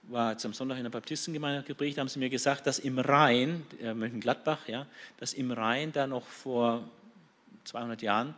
[0.05, 3.65] War jetzt am Sonntag in der Baptistengemeinde gepredigt, haben sie mir gesagt, dass im Rhein,
[3.81, 6.87] äh, Mönchengladbach, ja, dass im Rhein da noch vor
[7.65, 8.35] 200 Jahren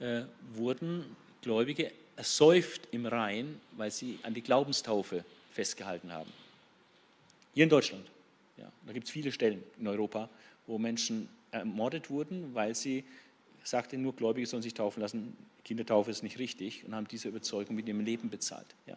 [0.00, 0.22] äh,
[0.52, 1.04] wurden
[1.42, 6.30] Gläubige ersäuft im Rhein, weil sie an die Glaubenstaufe festgehalten haben.
[7.54, 8.06] Hier in Deutschland.
[8.56, 10.28] Ja, da gibt es viele Stellen in Europa,
[10.66, 13.04] wo Menschen ermordet wurden, weil sie
[13.62, 15.36] sagten, nur Gläubige sollen sich taufen lassen.
[15.64, 18.66] Kindertaufe ist nicht richtig und haben diese Überzeugung mit ihrem Leben bezahlt.
[18.86, 18.96] Ja.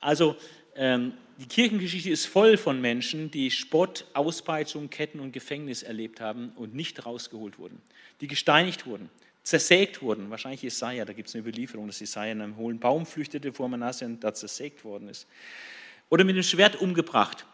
[0.00, 0.36] Also
[0.76, 6.52] ähm, die Kirchengeschichte ist voll von Menschen, die Spott, Auspeitschung, Ketten und Gefängnis erlebt haben
[6.56, 7.80] und nicht rausgeholt wurden,
[8.20, 9.08] die gesteinigt wurden,
[9.44, 10.30] zersägt wurden.
[10.30, 13.68] Wahrscheinlich Jesaja, da gibt es eine Überlieferung, dass Jesaja in einem hohlen Baum flüchtete vor
[13.68, 15.26] Manasse und da zersägt worden ist.
[16.08, 17.44] Oder mit dem Schwert umgebracht.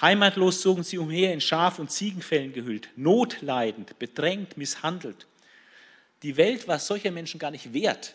[0.00, 5.26] Heimatlos zogen sie umher, in Schaf- und Ziegenfällen gehüllt, notleidend, bedrängt, misshandelt.
[6.22, 8.14] Die Welt war solcher Menschen gar nicht wert.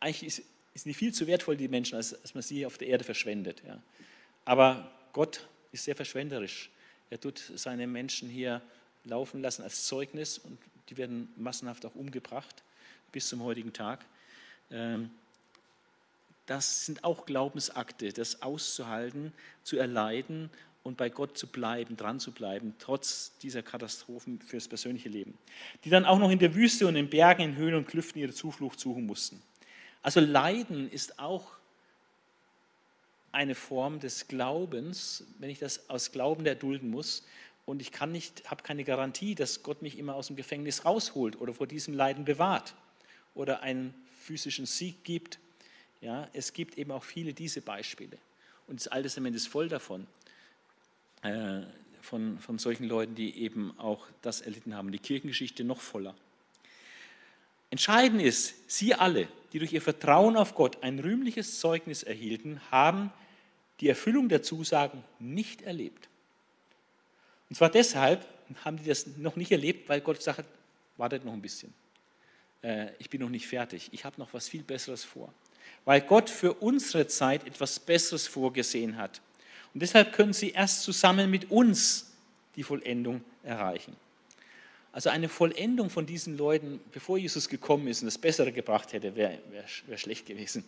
[0.00, 0.42] Eigentlich ist,
[0.74, 3.62] ist nicht viel zu wertvoll, die Menschen, als, als man sie auf der Erde verschwendet.
[3.66, 3.80] Ja.
[4.44, 6.70] Aber Gott ist sehr verschwenderisch.
[7.10, 8.60] Er tut seine Menschen hier
[9.04, 10.58] laufen lassen als Zeugnis und
[10.90, 12.62] die werden massenhaft auch umgebracht
[13.12, 14.04] bis zum heutigen Tag.
[14.70, 15.10] Ähm,
[16.46, 20.50] das sind auch Glaubensakte, das auszuhalten, zu erleiden
[20.82, 25.38] und bei Gott zu bleiben, dran zu bleiben, trotz dieser Katastrophen fürs persönliche Leben.
[25.84, 28.32] Die dann auch noch in der Wüste und in Bergen, in Höhen und Klüften ihre
[28.32, 29.40] Zuflucht suchen mussten.
[30.02, 31.52] Also Leiden ist auch
[33.32, 37.24] eine Form des Glaubens, wenn ich das aus Glauben erdulden muss.
[37.70, 41.40] Und ich kann nicht, habe keine Garantie, dass Gott mich immer aus dem Gefängnis rausholt
[41.40, 42.74] oder vor diesem Leiden bewahrt
[43.34, 45.38] oder einen physischen Sieg gibt
[46.00, 48.16] ja, es gibt eben auch viele diese Beispiele.
[48.66, 50.06] Und das Alte Testament ist voll davon,
[51.22, 51.60] äh,
[52.00, 54.92] von, von solchen Leuten, die eben auch das erlitten haben.
[54.92, 56.14] Die Kirchengeschichte noch voller.
[57.68, 63.12] Entscheidend ist, Sie alle, die durch Ihr Vertrauen auf Gott ein rühmliches Zeugnis erhielten, haben
[63.80, 66.08] die Erfüllung der Zusagen nicht erlebt.
[67.50, 68.26] Und zwar deshalb
[68.64, 70.48] haben die das noch nicht erlebt, weil Gott sagt,
[70.96, 71.74] wartet noch ein bisschen.
[72.62, 73.90] Äh, ich bin noch nicht fertig.
[73.92, 75.32] Ich habe noch was viel Besseres vor
[75.84, 79.20] weil Gott für unsere Zeit etwas Besseres vorgesehen hat.
[79.72, 82.12] Und deshalb können sie erst zusammen mit uns
[82.56, 83.96] die Vollendung erreichen.
[84.92, 89.14] Also eine Vollendung von diesen Leuten, bevor Jesus gekommen ist und das Bessere gebracht hätte,
[89.14, 90.64] wäre wär, wär schlecht gewesen.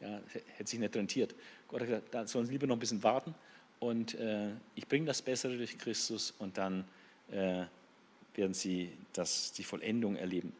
[0.00, 0.18] Ja,
[0.56, 1.34] hätte sich nicht rentiert.
[1.68, 3.34] Gott hat gesagt, da sollen sie lieber noch ein bisschen warten
[3.80, 6.84] und äh, ich bringe das Bessere durch Christus und dann
[7.32, 7.64] äh,
[8.34, 10.52] werden sie das, die Vollendung erleben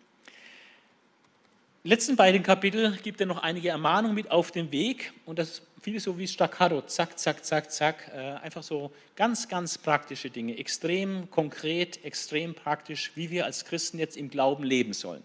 [1.82, 5.62] letzten beiden Kapitel gibt er noch einige Ermahnungen mit auf den Weg und das ist
[5.80, 10.58] vieles so wie Staccato, zack, zack, zack, zack, äh, einfach so ganz, ganz praktische Dinge,
[10.58, 15.22] extrem konkret, extrem praktisch, wie wir als Christen jetzt im Glauben leben sollen.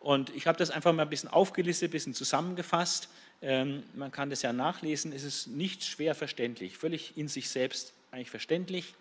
[0.00, 3.08] Und ich habe das einfach mal ein bisschen aufgelistet, ein bisschen zusammengefasst.
[3.42, 7.94] Ähm, man kann das ja nachlesen, es ist nicht schwer verständlich, völlig in sich selbst
[8.10, 8.94] eigentlich verständlich.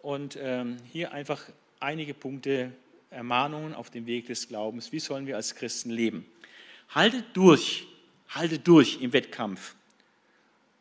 [0.00, 1.42] Und ähm, hier einfach
[1.80, 2.72] einige Punkte,
[3.10, 4.92] Ermahnungen auf dem Weg des Glaubens.
[4.92, 6.26] Wie sollen wir als Christen leben?
[6.90, 7.86] Haltet durch,
[8.28, 9.74] haltet durch im Wettkampf.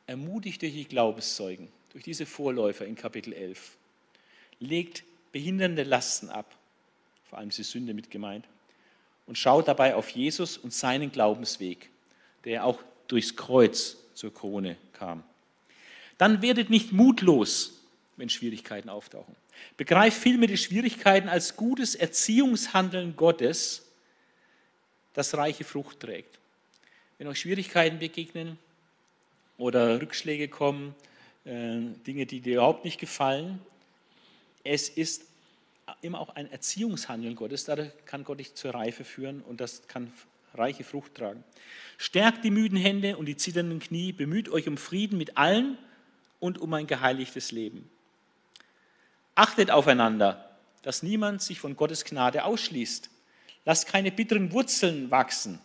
[0.07, 3.77] Ermutigt durch die Glaubenszeugen, durch diese Vorläufer in Kapitel 11.
[4.59, 6.55] Legt behindernde Lasten ab,
[7.27, 8.45] vor allem ist die Sünde mit gemeint,
[9.25, 11.89] und schaut dabei auf Jesus und seinen Glaubensweg,
[12.45, 15.23] der auch durchs Kreuz zur Krone kam.
[16.17, 17.81] Dann werdet nicht mutlos,
[18.15, 19.35] wenn Schwierigkeiten auftauchen.
[19.77, 23.83] Begreift vielmehr die Schwierigkeiten als gutes Erziehungshandeln Gottes,
[25.13, 26.39] das reiche Frucht trägt.
[27.17, 28.57] Wenn euch Schwierigkeiten begegnen
[29.57, 30.95] oder Rückschläge kommen,
[31.45, 33.59] äh, Dinge, die dir überhaupt nicht gefallen,
[34.63, 35.23] es ist
[36.01, 37.65] immer auch ein Erziehungshandeln Gottes.
[37.65, 40.11] Dadurch kann Gott dich zur Reife führen und das kann
[40.57, 41.43] reiche Frucht tragen.
[41.97, 45.77] Stärkt die müden Hände und die zitternden Knie, bemüht euch um Frieden mit allen
[46.39, 47.89] und um ein geheiligtes Leben.
[49.35, 53.09] Achtet aufeinander, dass niemand sich von Gottes Gnade ausschließt.
[53.65, 55.59] Lasst keine bitteren Wurzeln wachsen.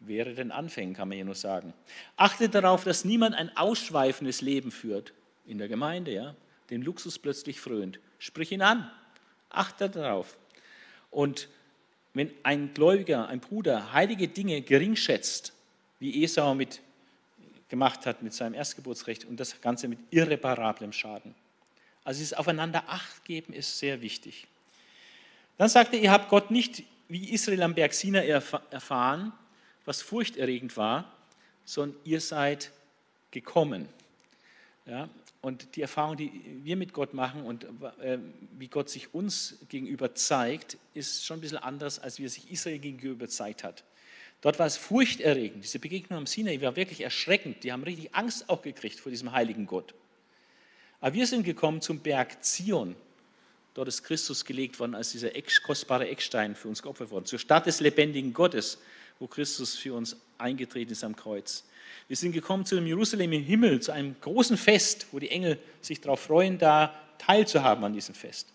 [0.00, 1.74] Wäre den Anfängen, kann man hier nur sagen.
[2.16, 5.12] Achtet darauf, dass niemand ein ausschweifendes Leben führt.
[5.46, 6.34] In der Gemeinde, ja.
[6.70, 8.00] Den Luxus plötzlich frönt.
[8.18, 8.90] Sprich ihn an.
[9.50, 10.36] Achtet darauf.
[11.10, 11.48] Und
[12.14, 15.52] wenn ein Gläubiger, ein Bruder heilige Dinge gering schätzt,
[15.98, 16.80] wie Esau mit
[17.68, 21.34] gemacht hat mit seinem Erstgeburtsrecht und das Ganze mit irreparablem Schaden,
[22.04, 24.46] also dieses Aufeinander Acht geben ist sehr wichtig.
[25.56, 29.32] Dann sagt er, ihr habt Gott nicht wie Israel am Berg Sinai erfahren,
[29.84, 31.10] was furchterregend war,
[31.64, 32.72] sondern ihr seid
[33.30, 33.88] gekommen.
[34.86, 35.08] Ja,
[35.42, 36.30] und die Erfahrung, die
[36.62, 37.66] wir mit Gott machen und
[38.00, 38.18] äh,
[38.58, 42.50] wie Gott sich uns gegenüber zeigt, ist schon ein bisschen anders, als wie er sich
[42.50, 43.84] Israel gegenüber gezeigt hat.
[44.40, 45.64] Dort war es furchterregend.
[45.64, 47.64] Diese Begegnung am Sinai war wirklich erschreckend.
[47.64, 49.94] Die haben richtig Angst auch gekriegt vor diesem heiligen Gott.
[51.00, 52.94] Aber wir sind gekommen zum Berg Zion.
[53.74, 55.30] Dort ist Christus gelegt worden als dieser
[55.64, 57.24] kostbare Eckstein für uns geopfert worden.
[57.24, 58.78] Zur Stadt des lebendigen Gottes,
[59.18, 61.64] wo Christus für uns eingetreten ist am Kreuz.
[62.08, 65.58] Wir sind gekommen zu dem Jerusalem im Himmel, zu einem großen Fest, wo die Engel
[65.80, 68.48] sich darauf freuen, da teilzuhaben an diesem Fest.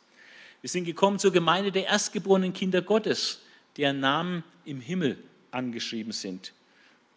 [0.61, 3.41] Wir sind gekommen zur Gemeinde der erstgeborenen Kinder Gottes,
[3.77, 5.17] deren Namen im Himmel
[5.51, 6.53] angeschrieben sind.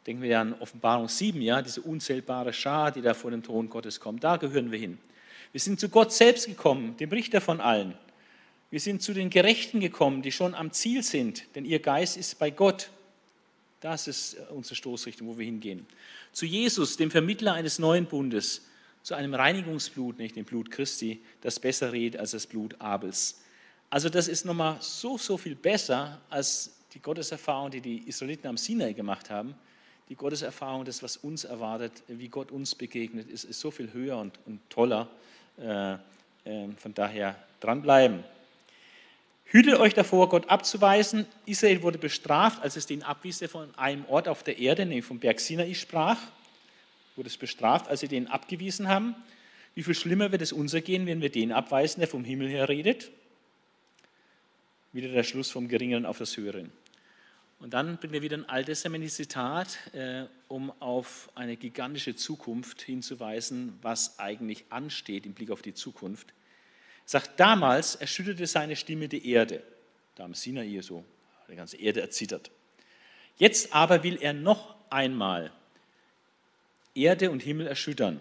[0.07, 4.01] Denken wir an Offenbarung 7, ja, diese unzählbare Schar, die da vor den Thron Gottes
[4.01, 4.25] kommt.
[4.25, 4.99] Da gehören wir hin.
[5.53, 7.95] Wir sind zu Gott selbst gekommen, dem Richter von allen.
[8.71, 12.39] Wir sind zu den Gerechten gekommen, die schon am Ziel sind, denn ihr Geist ist
[12.39, 12.91] bei Gott.
[13.81, 15.87] Das ist unsere Stoßrichtung, wo wir hingehen.
[16.33, 18.67] Zu Jesus, dem Vermittler eines neuen Bundes,
[19.03, 23.41] zu einem Reinigungsblut, nicht dem Blut Christi, das besser redet als das Blut Abels.
[23.89, 28.59] Also das ist nochmal so, so viel besser als die Gotteserfahrung, die die Israeliten am
[28.59, 29.55] Sinai gemacht haben.
[30.11, 34.19] Die Gotteserfahrung, das, was uns erwartet, wie Gott uns begegnet, ist, ist so viel höher
[34.19, 35.09] und, und toller.
[35.59, 35.97] Äh,
[36.45, 38.25] äh, von daher dranbleiben.
[39.53, 41.27] Hütet euch davor, Gott abzuweisen.
[41.45, 45.19] Israel wurde bestraft, als es den abwies, von einem Ort auf der Erde, nämlich vom
[45.19, 46.19] Berg Sinai sprach.
[47.17, 49.17] Wurde es bestraft, als sie den abgewiesen haben.
[49.75, 52.69] Wie viel schlimmer wird es uns ergehen, wenn wir den abweisen, der vom Himmel her
[52.69, 53.11] redet?
[54.93, 56.71] Wieder der Schluss vom Geringeren auf das Höheren.
[57.59, 63.77] Und dann bringt er wieder ein alttestamentliches Zitat, äh, um auf eine gigantische Zukunft hinzuweisen,
[63.83, 66.33] was eigentlich ansteht im Blick auf die Zukunft
[67.11, 69.65] sagt, damals erschütterte seine Stimme die Erde.
[70.15, 71.05] Da am Sinai so,
[71.51, 72.53] die ganze Erde erzittert.
[73.37, 75.51] Jetzt aber will er noch einmal
[76.95, 78.21] Erde und Himmel erschüttern.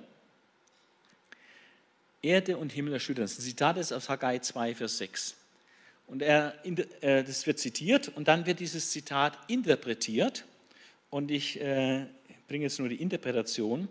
[2.23, 3.25] Erde und Himmel erschüttern.
[3.25, 5.35] Das ist ein Zitat ist aus Haggai 2, Vers 6.
[6.07, 6.55] Und er,
[7.01, 10.45] äh, das wird zitiert und dann wird dieses Zitat interpretiert.
[11.11, 12.07] Und ich äh,
[12.47, 13.87] bringe jetzt nur die Interpretation.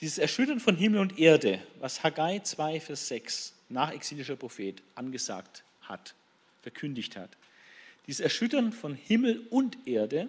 [0.00, 6.14] Dieses Erschüttern von Himmel und Erde, was Haggai 2, Vers 6 nachexilischer Prophet angesagt hat,
[6.62, 7.30] verkündigt hat.
[8.06, 10.28] Dieses Erschüttern von Himmel und Erde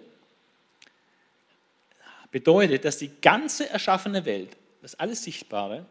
[2.30, 5.86] bedeutet, dass die ganze erschaffene Welt, das alles Sichtbare,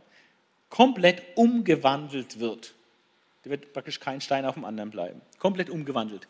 [0.70, 2.74] komplett umgewandelt wird.
[3.44, 5.22] Da wird praktisch kein Stein auf dem anderen bleiben.
[5.40, 6.28] Komplett umgewandelt.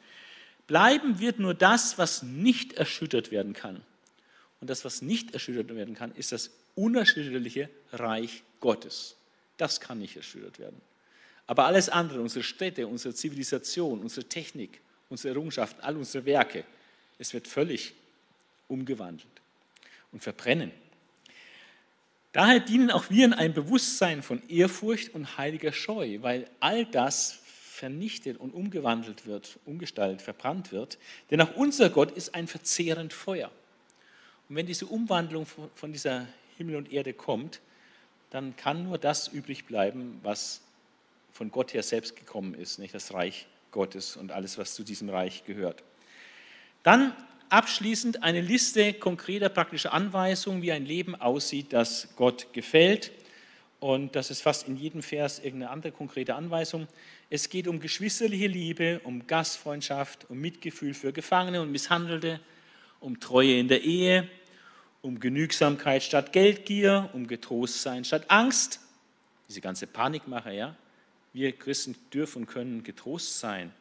[0.68, 3.82] Bleiben wird nur das, was nicht erschüttert werden kann.
[4.60, 9.16] Und das, was nicht erschüttert werden kann, ist das unerschütterliche Reich Gottes.
[9.58, 10.80] Das kann nicht erschüttert werden.
[11.48, 16.66] Aber alles andere, unsere Städte, unsere Zivilisation, unsere Technik, unsere Errungenschaften, all unsere Werke,
[17.18, 17.94] es wird völlig
[18.68, 19.28] umgewandelt
[20.12, 20.72] und verbrennen.
[22.34, 27.40] Daher dienen auch wir in einem Bewusstsein von Ehrfurcht und heiliger Scheu, weil all das
[27.78, 30.98] vernichtet und umgewandelt wird, umgestaltet, verbrannt wird.
[31.32, 33.52] Denn auch unser Gott ist ein verzehrend Feuer.
[34.50, 37.62] Und wenn diese Umwandlung von dieser Himmel und Erde kommt,
[38.30, 40.62] dann kann nur das übrig bleiben, was
[41.38, 45.08] von Gott her selbst gekommen ist, nicht das Reich Gottes und alles, was zu diesem
[45.08, 45.84] Reich gehört.
[46.82, 47.16] Dann
[47.50, 53.12] abschließend eine Liste konkreter praktischer Anweisungen, wie ein Leben aussieht, das Gott gefällt.
[53.80, 56.88] Und das ist fast in jedem Vers irgendeine andere konkrete Anweisung.
[57.30, 62.40] Es geht um geschwisterliche Liebe, um Gastfreundschaft, um Mitgefühl für Gefangene und Misshandelte,
[63.00, 64.28] um Treue in der Ehe,
[65.04, 68.80] um Genügsamkeit statt Geldgier, um Getrostsein statt Angst.
[69.48, 70.76] Diese ganze Panikmache, ja.
[71.38, 73.72] Wir Christen dürfen und können getrost sein.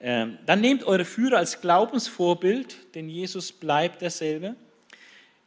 [0.00, 4.54] Ähm, dann nehmt eure Führer als Glaubensvorbild, denn Jesus bleibt derselbe.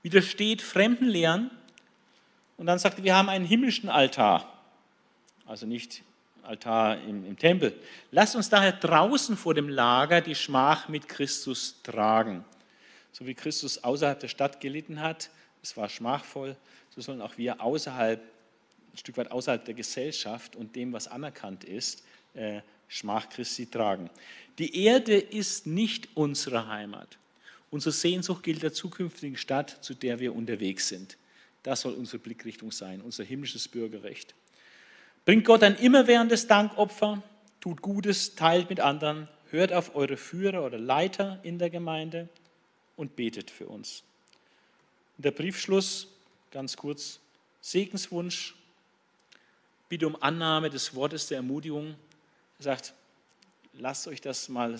[0.01, 1.51] Widersteht fremden Lehren.
[2.57, 4.51] Und dann sagt er, wir haben einen himmlischen Altar.
[5.45, 6.01] Also nicht
[6.41, 7.79] Altar im, im Tempel.
[8.09, 12.43] Lasst uns daher draußen vor dem Lager die Schmach mit Christus tragen.
[13.11, 15.29] So wie Christus außerhalb der Stadt gelitten hat,
[15.61, 16.55] es war schmachvoll,
[16.95, 18.23] so sollen auch wir außerhalb
[18.97, 22.03] ein Stück weit außerhalb der Gesellschaft und dem, was anerkannt ist,
[22.33, 24.09] äh, Schmach Christi tragen.
[24.57, 27.17] Die Erde ist nicht unsere Heimat.
[27.69, 31.17] Unsere Sehnsucht gilt der zukünftigen Stadt, zu der wir unterwegs sind.
[31.61, 34.33] Das soll unsere Blickrichtung sein, unser himmlisches Bürgerrecht.
[35.25, 37.21] Bringt Gott ein immerwährendes Dankopfer,
[37.59, 42.29] tut Gutes, teilt mit anderen, hört auf eure Führer oder Leiter in der Gemeinde
[42.95, 44.03] und betet für uns.
[45.17, 46.07] Der Briefschluss,
[46.49, 47.19] ganz kurz,
[47.61, 48.56] Segenswunsch
[49.89, 51.95] bitte um Annahme des Wortes der Ermutigung.
[52.59, 52.93] Er sagt,
[53.73, 54.79] lasst euch das mal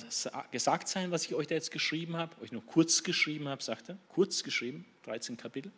[0.52, 3.90] gesagt sein, was ich euch da jetzt geschrieben habe, euch nur kurz geschrieben habe, sagt
[3.90, 5.72] er, kurz geschrieben, 13 Kapitel.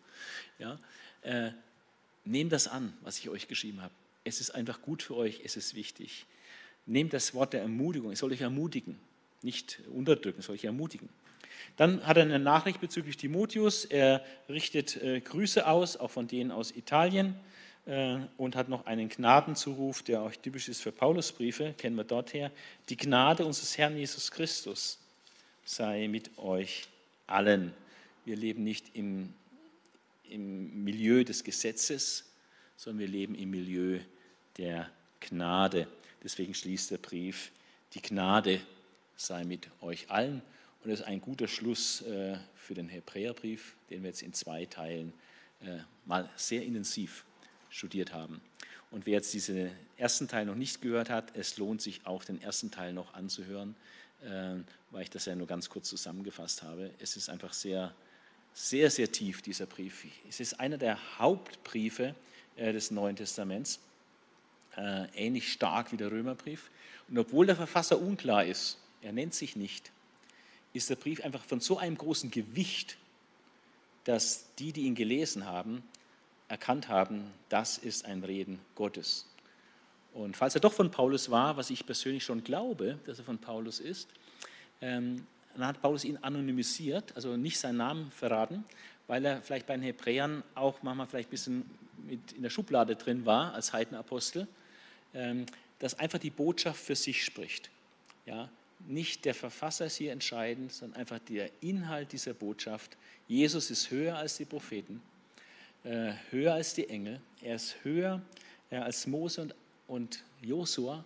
[0.57, 0.79] Ja,
[1.21, 1.51] äh,
[2.25, 3.93] nehmt das an, was ich euch geschrieben habe.
[4.23, 6.25] Es ist einfach gut für euch, es ist wichtig.
[6.85, 8.99] Nehmt das Wort der Ermutigung, es soll euch ermutigen,
[9.41, 11.09] nicht unterdrücken, es soll euch ermutigen.
[11.77, 13.85] Dann hat er eine Nachricht bezüglich Timotheus.
[13.85, 17.35] Er richtet äh, Grüße aus, auch von denen aus Italien.
[17.89, 22.33] Äh, und hat noch einen Gnadenzuruf, der auch typisch ist für Paulusbriefe, kennen wir dort
[22.33, 22.51] her.
[22.87, 24.99] Die Gnade unseres Herrn Jesus Christus
[25.65, 26.87] sei mit euch.
[27.25, 27.73] allen.
[28.25, 29.33] Wir leben nicht im,
[30.29, 32.25] im Milieu des Gesetzes,
[32.77, 33.99] sondern wir leben im Milieu
[34.57, 35.87] der Gnade.
[36.23, 37.51] Deswegen schließt der Brief,
[37.93, 38.61] die Gnade
[39.15, 40.43] sei mit euch allen.
[40.83, 44.65] Und das ist ein guter Schluss äh, für den Hebräerbrief, den wir jetzt in zwei
[44.65, 45.11] Teilen
[45.61, 47.25] äh, mal sehr intensiv
[47.69, 48.41] studiert haben.
[48.91, 52.41] Und wer jetzt diesen ersten Teil noch nicht gehört hat, es lohnt sich auch, den
[52.41, 53.75] ersten Teil noch anzuhören,
[54.23, 54.55] äh,
[54.91, 56.91] weil ich das ja nur ganz kurz zusammengefasst habe.
[56.99, 57.93] Es ist einfach sehr,
[58.53, 60.05] sehr, sehr tief, dieser Brief.
[60.27, 62.15] Es ist einer der Hauptbriefe
[62.57, 63.79] des Neuen Testaments,
[64.75, 66.69] ähnlich stark wie der Römerbrief.
[67.07, 69.91] Und obwohl der Verfasser unklar ist, er nennt sich nicht,
[70.73, 72.97] ist der Brief einfach von so einem großen Gewicht,
[74.03, 75.83] dass die, die ihn gelesen haben,
[76.49, 79.25] erkannt haben, das ist ein Reden Gottes.
[80.13, 83.37] Und falls er doch von Paulus war, was ich persönlich schon glaube, dass er von
[83.37, 84.09] Paulus ist,
[84.81, 88.63] ähm, dann hat Paulus ihn anonymisiert, also nicht seinen Namen verraten,
[89.07, 91.71] weil er vielleicht bei den Hebräern auch manchmal vielleicht ein bisschen
[92.07, 94.47] in der Schublade drin war als Heidenapostel,
[95.13, 95.45] ähm,
[95.79, 97.69] dass einfach die Botschaft für sich spricht.
[98.25, 98.49] Ja,
[98.87, 102.97] nicht der Verfasser ist hier entscheidend, sondern einfach der Inhalt dieser Botschaft.
[103.27, 105.01] Jesus ist höher als die Propheten,
[105.83, 108.21] äh, höher als die Engel, er ist höher
[108.69, 109.55] äh, als Mose und,
[109.87, 111.05] und Josua,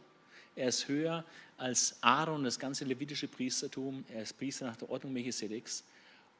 [0.55, 1.23] er ist höher
[1.57, 5.83] als Aaron, das ganze levitische Priestertum, er ist Priester nach der Ordnung Melchisedeks.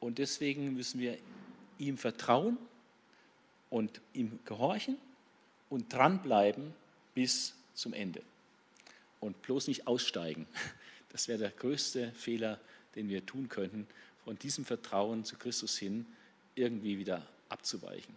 [0.00, 1.18] Und deswegen müssen wir
[1.78, 2.58] ihm vertrauen
[3.70, 4.98] und ihm gehorchen
[5.70, 6.74] und dranbleiben
[7.14, 8.22] bis zum Ende.
[9.20, 10.46] Und bloß nicht aussteigen.
[11.10, 12.58] Das wäre der größte Fehler,
[12.96, 13.86] den wir tun könnten,
[14.24, 16.06] von diesem Vertrauen zu Christus hin
[16.56, 18.16] irgendwie wieder abzuweichen.